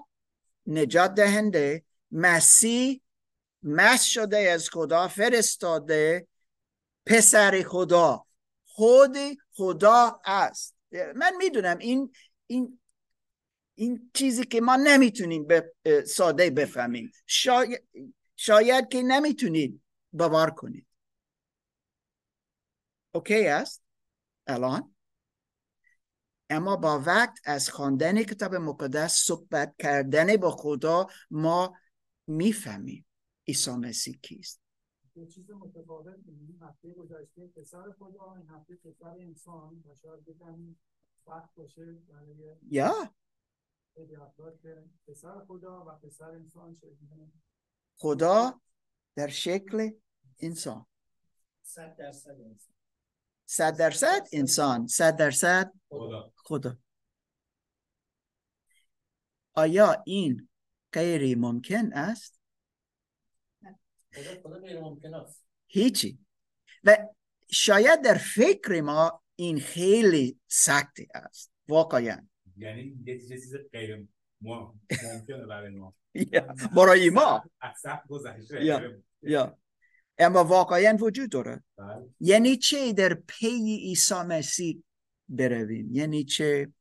نجات 0.66 1.14
دهنده 1.14 1.84
مسیح 2.10 3.00
مس 3.62 4.04
شده 4.04 4.38
از 4.38 4.68
خدا 4.68 5.08
فرستاده 5.08 6.26
پسر 7.06 7.62
خدا. 7.62 8.26
خود 8.64 9.16
خدا 9.52 10.20
است. 10.24 10.76
من 10.92 11.36
می‌دونم 11.36 11.78
این 11.78 12.12
این 12.46 12.80
این 13.74 14.10
چیزی 14.14 14.44
که 14.44 14.60
ما 14.60 14.76
نمی‌تونیم 14.76 15.46
به 15.46 15.74
ساده 16.06 16.50
بفهمیم. 16.50 17.12
شاید, 17.26 17.88
شاید 18.36 18.88
که 18.88 19.02
نمی‌تونید 19.02 19.82
باور 20.12 20.50
کنید. 20.50 20.86
اوکی 23.14 23.46
است؟ 23.46 23.82
الان؟ 24.46 24.94
اما 26.50 26.76
با 26.76 27.02
وقت 27.06 27.38
از 27.44 27.70
خواندن 27.70 28.22
کتاب 28.22 28.54
مقدس 28.54 29.14
صحبت 29.14 29.74
کردن 29.78 30.36
با 30.36 30.50
خدا 30.50 31.06
ما 31.30 31.76
می‌فهمیم 32.26 33.06
عیسی 33.48 33.70
مسیح 33.70 34.18
کیست. 34.22 34.60
یه 35.16 35.26
چیز 35.26 35.50
متفاوت 35.50 36.16
این 36.26 36.58
هفته 36.62 36.90
گذشته 36.90 37.46
پسر 37.56 37.92
خدا 37.98 38.34
این 38.34 38.48
هفته 38.48 38.74
پسر 38.74 39.16
انسان. 39.20 39.84
شاید 40.02 40.24
بگم 40.24 40.76
وقت 41.26 41.54
باشه 41.54 41.84
برای 42.08 42.34
یا 42.70 42.94
خیلی 42.94 43.02
افراد 43.02 43.08
که 43.08 43.10
پسر 43.10 43.10
خدا 45.46 45.84
و 45.84 46.06
پسر 46.06 46.30
انسان 46.30 46.74
شدیدن 46.74 47.32
خدا 47.96 48.60
در 49.14 49.28
شکل 49.28 49.90
انسان. 50.38 50.86
صد 51.62 51.96
درصد 51.96 52.30
انسان. 52.30 52.74
صد 53.46 53.76
درصد 53.76 54.28
انسان. 54.32 54.86
صد 54.86 55.16
درصد 55.16 55.72
خدا. 55.88 56.32
خدا. 56.36 56.76
آیا 59.54 60.02
این 60.06 60.48
غیر 60.92 61.38
ممکن 61.38 61.92
است؟ 61.92 62.40
خدا 64.12 64.42
خدا 64.42 64.58
غیر 64.58 64.80
ممکن 64.80 65.14
است. 65.14 65.44
هیچی. 65.66 66.18
و 66.84 66.96
شاید 67.50 68.02
در 68.02 68.18
فکر 68.36 68.80
ما 68.80 69.22
این 69.36 69.60
خیلی 69.60 70.40
سختی 70.48 71.08
است. 71.14 71.52
واقعا. 71.68 72.28
یعنی 72.62 72.96
یه 73.06 73.18
چیز 73.18 73.56
غیر 73.72 74.06
ما 74.40 74.74
ممکنه 75.14 75.46
برای 75.46 75.70
ما. 75.70 75.94
برای 76.76 77.10
ما. 77.10 77.44
سخت 77.82 78.08
گذشته. 78.08 78.64
یا. 78.64 78.80
یا. 79.22 79.58
اما 80.18 80.44
واقعا 80.44 80.96
وجود 81.00 81.30
داره. 81.30 81.64
بله. 81.78 82.08
یعنی 82.20 82.56
چه 82.56 82.92
در 82.92 83.14
پی 83.14 83.76
عیسی 83.76 84.14
مسیح 84.14 84.82
برویم؟ 85.28 85.88
یعنی 85.92 86.24
چه؟ 86.24 86.72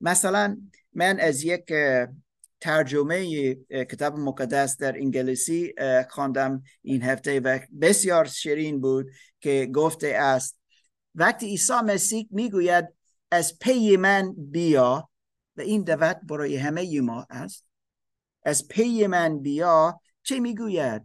مثلا 0.00 0.56
من 0.92 1.20
از 1.20 1.44
یک 1.44 1.72
ترجمه 2.60 3.54
کتاب 3.70 4.18
مقدس 4.18 4.76
در 4.76 4.96
انگلیسی 4.96 5.74
خواندم 6.10 6.62
این 6.82 7.02
هفته 7.02 7.40
و 7.40 7.58
بسیار 7.80 8.24
شیرین 8.26 8.80
بود 8.80 9.10
که 9.40 9.70
گفته 9.74 10.08
است 10.08 10.58
وقتی 11.14 11.46
عیسی 11.46 11.72
مسیح 11.84 12.28
می‌گوید 12.30 12.88
از 13.30 13.58
پی 13.58 13.96
من 13.96 14.34
بیا 14.36 15.09
این 15.60 15.82
دعوت 15.82 16.20
برای 16.22 16.56
همه 16.56 17.00
ما 17.00 17.26
است. 17.30 17.64
از 18.42 18.68
پی 18.68 19.06
من 19.06 19.38
بیا 19.38 20.00
چه 20.22 20.40
می‌گوید؟ 20.40 21.02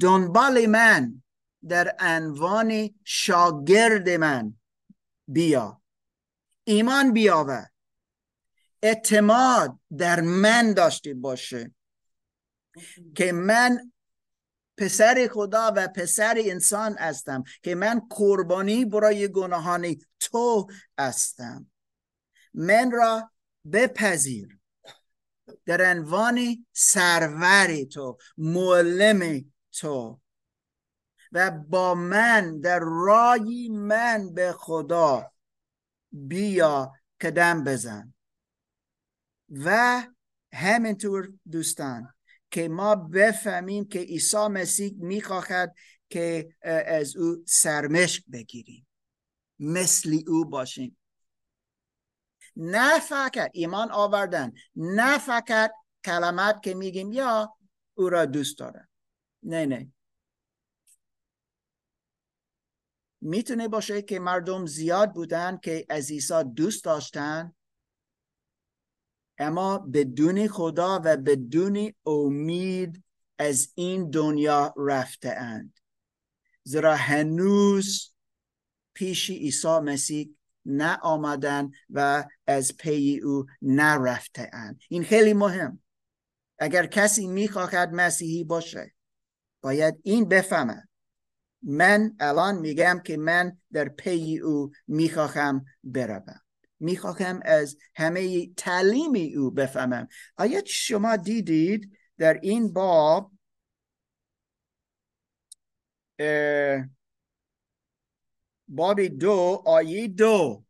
دنبال 0.00 0.66
من 0.66 1.22
در 1.68 1.96
عنوان 2.00 2.90
شاگرد 3.04 4.08
من 4.08 4.54
بیا. 5.28 5.82
ایمان 6.64 7.12
بیاور. 7.12 7.66
اعتماد 8.82 9.78
در 9.98 10.20
من 10.20 10.72
داشته 10.72 11.14
باشه. 11.14 11.74
که 13.14 13.32
من 13.32 13.92
پسر 14.76 15.28
خدا 15.32 15.72
و 15.76 15.88
پسر 15.88 16.34
انسان 16.38 16.98
هستم. 16.98 17.44
که 17.62 17.74
من 17.74 18.00
قربانی 18.10 18.84
برای 18.84 19.28
گناهان 19.28 19.96
تو 20.20 20.66
هستم. 20.98 21.69
من 22.54 22.90
را 22.90 23.30
بپذیر. 23.72 24.58
در 25.66 25.90
عنوان 25.90 26.66
سرور 26.72 27.84
تو 27.84 28.18
معلم 28.38 29.52
تو. 29.72 30.20
و 31.32 31.50
با 31.50 31.94
من 31.94 32.60
در 32.60 32.78
رای 32.78 33.68
من 33.68 34.34
به 34.34 34.52
خدا 34.52 35.32
بیا 36.12 36.92
قدم 37.20 37.64
بزن. 37.64 38.14
و 39.50 40.02
همینطور 40.52 41.32
دوستان 41.50 42.14
که 42.50 42.68
ما 42.68 42.94
بفهمیم 42.94 43.88
که 43.88 43.98
عیسی 43.98 44.46
مسیح 44.48 44.94
می‌خواهد 44.98 45.74
که 46.08 46.54
از 46.86 47.16
او 47.16 47.44
سرمشق 47.46 48.24
بگیریم. 48.32 48.86
مثل 49.58 50.18
او 50.26 50.44
باشیم. 50.44 50.96
نه 52.62 52.98
فقط 53.00 53.50
ایمان 53.52 53.90
آوردن 53.90 54.52
نه 54.76 55.18
فقط 55.18 55.72
کلمات 56.04 56.62
که 56.62 56.74
میگیم 56.74 57.12
یا 57.12 57.56
او 57.94 58.08
را 58.08 58.26
دوست 58.26 58.58
دارم 58.58 58.88
نه 59.42 59.66
نه. 59.66 59.92
می‌تونه 63.20 63.68
باشه 63.68 64.02
که 64.02 64.18
مردم 64.18 64.66
زیاد 64.66 65.12
بودن 65.12 65.56
که 65.56 65.86
از 65.88 66.10
عیسی 66.10 66.44
دوست 66.44 66.84
داشتن 66.84 67.54
اما 69.38 69.78
بدون 69.78 70.48
خدا 70.48 71.00
و 71.04 71.16
بدون 71.16 71.92
امید 72.06 73.04
از 73.38 73.72
این 73.74 74.10
دنیا 74.10 74.74
رفته 74.76 75.30
اند 75.30 75.80
زیرا 76.62 76.96
هنوز 76.96 78.14
پیش 78.94 79.30
عیسی 79.30 79.78
مسیح 79.78 80.36
نه 80.64 80.98
آمدن 81.02 81.70
و 81.90 82.24
از 82.46 82.76
پی 82.76 83.20
او 83.24 83.46
نرفته 83.62 84.50
اند 84.52 84.80
این 84.88 85.04
خیلی 85.04 85.32
مهم. 85.32 85.82
اگر 86.58 86.86
کسی 86.86 87.26
می‌خواهد 87.26 87.92
مسیحی 87.92 88.44
باشه 88.44 88.94
باید 89.60 90.00
این 90.02 90.28
بفهمد 90.28 90.88
من 91.62 92.16
الان 92.20 92.58
میگم 92.58 93.00
که 93.04 93.16
من 93.16 93.58
در 93.72 93.88
پی 93.88 94.38
او 94.38 94.70
می‌خواهم 94.86 95.64
بروم. 95.84 96.40
می‌خواهم 96.80 97.40
از 97.44 97.76
همه 97.94 98.46
تعلیم 98.54 99.38
او 99.38 99.50
بفهمم. 99.50 100.08
آیا 100.36 100.62
شما 100.66 101.16
دیدید 101.16 101.92
در 102.18 102.40
این 102.42 102.72
باب 102.72 103.32
باب 108.70 109.00
دو 109.00 109.62
آیه 109.66 110.08
دو. 110.08 110.64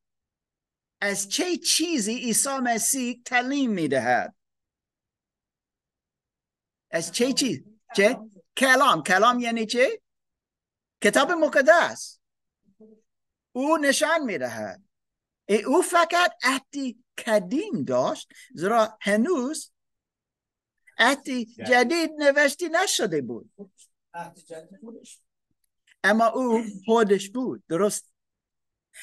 از 1.01 1.29
چه 1.29 1.57
چیزی 1.57 2.15
عیسی 2.15 2.59
مسیح 2.63 3.23
تعلیم 3.25 3.71
می‌دهد؟ 3.71 4.35
از 6.91 7.13
چه 7.13 7.33
چیز؟ 7.33 7.63
چه؟ 7.97 8.19
کلام. 8.57 9.03
کلام 9.03 9.41
یعنی 9.41 9.67
چه 9.67 10.03
کتاب 11.03 11.33
مقدس. 11.33 12.21
او 13.53 13.77
نشان 13.77 14.25
می‌دهد. 14.25 14.83
او 15.67 15.83
فقط 15.83 16.33
عهدی 16.43 17.05
قدیم 17.27 17.85
داشت 17.85 18.33
زیرا 18.55 18.99
هنوز 19.01 19.73
عهدی 20.99 21.45
جدید. 21.45 22.11
نوشته 22.19 22.69
نشده 22.69 23.23
بود. 23.23 23.51
اما 26.05 26.27
او 26.27 26.63
خودش 26.85 27.31
بود. 27.31 27.65
درست. 27.69 28.13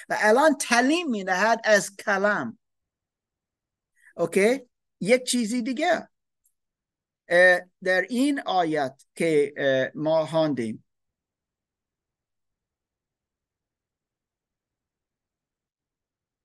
و 0.10 0.18
الان 0.20 0.58
تعلیم 0.58 1.24
دهد 1.24 1.62
از 1.64 1.96
کلام. 1.96 2.60
اوکی؟ 4.16 4.70
یک 5.00 5.24
چیزی 5.24 5.62
دیگه. 5.62 6.10
در 7.84 8.02
این 8.10 8.42
آیت 8.46 9.06
که 9.16 9.54
ما 9.96 10.26
خواندیم. 10.26 10.84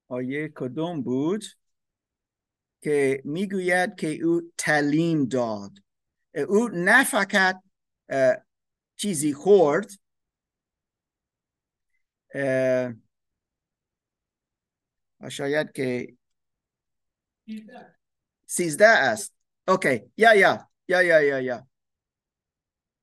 آیه 0.09 0.53
کدوم 0.57 1.03
بود؟ 1.03 1.45
که 2.83 3.23
می‌گوید 3.25 3.95
که 3.95 4.09
او 4.25 4.53
تعلیم 4.59 5.25
داد. 5.25 5.79
او 6.49 6.69
نه 6.69 7.05
فقط 7.05 7.63
چیزی 8.97 9.35
خورد 9.35 9.91
شاید 15.29 15.73
که 15.73 16.17
سیزده. 18.47 18.89
است. 18.89 19.35
اوکی 19.69 20.13
یا 20.17 20.35
یا 20.35 20.71
یا 20.89 21.03
یا 21.03 21.23
یا 21.23 21.41
یا. 21.41 21.69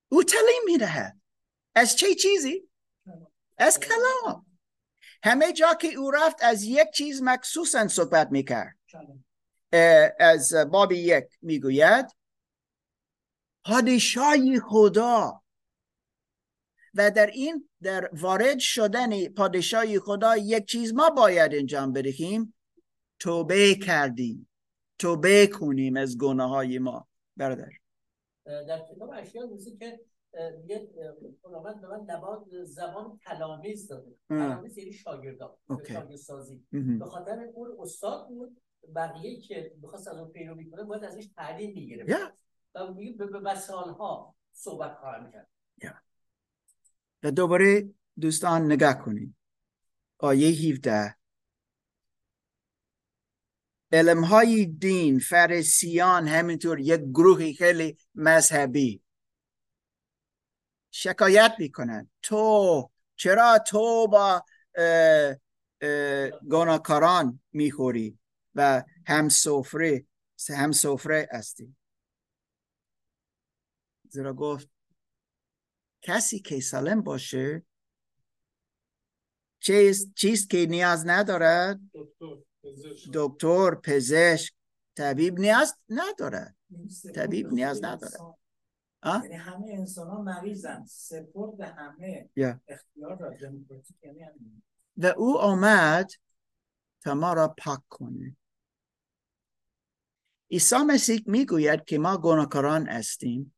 او 0.08 0.24
تعلیم 0.24 0.62
می‌دهد. 0.64 1.20
از 1.74 1.96
چه 1.96 2.14
چیزی؟ 2.14 2.68
از 3.58 3.80
کلام. 3.80 4.46
همه 5.22 5.52
جا 5.52 5.74
که 5.74 5.88
او 5.94 6.10
رفت 6.10 6.42
از 6.42 6.62
یک 6.62 6.90
چیز 6.90 7.22
مخصوصا 7.22 7.88
صحبت 7.88 8.28
می‌کرد. 8.30 8.78
از 10.18 10.54
باب 10.70 10.92
یک 10.92 11.24
می‌گوید 11.42 12.06
پادشاهی 13.64 14.60
خدا 14.60 15.42
و 16.94 17.10
در 17.10 17.26
این 17.26 17.68
در 17.82 18.10
وارد 18.12 18.58
شدن 18.58 19.28
پادشاهی 19.28 19.98
خدا 19.98 20.36
یک 20.36 20.64
چیز 20.64 20.94
ما 20.94 21.10
باید 21.10 21.54
انجام 21.54 21.92
بدهیم 21.92 22.54
توبه 23.18 23.74
کردیم. 23.74 24.48
توبه 24.98 25.46
کنیم 25.46 25.96
از 25.96 26.18
گناه 26.18 26.50
های 26.50 26.78
ما 26.78 27.08
برادر. 27.36 27.70
در 28.44 28.78
کتاب 28.78 29.10
اشیاء 29.14 29.46
که 29.78 30.00
یه 30.66 30.88
خداوند 31.42 31.80
به 31.80 31.88
من 31.88 32.00
نباد 32.08 32.64
زبان 32.64 33.20
تلامیز 33.24 33.88
داده. 33.88 34.14
تلامیز 34.28 34.78
یعنی 34.78 34.92
شاگردان 34.92 35.50
شاگرد 35.68 36.16
سازی 36.16 36.64
به 36.98 37.04
خاطر 37.04 37.50
اون 37.54 37.76
استاد 37.80 38.28
بود 38.28 38.60
بقیه 38.94 39.40
که 39.40 39.74
بخواست 39.82 40.08
از 40.08 40.18
اون 40.18 40.30
پیروی 40.30 40.70
کنه 40.70 40.84
باید 40.84 41.04
ازش 41.04 41.28
تعلیم 41.36 41.74
می‌گیره 41.74 42.32
و 42.74 42.94
میگه 42.94 43.26
به 43.26 43.54
سالها 43.54 44.34
صحبت 44.52 44.94
خواهم 44.94 45.30
کرد. 45.32 45.48
و 47.22 47.30
دوباره 47.30 47.94
دوستان 48.20 48.64
نگاه 48.64 48.94
کنید. 49.04 49.34
آیه 50.18 50.48
17 50.48 51.16
علم 53.92 54.24
های 54.24 54.66
دین 54.66 55.18
فرسیان 55.18 56.28
همینطور 56.28 56.80
یک 56.80 57.00
گروهی 57.00 57.54
خیلی 57.54 57.98
مذهبی. 58.14 59.02
شکایت 60.90 61.54
می‌کنن 61.58 62.10
تو 62.22 62.90
چرا 63.16 63.58
تو 63.66 64.08
با 64.08 64.44
گناهکاران 66.50 67.40
می‌خوری 67.52 68.18
و 68.54 68.84
هم 69.06 69.28
سفره 69.28 70.06
هم 70.50 70.72
سفره 70.72 71.28
هستی؟ 71.32 71.76
زیرا 74.08 74.34
گفت 74.34 74.68
کسی 76.02 76.38
که 76.38 76.60
سالم 76.60 77.02
باشه 77.02 77.62
چیز, 79.60 80.14
چیز 80.14 80.46
که 80.46 80.66
نیاز 80.66 81.06
ندارد؟ 81.06 81.80
دکتر 83.14 83.74
پزشک. 83.74 84.54
طبیب 84.96 85.38
نیاز 85.38 85.74
ندارد. 85.88 86.56
طبیب 87.14 87.52
نیاز 87.52 87.84
ندارد. 87.84 88.36
یعنی 89.04 89.34
همه 89.34 89.66
انسان 89.72 90.08
ها 90.08 90.22
مریضن. 90.22 90.84
سپورت 90.86 91.60
همه 91.60 92.28
اختیار 92.68 93.18
را 93.18 93.30
دموکراتیک 93.30 93.96
یعنی 94.02 94.62
و 94.96 95.06
او 95.06 95.38
آمد 95.38 96.10
تا 97.00 97.14
ما 97.14 97.32
را 97.32 97.54
پاک 97.58 97.80
کنه. 97.88 98.36
عیسی 100.50 100.76
مسیح 100.76 101.22
می‌گوید 101.26 101.84
که 101.84 101.98
ما 101.98 102.18
گناهکاران 102.18 102.86
هستیم. 102.86 103.54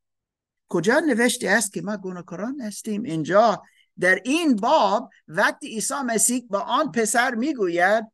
کجا 0.73 1.01
نوشته 1.01 1.51
است 1.51 1.73
که 1.73 1.83
ما 1.83 1.97
گناهکاران 1.97 2.61
هستیم؟ 2.61 3.03
اینجا 3.03 3.63
در 3.99 4.21
این 4.25 4.57
باب 4.57 5.11
وقتی 5.29 5.69
عیسی 5.69 5.95
مسیح 6.07 6.47
با 6.51 6.61
آن 6.61 6.93
پسر 6.93 7.35
می‌گوید 7.35 8.05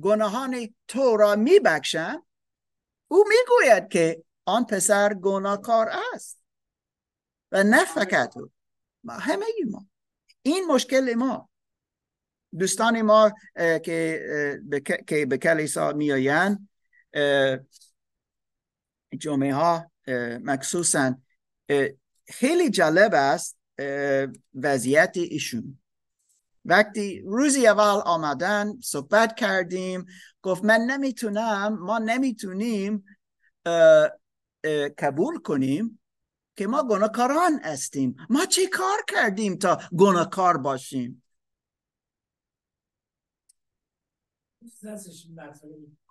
گناهان 0.00 0.74
تو 0.88 1.16
را 1.16 1.36
میبخشم 1.36 2.26
او 3.08 3.24
می‌گوید 3.28 3.88
که 3.88 4.24
آن 4.44 4.64
پسر 4.64 5.14
گناهکار 5.14 5.90
است. 6.14 6.38
و 7.52 7.62
نه 7.62 7.84
فقط 7.84 8.36
او 8.36 8.50
همه 9.08 9.46
ما. 9.70 9.86
این 10.42 10.66
مشکل 10.66 11.14
ما. 11.14 11.50
دوستان 12.58 13.02
ما 13.02 13.32
که 13.56 14.60
که 15.06 15.26
به 15.26 15.38
کلیسا 15.38 15.92
میآیند 15.92 16.68
جمعه 19.18 19.54
ها 19.54 19.90
مخصوصا 20.42 21.14
خیلی 22.28 22.70
جالب 22.70 23.10
است 23.14 23.58
وضعیت 24.54 25.12
ایشون. 25.14 25.78
وقتی 26.64 27.22
روزی 27.26 27.66
اول 27.66 28.02
آمدن 28.04 28.80
صحبت 28.80 29.34
کردیم 29.36 30.04
گفت 30.42 30.64
من 30.64 30.80
نمی‌تونم 30.80 31.78
ما 31.80 31.98
نمی‌تونیم 31.98 33.04
قبول 34.98 35.38
کنیم 35.38 36.00
که 36.56 36.66
ما 36.66 36.82
گناهکاران 36.82 37.60
هستیم. 37.62 38.16
ما 38.30 38.46
چه 38.46 38.66
کار 38.66 38.98
کردیم 39.08 39.56
تا 39.56 39.80
گناهکار 39.96 40.56
باشیم؟ 40.56 41.22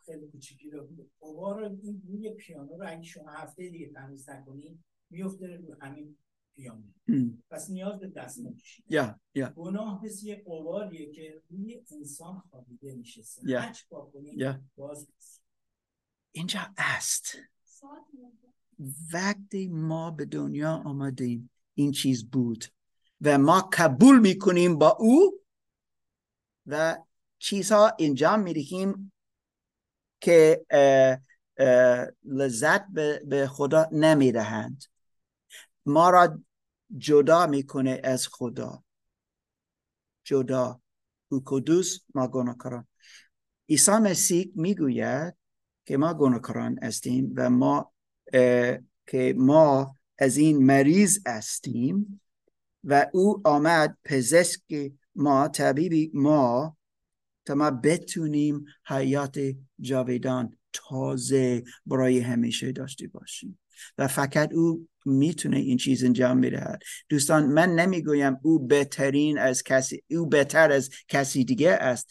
خیلی 0.05 0.27
کوچیکی 0.31 0.69
رو 0.69 0.87
رو 1.21 1.77
این 1.83 2.01
روی 2.07 2.29
پیانو 2.29 2.77
رو 2.77 2.87
اگه 2.87 3.03
شما 3.03 3.31
هفته 3.31 3.69
دیگه 3.69 3.89
تمیز 3.95 4.29
نکنید 4.29 4.83
میفته 5.09 5.47
رو 5.47 5.75
همین 5.81 6.17
پیانو. 6.55 6.83
پس 7.49 7.69
نیاز 7.69 7.99
به 7.99 8.07
دست 8.07 8.39
نکشید. 8.39 8.85
یا 8.89 9.19
یا. 9.35 9.49
گناه 9.49 10.05
مثل 10.05 10.27
یه 10.27 10.43
قباریه 10.47 11.11
که 11.11 11.41
روی 11.49 11.83
انسان 11.91 12.43
خوابیده 12.49 12.95
میشه 12.95 13.21
yeah. 13.23 13.49
هر 13.49 13.75
کنید 14.13 14.59
باز 14.75 15.07
اینجا 16.31 16.59
است. 16.77 17.37
وقتی 19.13 19.67
ما 19.67 20.11
به 20.11 20.25
دنیا 20.25 20.73
آمدیم 20.85 21.49
این 21.73 21.91
چیز 21.91 22.29
بود 22.29 22.65
و 23.21 23.37
ما 23.37 23.69
قبول 23.73 24.19
می‌کنیم 24.19 24.77
با 24.77 24.89
او 24.89 25.39
و 26.65 26.97
چیزها 27.37 27.91
انجام 27.99 28.39
می‌دهیم 28.39 29.11
که 30.21 30.65
لذت 32.23 32.87
به 33.25 33.47
خدا 33.47 33.89
نمی‌دهند. 33.91 34.83
ما 35.85 36.09
را 36.09 36.39
جدا 36.97 37.47
می‌کنه 37.47 38.01
از 38.03 38.27
خدا. 38.27 38.83
جدا. 40.23 40.81
او 41.31 41.41
کدوس 41.45 41.99
ما 42.15 42.27
گناهکاران. 42.27 42.87
عیسی 43.69 43.91
مسیح 43.91 44.51
می‌گوید 44.55 45.35
که 45.85 45.97
ما 45.97 46.13
گناهکاران 46.13 46.79
هستیم 46.83 47.33
و 47.35 47.49
ما 47.49 47.91
که 49.07 49.35
ما 49.37 49.95
از 50.17 50.37
این 50.37 50.65
مریض 50.65 51.19
هستیم 51.27 52.21
و 52.83 53.05
او 53.13 53.41
آمد 53.47 53.97
پزشک 54.03 54.93
ما 55.15 55.47
طبیبی 55.47 56.11
ما 56.13 56.77
تا 57.45 57.55
ما 57.55 57.71
بتونیم 57.71 58.65
حیات 58.85 59.39
جاویدان 59.79 60.58
تازه 60.73 61.63
برای 61.85 62.19
همیشه 62.19 62.71
داشته 62.71 63.07
باشیم. 63.07 63.59
و 63.97 64.07
فقط 64.07 64.53
او 64.53 64.87
می‌تونه 65.05 65.57
این 65.57 65.77
چیز 65.77 66.03
انجام 66.03 66.37
می‌دهد. 66.37 66.81
دوستان 67.09 67.45
من 67.45 67.75
نمی‌گویم 67.75 68.37
او 68.43 68.59
بهترین 68.59 69.37
از 69.37 69.63
کسی 69.63 70.03
او 70.09 70.25
بهتر 70.25 70.71
از 70.71 70.89
کسی 71.07 71.43
دیگه 71.43 71.71
است. 71.71 72.09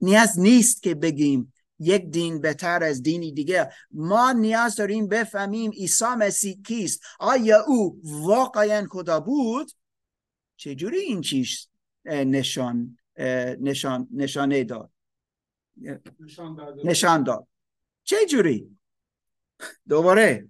نیاز 0.00 0.38
نیست 0.38 0.82
که 0.82 0.94
بگیم 0.94 1.52
یک 1.78 2.10
دین 2.10 2.40
بهتر 2.40 2.82
از 2.82 3.02
دینی 3.02 3.32
دیگه. 3.32 3.70
ما 3.90 4.32
نیاز 4.32 4.76
داریم 4.76 5.08
بفهمیم 5.08 5.70
عیسی 5.70 6.04
مسیح 6.18 6.62
کیست. 6.66 7.00
آیا 7.20 7.64
او 7.66 8.00
واقعا 8.04 8.86
خدا 8.90 9.20
بود؟ 9.20 9.72
چجوری 10.56 10.98
این 10.98 11.20
چیز 11.20 11.68
نشان 12.04 12.98
نشان 13.60 14.08
نشانه 14.12 14.64
داد؟ 14.64 14.91
نشان 16.84 17.22
داد 17.22 17.46
چه 18.04 18.26
جوری 18.26 18.78
دوباره. 19.88 20.48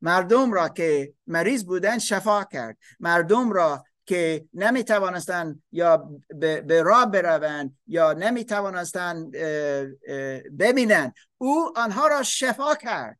مردم 0.00 0.52
را 0.52 0.68
که 0.68 1.14
مریض 1.26 1.64
بودن 1.64 1.98
شفا 1.98 2.44
کرد. 2.44 2.78
مردم 3.00 3.52
را 3.52 3.84
که 4.06 4.48
نمی 4.54 4.84
توانستند 4.84 5.62
یا 5.72 6.10
به 6.38 6.82
راه 6.82 7.06
بروند 7.06 7.78
یا 7.86 8.12
نمی 8.12 8.44
توانستند 8.44 9.30
ببینند 10.58 11.14
او 11.38 11.72
آنها 11.76 12.06
را 12.06 12.22
شفا 12.22 12.74
کرد. 12.74 13.18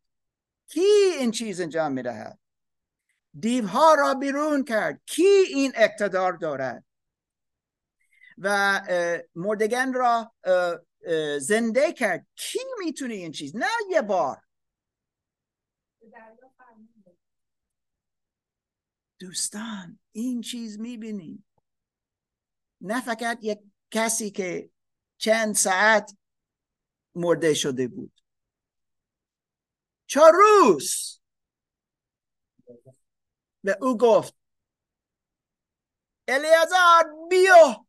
کی 0.69 0.81
این 1.19 1.31
چیز 1.31 1.61
انجام 1.61 1.93
می 1.93 2.03
دهد 2.03 2.39
دیوها 3.39 3.95
را 3.95 4.15
بیرون 4.15 4.65
کرد. 4.65 5.01
کی 5.07 5.29
این 5.49 5.73
اقتدار 5.75 6.33
دارد؟ 6.33 6.85
و 8.39 8.81
مردگان 9.35 9.93
را 9.93 10.33
زنده 11.39 11.93
کرد. 11.93 12.27
کی 12.35 12.59
می‌تونه 12.79 13.15
این 13.15 13.33
چیز؟ 13.33 13.57
نه 13.57 13.67
یه 13.91 14.03
بار. 14.03 14.43
دوستان 19.19 19.99
این 20.13 20.41
چیز 20.41 20.81
می‌بینیم 20.81 21.47
نه 22.81 23.01
فقط 23.01 23.39
یک 23.43 23.59
کسی 23.91 24.31
که 24.31 24.71
چند 25.19 25.55
ساعت 25.55 26.17
مرده 27.15 27.55
شده 27.55 27.89
بود. 27.89 28.21
چهار 30.07 30.33
روز. 30.33 31.21
و 33.65 33.75
او 33.81 33.99
گفت 33.99 34.37
الیازار 36.29 37.05
بیو. 37.31 37.85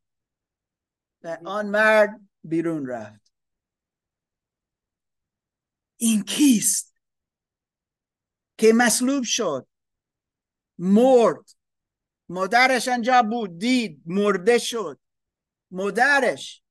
و 1.21 1.37
آن 1.45 1.69
مرد 1.69 2.21
بیرون 2.43 2.87
رفت. 2.87 3.33
این 5.97 6.23
کیست؟ 6.23 6.93
که 8.57 8.73
مصلوب 8.75 9.23
شد. 9.23 9.67
مرد. 10.77 11.49
مادرش 12.29 12.87
انجا 12.87 13.21
بود. 13.21 13.59
دید. 13.59 14.01
مرده 14.05 14.57
شد. 14.57 14.99
مادرش. 15.71 16.63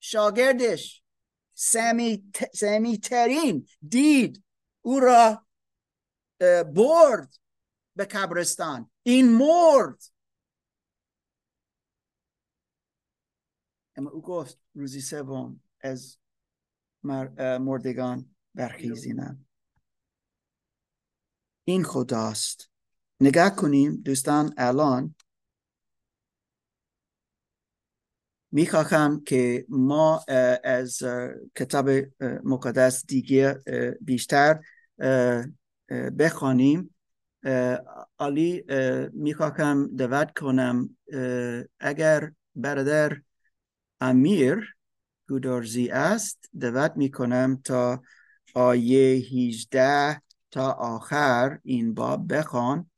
شاگردش. 0.00 1.02
سمی, 1.54 2.32
سمی 2.54 2.98
ترین. 2.98 3.68
دید. 3.88 4.44
او 4.82 5.00
را 5.00 5.46
برد 6.74 7.34
به 7.96 8.04
قبرستان. 8.04 8.90
این 9.02 9.32
مرد. 9.32 10.15
اما 13.96 14.10
او 14.10 14.22
گفت 14.22 14.58
روزی 14.74 15.00
سوم 15.00 15.60
از 15.80 16.18
مردگان 17.60 18.34
برخیزینم. 18.54 19.46
این 21.64 21.84
خداست. 21.84 22.70
نگاه 23.20 23.56
کنیم 23.56 23.96
دوستان 23.96 24.54
الان 24.56 25.14
می‌خواهم 28.52 29.24
که 29.24 29.66
ما 29.68 30.24
از 30.64 31.02
کتاب 31.54 31.90
مقدس 32.44 33.06
دیگه 33.06 33.58
بیشتر 34.00 34.60
بخوانیم. 36.18 36.94
علی 38.18 38.64
می‌خواهم 39.12 39.96
دعوت 39.96 40.38
کنم 40.38 40.96
اگر 41.80 42.32
برادر 42.54 43.22
امیر 44.00 44.74
گودارزی 45.28 45.88
است. 45.88 46.50
دعوت 46.60 46.92
می‌کنم 46.96 47.60
تا 47.64 48.02
آیه 48.54 49.16
18 49.16 50.22
تا 50.50 50.72
آخر 50.72 51.58
این 51.64 51.94
باب 51.94 52.34
بخوان. 52.34 52.90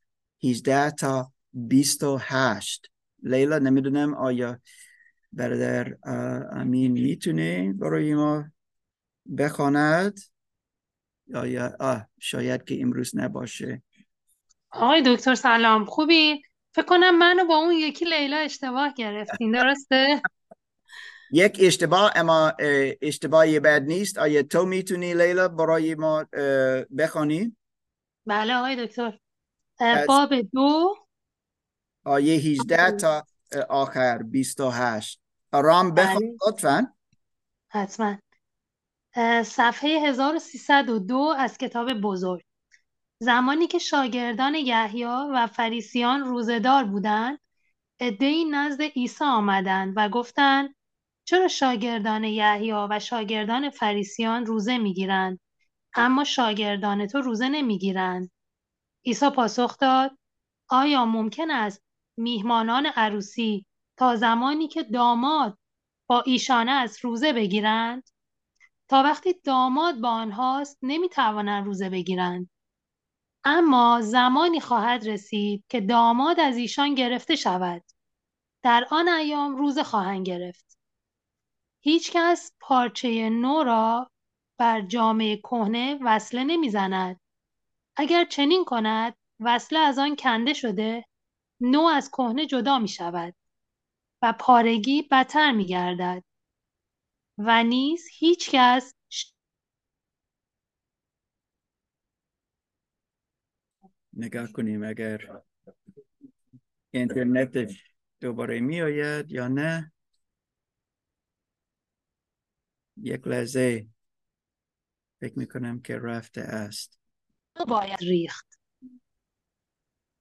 18 0.45 0.91
تا 0.91 1.33
28 1.53 2.91
لیلا 3.23 3.59
نمی‌دونم 3.59 4.15
آیا 4.15 4.61
برادر 5.33 5.97
امین 6.53 6.93
می‌تونه 6.93 7.73
برای 7.73 8.15
ما 8.15 8.45
بخواند؟ 9.39 10.21
یا 11.27 11.77
آه 11.81 12.07
شاید 12.21 12.65
که 12.65 12.83
امروز 12.83 13.17
نباشه. 13.17 13.83
آقای 14.71 15.03
دکتر 15.07 15.35
سلام 15.35 15.85
خوبی؟ 15.85 16.43
فکر 16.75 16.85
کنم 16.85 17.19
منو 17.19 17.45
با 17.45 17.57
اون 17.57 17.73
یکی 17.73 18.05
لیلا 18.05 18.37
اشتباه 18.37 18.95
گرفتین 18.95 19.53
درسته؟ 19.53 20.23
یک 21.33 21.59
اشتباه 21.63 22.13
اما 22.17 22.53
اشتباهی 23.03 23.61
بد 23.61 23.83
نیست. 23.83 24.19
آیا 24.19 24.43
تو 24.43 24.67
می‌تونی 24.67 25.15
لیلا 25.15 25.49
برای 25.49 25.95
ما 25.95 26.25
بخوانی؟ 26.99 27.57
بله 28.27 28.55
آقای 28.55 28.87
دکتر. 28.87 29.19
باب 30.09 30.35
دو. 30.53 30.95
آیه 32.05 32.35
18 32.35 32.91
تا 32.91 33.27
آخر 33.69 34.19
28 34.23 35.21
آرام 35.53 35.95
بله. 35.95 36.19
لطفا. 36.47 36.93
حتما. 37.69 38.19
صفحه 39.45 39.91
1302 40.09 41.35
از 41.39 41.59
کتاب 41.59 41.93
بزرگ. 41.93 42.43
زمانی 43.21 43.67
که 43.67 43.79
شاگردان 43.79 44.55
یحیی 44.55 45.05
و 45.05 45.47
فریسیان 45.47 46.21
روزهدار 46.21 46.85
بودند 46.85 47.39
عدهای 48.01 48.45
نزد 48.45 48.83
عیسی 48.83 49.25
آمدند 49.25 49.93
و 49.97 50.09
گفتند 50.09 50.75
چرا 51.29 51.49
شاگردان 51.49 52.25
یحیی 52.25 52.73
و 52.73 52.99
شاگردان 53.01 53.71
فریسیان 53.71 54.47
روزه 54.47 54.79
می‌گیرند 54.79 55.41
اما 55.95 56.25
شاگردان 56.25 57.07
تو 57.07 57.21
روزه 57.21 57.49
نمی‌گیرند؟ 57.49 58.31
عیسی 59.07 59.31
پاسخ 59.31 59.79
داد 59.79 60.19
آیا 60.69 61.05
ممکن 61.05 61.51
است 61.51 61.83
میهمانان 62.17 62.87
عروسی 62.87 63.67
تا 63.97 64.17
زمانی 64.17 64.69
که 64.69 64.83
داماد 64.83 65.59
با 66.07 66.21
ایشانه 66.27 66.71
از 66.71 66.99
روزه 67.03 67.33
بگیرند؟ 67.33 68.09
تا 68.89 69.03
وقتی 69.03 69.35
داماد 69.45 69.95
با 69.95 70.09
آنهاست 70.09 70.79
نمی‌توانند 70.83 71.67
روزه 71.67 71.91
بگیرند. 71.91 72.51
اما 73.45 74.01
زمانی 74.03 74.61
خواهد 74.61 75.09
رسید 75.09 75.65
که 75.69 75.81
داماد 75.81 76.41
از 76.41 76.57
ایشان 76.57 76.95
گرفته 76.95 77.37
شود. 77.37 77.83
در 78.63 78.87
آن 78.91 79.09
ایام 79.09 79.57
روزه 79.57 79.83
خواهند 79.83 80.27
گرفت. 80.27 80.68
هیچ 81.81 82.11
کس 82.13 82.53
پارچه 82.61 83.31
نو 83.31 83.63
را 83.63 84.11
بر 84.59 84.81
جامعه 84.81 85.37
کهنه 85.37 85.99
وصله 86.03 86.45
نمی‌زند. 86.45 87.21
اگر 87.97 88.25
چنین 88.25 88.65
کند 88.65 89.15
وصله 89.41 89.79
از 89.79 89.99
آن 89.99 90.17
کنده 90.17 90.55
شده 90.55 91.05
نو 91.61 91.81
از 91.81 92.11
کهنه 92.11 92.47
جدا 92.47 92.79
می 92.79 92.89
شود 92.89 93.35
و 94.23 94.35
پارگی 94.39 95.03
بدتر 95.03 95.53
می 95.53 95.67
گردد 95.67 96.25
و 97.39 97.65
نیز 97.65 98.09
هیچ 98.13 98.51
کس 98.51 98.95
نگاه 104.13 104.53
کنیم 104.53 104.85
اگر 104.85 105.43
اینترنت 106.91 107.71
دوباره 108.21 108.61
می 108.61 108.83
آید 108.83 109.33
یا 109.33 109.49
نه. 109.49 109.93
یک 113.03 113.27
لحظه. 113.27 113.87
فکر 115.21 115.39
می 115.39 115.47
کنم 115.47 115.81
که 115.81 115.99
رفته 115.99 116.41
است. 116.41 117.01
باید 117.69 117.99
ریخت. 118.01 118.59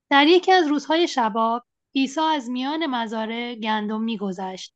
در 0.10 0.28
یکی 0.28 0.52
از 0.52 0.68
روزهای 0.68 1.08
شباب 1.08 1.64
عیسی 1.96 2.22
از 2.22 2.50
میان 2.50 2.86
مزارع 2.86 3.56
گندم 3.56 4.02
میگذشت 4.02 4.76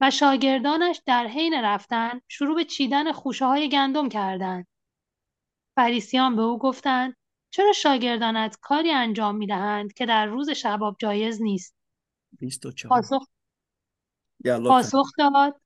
و 0.00 0.10
شاگردانش 0.10 1.02
در 1.06 1.26
حین 1.26 1.54
رفتن 1.54 2.20
شروع 2.28 2.56
به 2.56 2.64
چیدن 2.64 3.12
خوشه 3.12 3.46
های 3.46 3.68
گندم 3.68 4.08
کردند. 4.08 4.66
فریسیان 5.76 6.36
به 6.36 6.42
او 6.42 6.58
گفتند 6.58 7.16
چرا 7.50 7.72
شاگردانت 7.72 8.58
کاری 8.60 8.90
انجام 8.90 9.36
می 9.36 9.46
دهند 9.46 9.92
که 9.92 10.06
در 10.06 10.26
روز 10.26 10.50
شباب 10.50 10.96
جایز 10.98 11.42
نیست؟ 11.42 11.74
پاسخ, 12.88 13.22
پاسخ 14.44 15.06
داد 15.18 15.60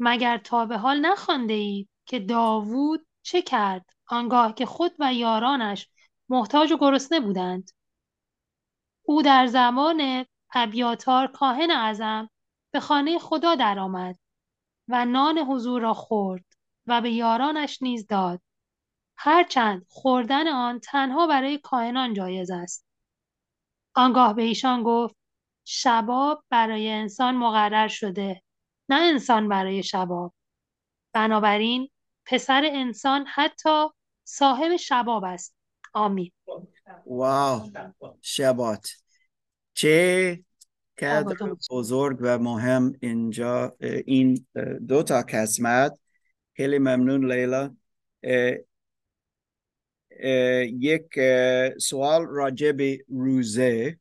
مگر 0.00 0.38
تا 0.38 0.66
به 0.66 0.78
حال 0.78 1.00
نخوانده 1.00 1.54
اید 1.54 1.88
که 2.06 2.18
داوود 2.18 3.06
چه 3.22 3.42
کرد؟ 3.42 3.86
آنگاه 4.06 4.54
که 4.54 4.66
خود 4.66 4.92
و 4.98 5.14
یارانش 5.14 5.88
محتاج 6.28 6.72
و 6.72 6.76
گرسنه 6.76 7.20
بودند. 7.20 7.70
او 9.02 9.22
در 9.22 9.46
زمان 9.46 10.26
ابیاتار 10.54 11.26
کاهن 11.26 11.70
اعظم 11.70 12.30
به 12.70 12.80
خانه 12.80 13.18
خدا 13.18 13.54
درآمد 13.54 14.18
و 14.88 15.04
نان 15.04 15.38
حضور 15.38 15.82
را 15.82 15.94
خورد 15.94 16.44
و 16.86 17.00
به 17.00 17.10
یارانش 17.10 17.82
نیز 17.82 18.06
داد. 18.06 18.40
هرچند 19.16 19.86
خوردن 19.88 20.48
آن 20.48 20.80
تنها 20.80 21.26
برای 21.26 21.58
کاهنان 21.58 22.14
جایز 22.14 22.50
است. 22.50 22.86
آنگاه 23.94 24.34
به 24.34 24.42
ایشان 24.42 24.82
گفت 24.82 25.16
شباب 25.64 26.44
برای 26.50 26.90
انسان 26.90 27.34
مقرر 27.34 27.88
شده. 27.88 28.42
نه 28.90 29.00
انسان 29.12 29.48
برای 29.48 29.82
شباب. 29.82 30.34
بنابراین 31.12 31.88
پسر 32.26 32.62
انسان 32.72 33.26
حتی 33.34 33.86
صاحب 34.24 34.76
شباب 34.76 35.24
است. 35.24 35.56
آمین. 35.92 36.32
واو. 37.06 37.70
شبات. 38.20 38.90
چه 39.74 40.44
کدر 41.00 41.36
بزرگ 41.70 42.18
و 42.20 42.38
مهم 42.38 42.92
اینجا 43.00 43.76
این 44.06 44.46
دو 44.88 45.02
تا 45.02 45.24
قسمت. 45.28 45.98
خیلی 46.56 46.78
ممنون 46.78 47.32
لیلا. 47.32 47.74
یک 50.64 51.18
سوال 51.80 52.26
راجع 52.26 52.72
به 52.72 53.04
روزه. 53.08 53.98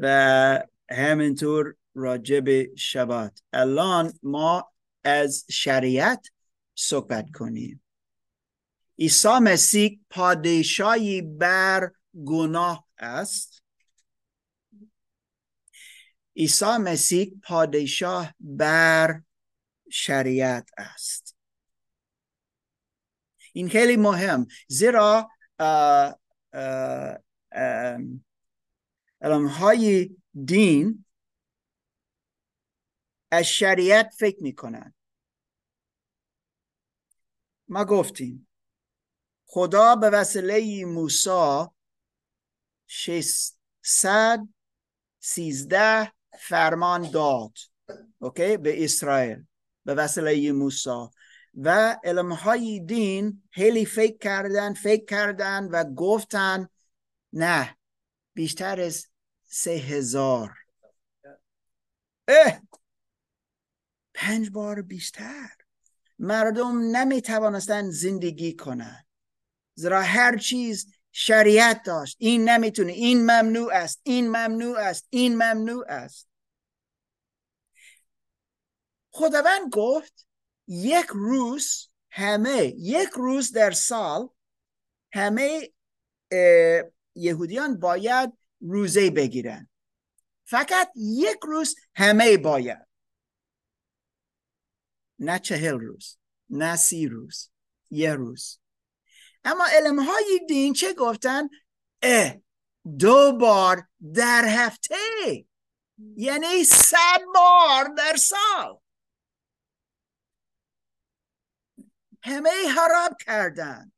و 0.00 0.62
همینطور 0.90 1.74
راجع 1.94 2.40
به 2.40 2.70
شبات. 2.76 3.42
الان 3.52 4.12
ما 4.22 4.72
از 5.04 5.44
شریعت 5.50 6.26
صحبت 6.74 7.30
کنیم. 7.34 7.82
عیسی 8.98 9.38
مسیح 9.42 10.00
پادشاهی 10.10 11.22
بر 11.22 11.92
گناه 12.24 12.88
است. 12.98 13.62
عیسی 16.36 16.76
مسیح 16.80 17.34
پادشاه 17.42 18.34
بر 18.40 19.22
شریعت 19.90 20.70
است. 20.76 21.36
این 23.52 23.68
خیلی 23.68 23.96
مهم. 23.96 24.46
زیرا 24.68 25.30
علم 29.20 29.46
های 29.46 30.16
دین 30.44 31.04
از 33.34 33.44
شریعت 33.44 34.14
فکر 34.18 34.42
می‌کنن. 34.42 34.94
ما 37.68 37.84
گفتیم 37.84 38.48
خدا 39.46 39.96
به 39.96 40.10
وسیله 40.10 40.84
موسی 40.84 41.66
600 42.86 44.48
سیزده 45.18 46.12
فرمان 46.38 47.10
داد 47.10 47.58
اوکی 48.18 48.56
به 48.56 48.84
اسرائیل 48.84 49.44
به 49.84 49.94
وسیله 49.94 50.52
موسی. 50.52 51.08
و 51.54 51.98
علم 52.04 52.32
های 52.32 52.80
دین 52.80 53.42
خیلی 53.50 53.86
فکر 53.86 54.18
کردن 54.18 54.74
فکر 54.74 55.04
کردن 55.04 55.64
و 55.64 55.84
گفتن 55.84 56.68
نه 57.32 57.76
بیشتر 58.34 58.80
از 58.80 59.06
سه 59.44 59.70
هزار. 59.70 60.54
اه! 62.28 62.62
پنج 64.24 64.50
بار 64.50 64.82
بیشتر. 64.82 65.50
مردم 66.18 66.96
نمی 66.96 67.22
توانستن 67.22 67.90
زندگی 67.90 68.56
کنند. 68.56 69.06
زیرا 69.74 70.02
هر 70.02 70.38
چیز 70.38 70.94
شریعت 71.12 71.82
داشت. 71.82 72.16
این 72.20 72.48
نمی‌تونه 72.48 72.92
این 72.92 73.22
ممنوع 73.22 73.72
است 73.74 74.00
این 74.02 74.28
ممنوع 74.28 74.78
است 74.78 75.06
این 75.10 75.34
ممنوع 75.34 75.84
است. 75.88 76.28
خداوند 79.10 79.70
گفت 79.72 80.26
یک 80.68 81.06
روز 81.08 81.88
همه 82.10 82.74
یک 82.76 83.08
روز 83.08 83.52
در 83.52 83.70
سال 83.70 84.28
همه 85.12 85.72
یهودیان 87.14 87.80
باید 87.80 88.32
روزه 88.60 89.10
بگیرن. 89.10 89.68
فقط 90.44 90.90
یک 90.96 91.38
روز 91.42 91.74
همه 91.94 92.36
باید. 92.36 92.93
نه 95.18 95.38
چهل 95.38 95.80
روز 95.80 96.18
نه 96.50 96.76
سی 96.76 97.06
روز 97.08 97.50
یه 97.90 98.14
روز. 98.14 98.60
اما 99.44 99.64
علم 99.72 100.00
های 100.00 100.40
دین 100.48 100.72
چه 100.72 100.94
گفتن؟ 100.94 101.48
اه 102.02 102.34
دو 102.98 103.32
بار 103.32 103.88
در 104.14 104.44
هفته. 104.48 104.96
یعنی 106.16 106.64
صد 106.64 107.20
بار 107.34 107.84
در 107.98 108.16
سال. 108.16 108.78
همه 112.22 112.50
حرام 112.76 113.16
کردن. 113.26 113.92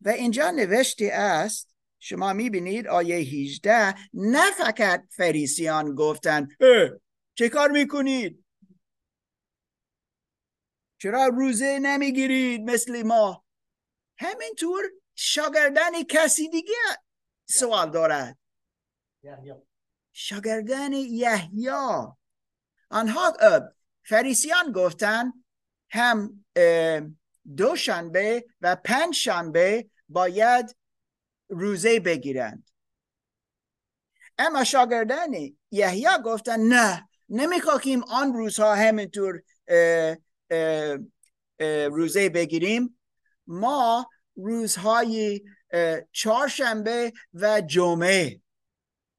و 0.00 0.08
اینجا 0.08 0.50
نوشته 0.50 1.10
است 1.12 1.76
شما 1.98 2.32
می‌بینید 2.32 2.86
آیه 2.86 3.16
18 3.16 3.94
نه 4.14 4.50
فقط 4.50 5.04
فریسیان 5.10 5.94
گفتن 5.94 6.48
چه 7.34 7.48
کار 7.48 7.70
می‌کنید؟ 7.70 8.45
چرا 11.06 11.26
روزه 11.26 11.78
نمی‌گیرید 11.78 12.60
مثل 12.70 13.02
ما؟ 13.02 13.44
همینطور 14.18 14.84
شاگردن 15.14 16.02
کسی 16.02 16.48
دیگه 16.48 16.74
سوال 17.48 17.90
دارد. 17.90 18.38
شاگردن 20.12 20.92
یحیی. 20.92 21.70
آنها 22.90 23.36
فریسیان 24.02 24.72
گفتن 24.72 25.32
هم 25.90 26.44
دوشنبه 27.56 28.44
و 28.60 28.76
پنج 28.76 29.14
شنبه 29.14 29.90
باید 30.08 30.76
روزه 31.48 32.00
بگیرند. 32.00 32.70
اما 34.38 34.64
شاگردان 34.64 35.56
یحیی 35.70 36.08
گفتن 36.24 36.60
نه 36.60 37.08
نمی‌خواهیم 37.28 38.04
آن 38.04 38.32
روزها 38.32 38.74
همینطور 38.74 39.42
روزه 41.90 42.28
بگیریم. 42.28 42.98
ما 43.46 44.10
روزهای 44.36 45.42
چهارشنبه 46.12 47.12
و 47.34 47.60
جمعه 47.60 48.40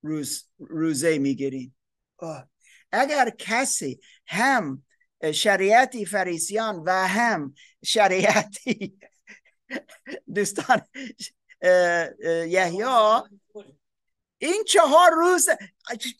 روز 0.01 0.49
روزه 0.57 1.17
می‌گیریم. 1.17 1.75
اگر 2.91 3.29
کسی 3.29 3.99
هم 4.27 4.83
شریعتی 5.33 6.05
فریسیان 6.05 6.83
و 6.85 6.91
هم 7.07 7.53
شریعتی 7.83 8.99
دوستان 10.35 10.81
یحیی 12.47 12.83
این 14.37 14.63
چهار 14.67 15.11
روز 15.11 15.49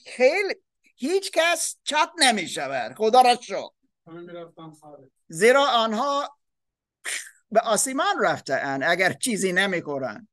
خیلی 0.06 0.56
هیچ 0.96 1.32
کس 1.34 1.76
چت 1.84 2.10
نمی 2.20 2.48
شود 2.48 2.96
خدا 2.96 3.22
را 3.22 3.38
شو 3.42 3.70
زیرا 5.28 5.66
آنها 5.66 6.38
به 7.52 7.60
آسمان 7.60 8.16
اند 8.50 8.84
اگر 8.84 9.14
چیزی 9.14 9.52
نمی 9.52 9.82
می 9.82 10.28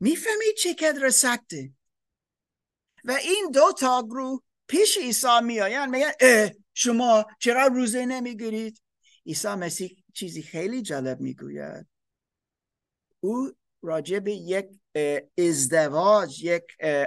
می‌فهمید 0.00 0.54
چه 0.58 0.74
کدر 0.74 1.10
سکته 1.10 1.72
و 3.04 3.10
این 3.10 3.50
دو 3.54 3.72
تا 3.78 4.02
گروه 4.02 4.42
پیش 4.66 4.98
عیسی 4.98 5.40
میآیند 5.42 5.90
میگن 5.90 6.12
شما 6.74 7.26
چرا 7.38 7.66
روزه 7.66 8.06
نمی‌گیرید؟ 8.06 8.82
عیسی 9.26 9.48
مسیح 9.48 10.04
چیزی 10.14 10.42
خیلی 10.42 10.82
جالب 10.82 11.20
می‌گوید. 11.20 11.86
او 13.20 13.52
راجع 13.82 14.18
به 14.18 14.32
یک 14.32 14.66
ازدواج 15.38 16.44
یک 16.44 16.64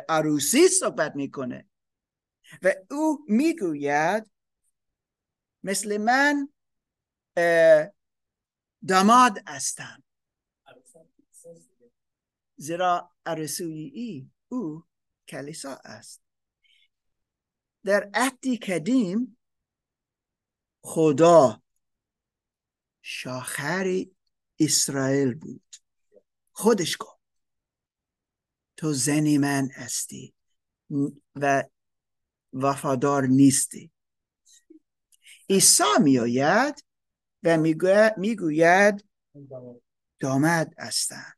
عروسی 0.10 0.68
صحبت 0.68 1.16
می‌کنه. 1.16 1.68
و 2.62 2.76
او 2.91 3.26
می‌گوید 3.28 4.32
مثل 5.64 5.97
من 5.97 6.50
داماد 8.88 9.38
هستم. 9.47 10.04
زیرا 12.56 13.12
عروسی 13.26 14.32
او 14.47 14.84
کلیسا 15.28 15.76
است. 15.84 16.22
در 17.84 18.10
عهدی 18.14 18.58
قدیم 18.58 19.38
خدا 20.82 21.62
شاخر 23.02 24.06
اسرائیل 24.60 25.34
بود. 25.34 25.76
خودش 26.52 26.97
گفت 27.00 27.20
تو 28.78 28.93
زنی 28.93 29.38
من 29.38 29.70
هستی. 29.72 30.34
و 31.36 31.64
وفادار 32.54 33.28
نیستی. 33.28 33.91
عیسی 35.50 35.84
میآید 36.00 36.84
و 37.43 37.58
می‌گوید 38.18 39.06
دامد 40.20 40.74
هستم. 40.78 41.34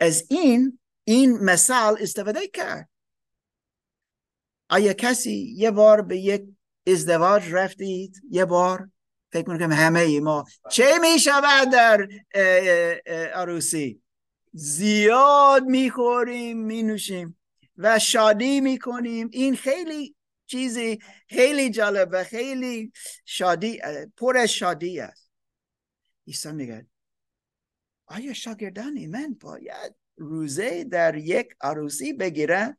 از 0.00 0.24
این 0.30 0.78
این 1.04 1.38
مثال 1.38 1.96
استفاده 2.00 2.48
کرد. 2.48 2.88
آیا 4.68 4.92
کسی 4.92 5.54
یه 5.56 5.70
بار 5.70 6.02
به 6.02 6.18
یک 6.18 6.44
ازدواج 6.86 7.42
رفتید؟ 7.52 8.20
یه 8.30 8.44
بار؟ 8.44 8.90
فکر 9.32 9.50
می‌کنم 9.50 9.72
همه 9.72 10.20
ما. 10.20 10.44
چه 10.70 10.98
می‌شود 11.00 11.70
در 11.72 12.08
عروسی؟ 13.34 14.02
زیاد 14.52 15.64
می‌خوریم 15.64 16.58
مینوشیم. 16.58 17.37
و 17.78 17.98
شادی 17.98 18.60
می‌کنیم. 18.60 19.28
این 19.32 19.56
خیلی 19.56 20.14
چیزی 20.46 20.98
خیلی 21.28 21.70
جالب 21.70 22.08
و 22.12 22.24
خیلی 22.24 22.92
شادی 23.24 23.80
پر 24.16 24.46
شادی 24.46 25.00
است. 25.00 25.30
عیسی 26.26 26.52
میگه 26.52 26.86
آیا 28.06 28.32
شاگردان 28.32 29.06
من 29.06 29.34
باید 29.34 29.94
روزه 30.16 30.84
در 30.84 31.16
یک 31.16 31.48
عروسی 31.60 32.12
بگیرن 32.12 32.76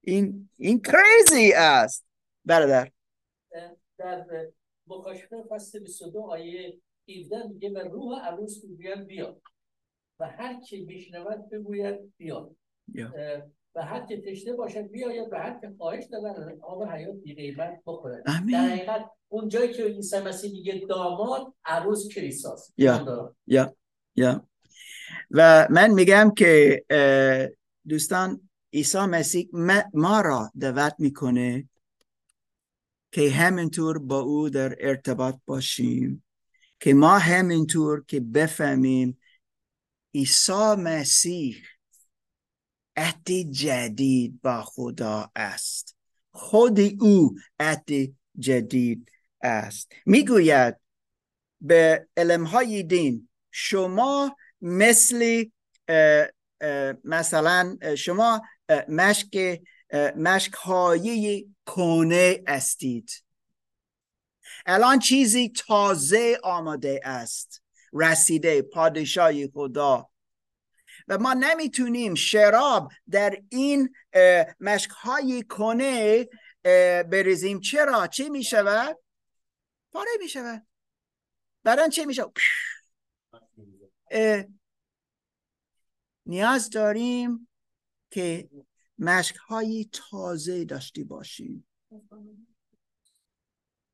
این 0.00 0.50
این 0.58 0.82
کریزی 0.82 1.52
است. 1.52 2.06
برادر. 2.44 2.90
در 3.98 4.26
مکاشفه 4.86 5.36
فصل 5.50 5.78
22 5.78 6.20
آیه 6.22 6.80
17 7.08 7.48
میگه 7.48 7.70
به 7.70 7.84
روح 7.84 8.18
عروس 8.18 8.64
می‌گوید 8.64 9.06
بیاد. 9.06 9.42
و 10.22 10.26
هر 10.26 10.60
کی 10.60 10.84
میشنود 10.84 11.50
بگوید 11.50 12.12
بیاد. 12.16 12.56
و 13.74 13.82
هر 13.82 14.06
که 14.06 14.20
تشنه 14.20 14.52
باشد 14.52 14.90
بیاید 14.90 15.28
و 15.32 15.36
هر 15.36 15.60
که 15.60 15.74
خواهش 15.78 16.04
دارد 16.04 16.58
آب 16.62 16.82
حیات 16.82 17.14
بی 17.14 17.56
بخورد. 17.86 18.24
در 18.24 18.32
حقیقت 18.32 19.10
اون 19.28 19.48
جایی 19.48 19.72
که 19.72 19.84
عیسی 19.84 20.18
مسیح 20.18 20.52
میگه 20.52 20.86
داماد 20.88 21.54
عروس 21.64 22.08
کلیساست. 22.08 22.74
یا. 22.76 23.34
یا. 23.46 23.76
یا. 24.16 24.48
و 25.30 25.68
من 25.70 25.90
میگم 25.90 26.32
که 26.36 26.84
دوستان 27.88 28.48
عیسی 28.72 28.98
مسیح 28.98 29.48
ما 29.94 30.20
را 30.20 30.50
دعوت 30.60 30.94
می‌کنه 30.98 31.68
که 33.12 33.30
همینطور 33.30 33.98
با 33.98 34.20
او 34.20 34.48
در 34.48 34.76
ارتباط 34.80 35.34
باشیم 35.46 36.24
که 36.80 36.94
ما 36.94 37.18
همینطور 37.18 38.04
که 38.04 38.20
بفهمیم 38.20 39.18
عیسی 40.14 40.74
مسیح 40.78 41.56
عهد 42.96 43.30
جدید 43.50 44.40
با 44.42 44.62
خدا 44.62 45.30
است. 45.36 45.96
خود 46.30 46.80
او 47.00 47.36
عهد 47.58 47.88
جدید 48.38 49.10
است. 49.42 49.92
می‌گوید 50.06 50.76
به 51.60 52.08
علمهای 52.16 52.82
دین 52.82 53.28
شما 53.50 54.36
مثل 54.60 55.44
مثلا 57.04 57.78
شما 57.98 58.42
مشک 58.88 59.62
مشک 60.16 60.52
های 60.52 61.46
کونه 61.66 62.42
استید 62.46 63.10
الان 64.66 64.98
چیزی 64.98 65.48
تازه 65.48 66.38
آماده 66.42 67.00
است. 67.04 67.61
رسیده 67.92 68.62
پادشاهی 68.62 69.48
خدا. 69.54 70.08
و 71.08 71.18
ما 71.18 71.34
نمی‌تونیم 71.34 72.14
شراب 72.14 72.92
در 73.10 73.42
این 73.48 73.94
مشک 74.60 74.90
های 74.90 75.42
کنه 75.42 76.28
بریزیم. 77.10 77.60
چرا؟ 77.60 78.06
چی 78.06 78.28
می‌شود؟ 78.28 78.98
پاره 79.92 80.10
می‌شود 80.20 80.66
بعدا 81.64 81.88
چی 81.88 82.04
می‌شود 82.04 82.36
نیاز 86.26 86.70
داریم 86.70 87.48
که 88.10 88.50
مشک 88.98 89.36
های 89.36 89.88
تازه 89.92 90.64
داشتی 90.64 91.04
باشیم. 91.04 91.68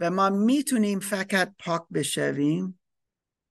و 0.00 0.10
ما 0.10 0.30
می‌تونیم 0.30 1.00
فقط 1.00 1.54
پاک 1.58 1.82
بشویم. 1.94 2.77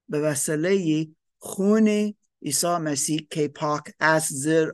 به 0.09 0.19
وسیله 0.19 1.07
خون 1.37 2.13
عیسی 2.41 2.77
مسیح 2.77 3.27
که 3.29 3.47
پاک 3.47 3.83
از 3.99 4.23
زیر 4.23 4.73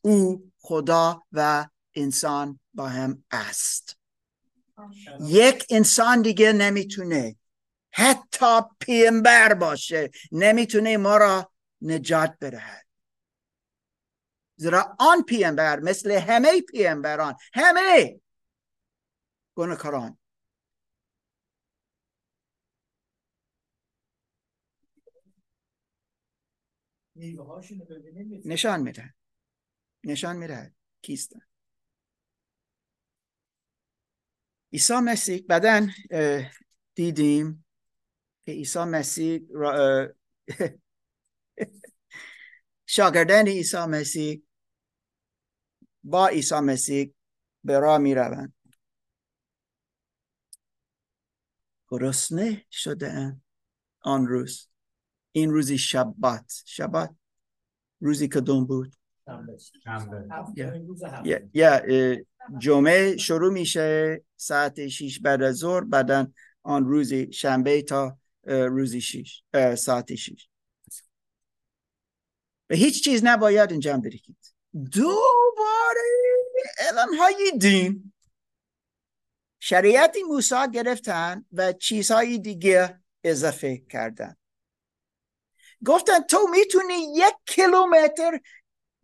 او 0.00 0.52
خدا 0.58 1.22
و 1.32 1.66
انسان 1.94 2.60
با 2.74 2.88
هم 2.88 3.24
است. 3.30 3.96
یک 5.20 5.66
انسان 5.70 6.22
دیگه 6.22 6.52
نمی‌تونه 6.52 7.36
حتی 7.90 8.60
پیمبر 8.80 9.54
باشه 9.54 10.10
نمی‌تونه 10.32 10.96
ما 10.96 11.16
را 11.16 11.50
نجات 11.82 12.34
بدهد. 12.40 12.86
زیرا 14.56 14.96
آن 14.98 15.22
پیامبر 15.22 15.80
مثل 15.80 16.10
همه 16.10 16.60
پیامبران 16.60 17.34
همه 17.54 18.20
گناهکاران 19.54 20.18
نشان 28.44 28.80
میده. 28.80 29.14
نشان 30.04 30.36
میده 30.36 30.74
کیستن. 31.02 31.40
عیسی 34.72 34.94
مسیح 34.94 35.44
بعدا 35.48 35.86
دیدیم 36.94 37.64
که 38.46 38.52
عیسی 38.52 38.78
مسیح 38.78 39.40
شاگردان 42.86 43.48
عیسی 43.48 43.86
مسیح 43.88 44.42
با 46.04 46.28
عیسی 46.28 46.54
مسیح 46.54 47.14
به 47.64 47.78
راه 47.78 47.98
می 47.98 48.14
روند 48.14 48.54
گرسنه 51.88 52.66
شده 52.70 53.40
آن 54.00 54.26
روز. 54.26 54.73
این 55.36 55.50
روزی 55.50 55.78
شبات. 55.78 56.62
شبات 56.66 57.10
روزی 58.00 58.28
کدوم 58.28 58.64
بود؟ 58.64 58.94
یا 61.54 61.80
جمعه 62.58 63.16
شروع 63.16 63.52
میشه 63.52 64.22
ساعت 64.36 64.88
شیش 64.88 65.20
بعد 65.20 65.42
از 65.42 65.56
ظهر 65.56 65.84
بعدا 65.84 66.26
آن 66.62 66.84
روزی 66.84 67.32
شنبه 67.32 67.82
تا 67.82 68.18
روزی 68.46 69.00
شیش 69.00 69.42
ساعت 69.76 70.14
شیش. 70.14 70.48
به 72.66 72.76
هیچ 72.76 73.04
چیز 73.04 73.20
نباید 73.24 73.72
انجام 73.72 74.00
بدهید 74.00 74.54
دوباره 74.92 76.10
علم 76.78 77.14
های 77.18 77.52
دین. 77.60 78.12
شریعت 79.58 80.16
موسی 80.28 80.70
گرفتن 80.72 81.44
و 81.52 81.72
چیزهای 81.72 82.38
دیگه 82.38 83.00
اضافه 83.24 83.76
کردن. 83.76 84.36
گفتن 85.86 86.20
تو 86.20 86.48
می‌تونی 86.50 86.94
یک 87.14 87.34
کیلومتر 87.46 88.40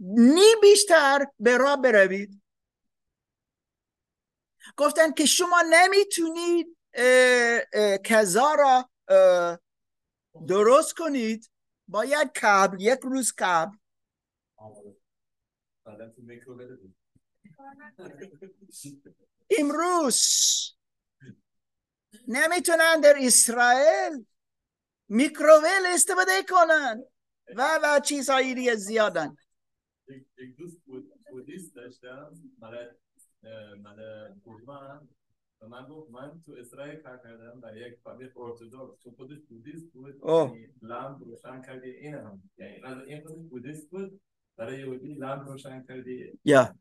نی 0.01 0.55
بیشتر 0.62 1.27
به 1.39 1.57
راه 1.57 1.77
بروید. 1.77 2.43
گفتن 4.77 5.12
که 5.12 5.27
شما 5.27 5.62
نمی‌تونید 5.71 6.77
کذا 8.05 8.55
را 8.55 8.91
درست 10.49 10.95
کنید. 10.95 11.51
باید 11.89 12.33
کبل 12.33 12.81
یک 12.81 13.01
روز 13.03 13.35
کبل 13.35 13.77
امروز 19.59 20.23
نمی‌تونن 22.29 23.01
در 23.01 23.14
اسرائیل 23.18 24.27
میکروویل 25.11 25.87
استفاده 25.95 26.33
کنن. 26.49 27.05
و 27.57 27.79
و 27.83 28.01
چیزهایی 28.01 28.55
دیگه 28.55 28.75
زیادن. 28.75 29.37
یک 30.39 30.57
دوست 30.57 30.77
بودیست 31.31 31.75
داشتم. 31.75 32.33
مال 32.61 32.77
مال 34.67 35.01
و 35.63 35.69
من 35.69 35.87
گفت 35.87 36.11
من 36.11 36.41
تو 36.47 36.53
اسرائیل 36.53 36.97
کار 36.97 37.17
کردم 37.19 37.61
برای 37.61 37.81
یک 37.81 37.99
فامیل 38.05 38.31
ارتودکس 38.37 39.03
تو 39.03 39.11
خودش 39.11 39.39
بودیست 39.49 39.93
بود. 39.93 40.15
لام 40.83 41.19
روشن 41.19 41.63
کردی. 41.63 41.91
این 41.91 42.15
هم 42.15 42.43
یعنی 42.59 43.03
این 43.07 43.21
خودش 43.25 43.49
بودیست 43.51 43.91
بود. 43.91 44.21
برای 44.57 44.81
یهودی 44.81 45.15
لام 45.15 45.41
روشن 45.41 45.85
کردی. 45.89 46.39
یا. 46.45 46.75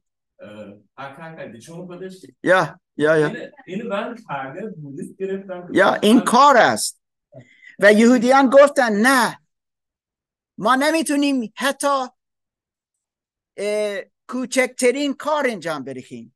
کار 0.97 1.15
کردی. 1.17 1.59
چون 1.59 1.85
خودش 1.85 2.25
یا. 2.43 2.79
یا 2.97 3.17
یا. 3.17 3.31
این 3.65 3.87
من 3.87 4.15
کارگر 4.27 4.67
بودیست 4.67 5.17
گرفتم. 5.17 5.69
یا 5.73 5.93
این 5.93 6.19
کار 6.19 6.57
است. 6.57 6.99
و 7.79 7.93
یهودیان 7.93 8.49
گفتن 8.49 8.93
نه 8.93 9.39
ما 10.57 10.75
نمی‌تونیم 10.75 11.53
حتی 11.55 12.07
کوچکترین 14.27 15.13
کار 15.13 15.47
انجام 15.47 15.83
بدهیم 15.83 16.35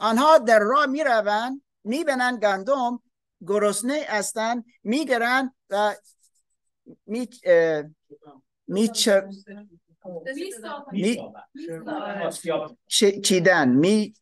آنها 0.00 0.38
در 0.38 0.58
راه 0.58 0.86
می‌روند 0.86 1.62
می‌بینن 1.84 2.38
گندم 2.42 3.02
گرسنه 3.46 4.04
هستن 4.08 4.64
میگرن 4.84 5.54
و 5.70 5.94
می 7.06 7.28
می 8.66 8.88
چیدن 13.22 13.68
می 13.68 14.14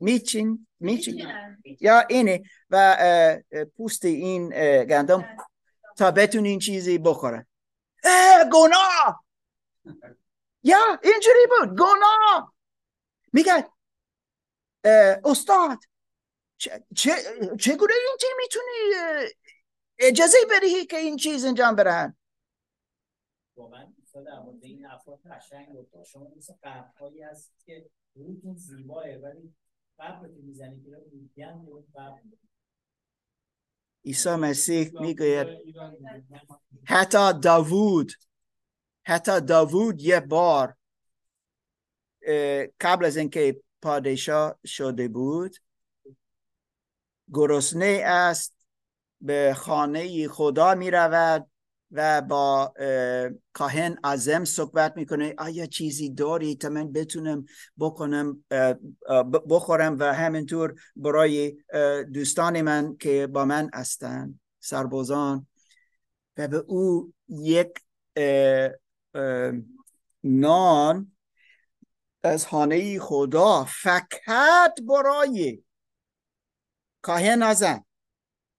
میچین 0.00 0.66
میچین 0.80 1.26
یا 1.80 2.00
اینه 2.00 2.42
و 2.70 2.96
پوست 3.76 4.04
این 4.04 4.48
گندم 4.84 5.36
تا 5.96 6.10
بتونین 6.10 6.58
چیزی 6.58 6.98
بخورن. 6.98 7.46
گناه! 8.52 9.24
یا 10.62 11.00
اینجوری 11.02 11.46
بود. 11.48 11.78
گناه! 11.78 12.54
میگه 13.32 13.66
استاد 15.24 15.78
چگونه 17.58 17.94
این 17.94 18.16
چی 18.20 18.26
می‌تونی 18.36 18.72
اجازه 19.98 20.38
بدهی 20.50 20.86
که 20.86 20.96
این 20.96 21.16
چیز 21.16 21.44
انجام 21.44 21.74
برن 21.74 22.16
واقعا 23.56 23.92
در 24.14 24.40
مورد 24.40 24.64
این 24.64 24.86
افراد 24.86 25.20
قشنگ 25.30 25.68
شما 26.06 26.32
مثل 26.36 26.54
قبرهایی 26.62 27.22
هست 27.22 27.52
که 27.66 27.90
روتون 28.14 28.56
زیباه 28.56 29.04
ولی 29.04 29.54
قبر 29.98 30.28
که 30.28 30.42
می‌زنی 30.42 30.80
که 30.82 30.90
میگن 31.12 31.66
عیسی 34.04 34.30
مسیح 34.30 35.00
می‌گوید 35.00 35.46
حتی 36.84 37.32
داوود 37.40 38.12
حتی 39.06 39.40
داوود 39.40 40.02
یه 40.02 40.20
بار 40.20 40.76
قبل 42.80 43.04
از 43.04 43.16
اینکه 43.16 43.60
پادشاه 43.82 44.58
شده 44.66 45.08
بود 45.08 45.56
گرسنه 47.32 48.02
است 48.04 48.56
به 49.20 49.54
خانه 49.56 50.28
خدا 50.28 50.74
می 50.74 50.90
رود 50.90 51.50
و 51.96 52.22
با 52.22 52.74
کاهن 53.52 53.98
ازم 54.04 54.44
صحبت 54.44 54.96
می‌کنه. 54.96 55.34
آیا 55.38 55.66
چیزی 55.66 56.10
داری 56.10 56.56
تا 56.56 56.68
من 56.68 56.92
بتونم 56.92 57.44
بکنم 57.78 58.44
بخورم 59.50 59.96
و 59.98 60.14
همینطور 60.14 60.74
برای 60.96 61.56
دوستان 62.12 62.62
من 62.62 62.96
که 62.96 63.26
با 63.26 63.44
من 63.44 63.70
هستند 63.74 64.40
سربازان. 64.60 65.46
و 66.36 66.48
به 66.48 66.56
او 66.56 67.12
یک 67.28 67.70
نان 70.24 71.12
از 72.22 72.46
خانه 72.46 72.98
خدا 72.98 73.64
فقط 73.64 74.80
برای 74.88 75.62
کاهن 77.02 77.42
ازم 77.42 77.84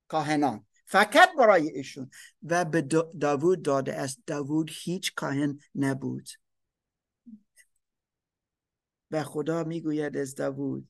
کاهنان. 0.07 0.65
فقط 0.85 1.29
برای 1.37 1.69
ایشون. 1.69 2.09
و 2.43 2.65
به 2.65 2.81
داوود 3.19 3.61
داده 3.61 3.95
است. 3.95 4.23
داوود 4.27 4.71
هیچ 4.73 5.15
کاهن 5.15 5.59
نبود. 5.75 6.29
و 9.11 9.23
خدا 9.23 9.63
می‌گوید 9.63 10.17
از 10.17 10.35
داوود 10.35 10.89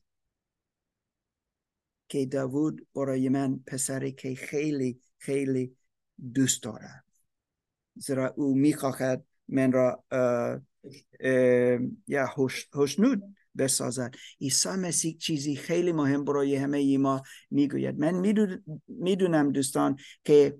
که 2.08 2.26
داوود 2.26 2.86
برای 2.94 3.28
من 3.28 3.58
پسری 3.66 4.12
که 4.12 4.34
خیلی 4.34 5.00
خیلی 5.18 5.76
دوست 6.34 6.62
دارم 6.62 7.04
زیرا 7.96 8.34
او 8.36 8.54
می‌خواهد 8.54 9.24
من 9.48 9.72
را 9.72 10.04
یا 12.06 12.34
هشنود 12.74 13.35
بسازد. 13.56 14.14
عیسی 14.40 14.68
مسیح 14.68 15.16
چیزی 15.18 15.56
خیلی 15.56 15.92
مهم 15.92 16.24
برای 16.24 16.56
همه 16.56 16.98
ما 16.98 17.22
می‌گوید. 17.50 17.98
من 17.98 18.14
می‌دونم 18.88 19.52
دوستان 19.52 19.98
که 20.24 20.58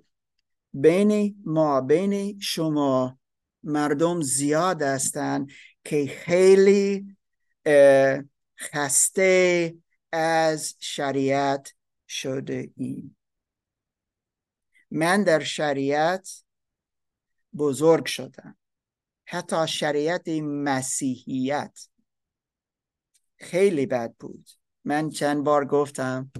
بین 0.73 1.35
ما 1.45 1.81
بین 1.81 2.39
شما 2.39 3.19
مردم 3.63 4.21
زیاد 4.21 4.81
هستند 4.81 5.51
که 5.83 6.07
خیلی 6.07 7.17
خسته 8.59 9.75
از 10.11 10.75
شریعت 10.79 11.73
شده 12.07 12.71
ایم. 12.75 13.17
من 14.91 15.23
در 15.23 15.39
شریعت 15.39 16.43
بزرگ 17.57 18.05
شدم. 18.05 18.57
حتی 19.25 19.67
شریعت 19.67 20.27
مسیحیت. 20.43 21.79
خیلی 23.37 23.85
بد 23.85 24.13
بود. 24.19 24.49
من 24.85 25.09
چند 25.09 25.43
بار 25.43 25.65
گفتم 25.65 26.31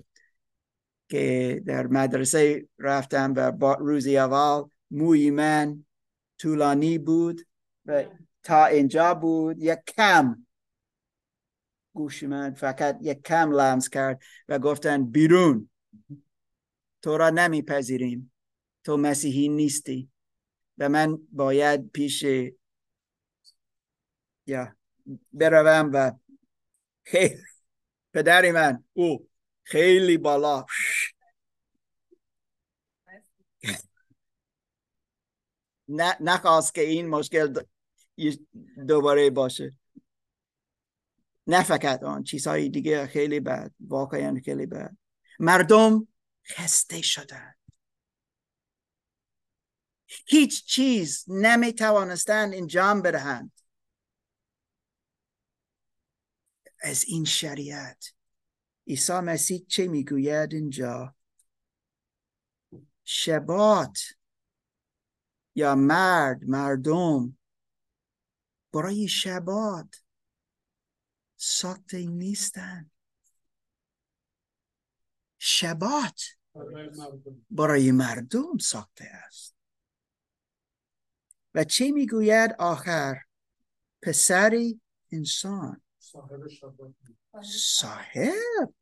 که 1.09 1.63
در 1.65 1.87
مدرسه 1.87 2.67
رفتم 2.79 3.33
و 3.35 3.75
روزی 3.79 4.17
اول 4.17 4.69
موی 4.91 5.31
من 5.31 5.85
طولانی 6.37 6.97
بود 6.97 7.41
و 7.85 8.03
تا 8.43 8.65
اینجا 8.65 9.13
بود 9.13 9.57
یک 9.59 9.79
کم 9.97 10.45
گوش 11.93 12.23
من 12.23 12.53
فقط 12.53 12.97
یک 13.01 13.21
کم 13.21 13.51
لمس 13.51 13.89
کرد 13.89 14.21
و 14.49 14.59
گفتن 14.59 15.05
بیرون. 15.05 15.69
تو 17.01 17.17
را 17.17 17.29
نمیپذیریم. 17.29 18.33
تو 18.83 18.97
مسیحی 18.97 19.49
نیستی. 19.49 20.09
و 20.77 20.89
من 20.89 21.17
باید 21.31 21.91
پیش 21.91 22.25
یا 24.45 24.75
بروم 25.33 25.91
و 25.93 26.11
خیلی. 27.07 27.43
پدری 28.13 28.51
من. 28.51 28.83
او. 28.93 29.29
خیلی 29.63 30.17
بالا. 30.17 30.65
نخواست 36.19 36.73
که 36.73 36.81
این 36.81 37.07
مشکل 37.07 37.63
دوباره 38.87 39.29
باشه. 39.29 39.77
نه 41.47 41.63
فقط 41.63 42.03
آن 42.03 42.23
چیزهای 42.23 42.69
دیگه 42.69 43.07
خیلی 43.07 43.39
بد. 43.39 43.71
واقعا 43.79 44.41
خیلی 44.45 44.65
بد. 44.65 44.97
مردم 45.39 46.07
خسته 46.45 47.01
شدن. 47.01 47.53
هیچ 50.05 50.65
چیز 50.65 51.25
نمی 51.27 51.73
توانستند 51.73 52.53
انجام 52.53 53.01
بدهند. 53.01 53.56
از 56.81 57.03
این 57.07 57.25
شریعت. 57.25 58.05
عیسی 58.87 59.13
مسیح 59.13 59.65
چه 59.67 59.87
می‌گوید 59.87 60.53
اینجا؟ 60.53 61.15
شبات 63.03 63.99
یا 65.55 65.75
مرد 65.75 66.43
مردم. 66.43 67.37
برای 68.73 69.07
شبات 69.07 69.95
ساخته 71.35 72.05
نیستن. 72.05 72.91
شبات 75.37 76.21
برای 77.49 77.91
مردم 77.91 78.57
ساخته 78.57 79.05
است. 79.05 79.55
و 81.53 81.63
چه 81.63 81.91
می‌گوید 81.91 82.55
آخر؟ 82.59 83.15
پسری 84.01 84.81
انسان. 85.11 85.81
صاحب. 87.43 88.73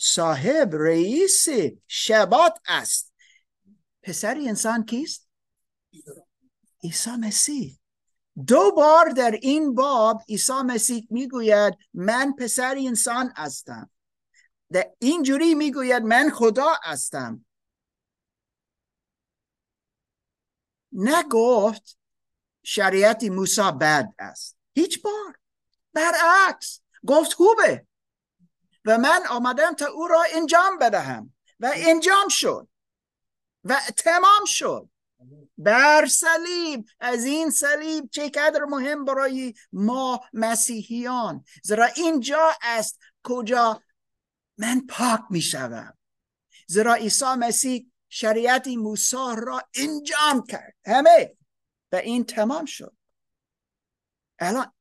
صاحب 0.00 0.74
رئیس 0.74 1.46
شبات 1.86 2.58
است. 2.66 3.12
پسری 4.02 4.48
انسان 4.48 4.84
کیست؟ 4.84 5.28
عیسی 6.84 7.10
مسیح. 7.10 7.78
دو 8.46 8.72
بار 8.76 9.08
در 9.08 9.30
این 9.42 9.74
باب 9.74 10.22
عیسی 10.28 10.52
مسیح 10.52 11.06
می‌گوید 11.10 11.74
من 11.94 12.32
پسر 12.38 12.76
انسان 12.78 13.32
هستم. 13.36 13.90
در 14.72 14.94
اینجوری 14.98 15.54
می‌گوید 15.54 16.02
من 16.02 16.30
خدا 16.30 16.72
هستم. 16.82 17.46
نگفت 20.92 21.98
شریعت 22.62 23.24
موسی 23.24 23.70
بد 23.80 24.14
است. 24.18 24.56
هیچ 24.74 25.02
بار. 25.02 25.38
برعکس. 25.94 26.80
گفت 27.06 27.32
خوبه. 27.32 27.86
و 28.84 28.98
من 28.98 29.26
آمدم 29.30 29.74
تا 29.74 29.86
او 29.86 30.08
را 30.08 30.24
انجام 30.32 30.78
بدهم. 30.78 31.34
و 31.60 31.72
انجام 31.74 32.28
شد. 32.28 32.68
و 33.64 33.80
تمام 33.96 34.44
شد. 34.46 34.88
بر 35.58 36.06
صلیب 36.06 36.88
از 37.00 37.24
این 37.24 37.50
صلیب 37.50 38.10
چه 38.10 38.28
قدر 38.28 38.64
مهم 38.64 39.04
برای 39.04 39.54
ما 39.72 40.20
مسیحیان. 40.32 41.44
زیرا 41.62 41.84
اینجا 41.84 42.50
است 42.62 42.98
کجا 43.22 43.82
من 44.58 44.86
پاک 44.86 45.20
می 45.30 45.40
شوم 45.40 45.98
زیرا 46.66 46.94
عیسی 46.94 47.34
مسیح 47.38 47.90
شریعت 48.08 48.68
موسی 48.68 49.16
را 49.36 49.62
انجام 49.74 50.46
کرد. 50.46 50.74
همه. 50.86 51.36
و 51.92 51.96
این 51.96 52.24
تمام 52.24 52.64
شد. 52.64 52.96
الان 54.38 54.72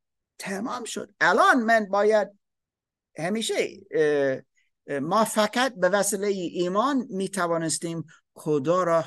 تمام 0.43 0.83
شد. 0.83 1.15
الان 1.21 1.63
من 1.63 1.85
باید 1.85 2.39
همیشه 3.17 3.55
ما 5.01 5.25
فقط 5.25 5.75
به 5.75 5.89
وسیله 5.89 6.27
ایمان 6.27 7.07
می 7.09 7.29
توانستیم 7.29 8.05
خدا 8.33 8.83
را 8.83 9.01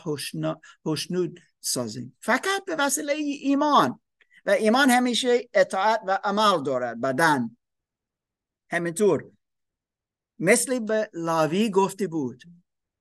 خوشنود 0.82 1.40
سازیم. 1.60 2.16
فقط 2.20 2.64
به 2.66 2.76
وسیله 2.78 3.12
ایمان. 3.12 4.00
و 4.46 4.50
ایمان 4.50 4.90
همیشه 4.90 5.48
اطاعت 5.54 6.00
و 6.06 6.18
عمل 6.24 6.62
دارد 6.62 7.00
بدن. 7.00 7.56
همینطور 8.70 9.30
مثل 10.38 10.78
به 10.78 11.10
لاوی 11.12 11.70
گفته 11.70 12.06
بود 12.06 12.42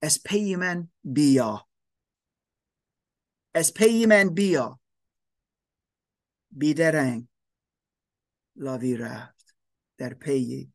از 0.02 0.24
پی 0.24 0.56
من 0.56 0.90
بیا. 1.04 1.68
از 3.54 3.74
پی 3.74 4.06
من 4.06 4.30
بیا. 4.30 4.80
بیدرنگ. 6.52 7.28
لاوی 8.56 8.98
رفت 8.98 9.56
در 9.98 10.14
پی 10.14 10.72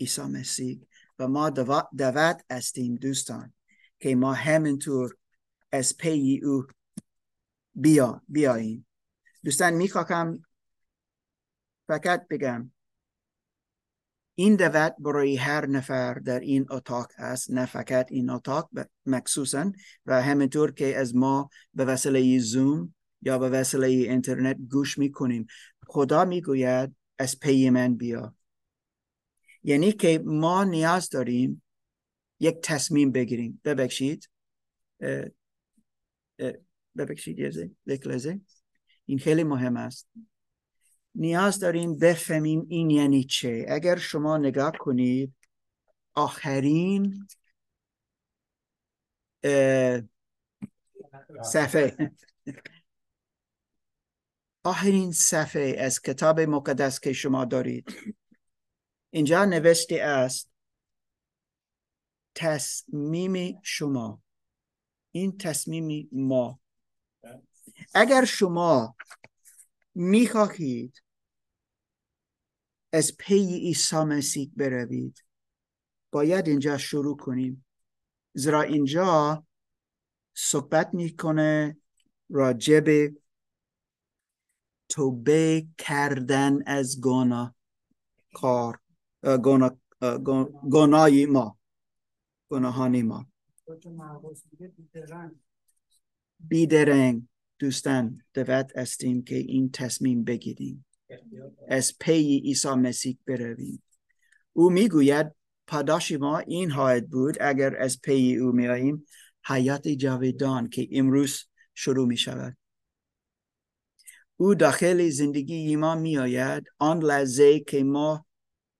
عیسی 0.00 0.22
مسیح 0.22 0.80
و 1.18 1.28
ما 1.28 1.50
دعوت 1.98 2.44
هستیم 2.50 2.94
دوستان 2.94 3.52
که 4.00 4.16
ما 4.16 4.32
همینطور 4.32 5.16
از 5.72 5.96
پی 5.96 6.40
او 6.44 6.66
بیا 7.74 8.22
بیاییم. 8.28 8.86
دوستان 9.44 9.74
می‌خواهم 9.74 10.42
فقط 11.88 12.28
بگم 12.28 12.70
این 14.34 14.56
دعوت 14.56 14.94
برای 14.98 15.36
هر 15.36 15.66
نفر 15.66 16.14
در 16.14 16.40
این 16.40 16.66
اتاق 16.70 17.06
است 17.18 17.50
نه 17.50 17.66
فقط 17.66 18.12
این 18.12 18.30
اتاق 18.30 18.70
مخصوصا 19.06 19.72
و 20.06 20.22
همینطور 20.22 20.72
که 20.72 20.98
از 20.98 21.16
ما 21.16 21.50
به 21.74 21.84
وسیله 21.84 22.38
زوم 22.38 22.94
یا 23.22 23.38
به 23.38 23.48
وسیله 23.48 23.86
اینترنت 23.86 24.56
گوش 24.70 24.98
می‌کنیم 24.98 25.46
خدا 25.86 26.24
می‌گوید 26.24 26.96
از 27.22 27.40
پی 27.40 27.70
من 27.70 27.96
بیا. 27.96 28.34
یعنی 29.62 29.92
که 29.92 30.22
ما 30.24 30.64
نیاز 30.64 31.08
داریم 31.08 31.62
یک 32.40 32.56
تصمیم 32.62 33.12
بگیریم. 33.12 33.60
ببخشید. 33.64 34.28
ببخشید 36.96 37.38
یک 37.86 38.06
لحظه. 38.06 38.40
این 39.06 39.18
خیلی 39.18 39.44
مهم 39.44 39.76
است. 39.76 40.08
نیاز 41.14 41.58
داریم 41.58 41.98
بفهمیم 41.98 42.66
این 42.68 42.90
یعنی 42.90 43.24
چه. 43.24 43.66
اگر 43.68 43.96
شما 43.96 44.38
نگاه 44.38 44.72
کنید 44.78 45.34
آخرین 46.14 47.28
صفحه. 51.42 52.12
آخرین 54.64 55.12
صفحه 55.12 55.76
از 55.78 56.00
کتاب 56.00 56.40
مقدس 56.40 57.00
که 57.00 57.12
شما 57.12 57.44
دارید. 57.44 58.16
اینجا 59.10 59.44
نوشته 59.44 59.94
است 59.94 60.50
تصمیم 62.34 63.60
شما. 63.62 64.22
این 65.10 65.38
تصمیم 65.38 66.08
ما. 66.12 66.60
اگر 67.94 68.24
شما 68.24 68.96
می‌خواهید 69.94 71.02
از 72.92 73.16
پی 73.16 73.54
عیسی 73.54 73.96
مسیح 73.96 74.50
بروید 74.56 75.24
باید 76.10 76.48
اینجا 76.48 76.78
شروع 76.78 77.16
کنیم. 77.16 77.64
زیرا 78.34 78.62
اینجا 78.62 79.46
صحبت 80.34 80.94
می‌کنه 80.94 81.76
راجب 82.30 83.14
توبه 84.92 85.66
کردن 85.78 86.62
از 86.66 87.00
گناه 87.00 87.54
کار 88.34 88.80
گناهی 90.70 91.26
ما 91.26 91.58
گناهانی 92.48 93.02
ما. 93.02 93.26
بیدرنگ. 96.40 97.22
دوستان 97.58 98.22
دوت 98.34 98.72
استیم 98.74 99.22
که 99.22 99.36
این 99.36 99.70
تصمیم 99.70 100.24
بگیریم. 100.24 100.84
از 101.68 101.98
پی 102.00 102.38
عیسی 102.38 102.74
مسیح 102.74 103.18
برویم. 103.26 103.82
او 104.52 104.70
می‌گوید 104.70 105.34
پاداش 105.66 106.12
ما 106.12 106.38
این 106.38 106.70
خواهد 106.70 107.08
بود 107.08 107.36
اگر 107.40 107.76
از 107.76 108.00
پی 108.00 108.36
او 108.36 108.52
میاییم 108.52 109.06
حیات 109.44 109.88
جاویدان 109.88 110.68
که 110.68 110.88
امروز 110.92 111.44
شروع 111.74 112.08
می 112.08 112.16
شود 112.16 112.56
او 114.42 114.54
داخل 114.54 115.08
زندگی 115.08 115.76
ما 115.76 115.94
می 115.94 116.18
آید 116.18 116.64
آن 116.78 117.02
لحظه 117.02 117.60
که 117.60 117.84
ما 117.84 118.26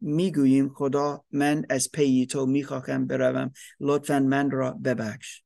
می‌گوییم 0.01 0.69
خدا 0.69 1.25
من 1.33 1.65
از 1.71 1.91
پی 1.93 2.27
تو 2.27 2.47
می‌خواهم 2.47 3.07
بروم 3.07 3.53
لطفا 3.81 4.21
من 4.21 4.51
را 4.51 4.71
ببخش. 4.71 5.43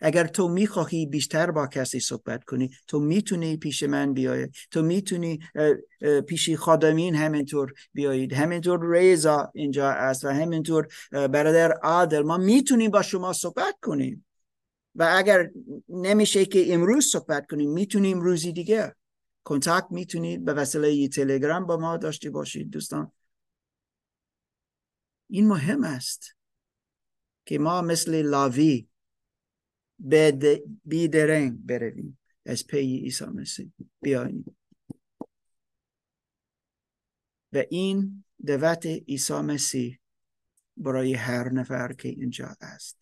اگر 0.00 0.26
تو 0.26 0.48
می‌خواهی 0.48 1.06
بیشتر 1.06 1.50
با 1.50 1.66
کسی 1.66 2.00
صحبت 2.00 2.44
کنی 2.44 2.70
تو 2.86 3.00
می‌تونی 3.00 3.56
پیش 3.56 3.82
من 3.82 4.12
بیای 4.12 4.48
تو 4.70 4.82
می‌تونی 4.82 5.38
پیش 6.28 6.50
خادمین 6.50 7.14
همینطور 7.14 7.72
بیایید. 7.92 8.32
همینطور 8.32 8.90
ریزا 8.90 9.50
اینجا 9.54 9.90
است 9.90 10.24
و 10.24 10.28
همینطور 10.28 10.88
برادر 11.10 11.72
عادل. 11.72 12.22
ما 12.22 12.36
می‌تونیم 12.36 12.90
با 12.90 13.02
شما 13.02 13.32
صحبت 13.32 13.74
کنیم. 13.82 14.26
و 14.94 15.14
اگر 15.16 15.50
نمیشه 15.88 16.44
که 16.44 16.74
امروز 16.74 17.06
صحبت 17.06 17.46
کنیم 17.50 17.70
می‌تونیم 17.70 18.20
روزی 18.20 18.52
دیگه 18.52 18.94
کنتاکت 19.46 19.86
می‌تونید. 19.90 20.44
به 20.44 20.54
وسیله 20.54 21.08
تلگرام 21.08 21.66
با 21.66 21.76
ما 21.76 21.96
داشته 21.96 22.30
باشید 22.30 22.70
دوستان. 22.70 23.12
این 25.30 25.48
مهم 25.48 25.84
است 25.84 26.36
که 27.44 27.58
ما 27.58 27.82
مثل 27.82 28.22
لاوی 28.22 28.88
بیدرنگ 30.84 31.66
برویم. 31.66 32.18
از 32.46 32.66
پی 32.66 32.98
عیسی 32.98 33.24
مسیح 33.24 33.72
بیاییم. 34.02 34.56
و 37.52 37.64
این 37.70 38.24
دوت 38.46 38.86
عیسی 38.86 39.40
مسیح 39.40 39.98
برای 40.76 41.14
هر 41.14 41.52
نفر 41.52 41.92
که 41.92 42.08
اینجا 42.08 42.56
است. 42.60 42.98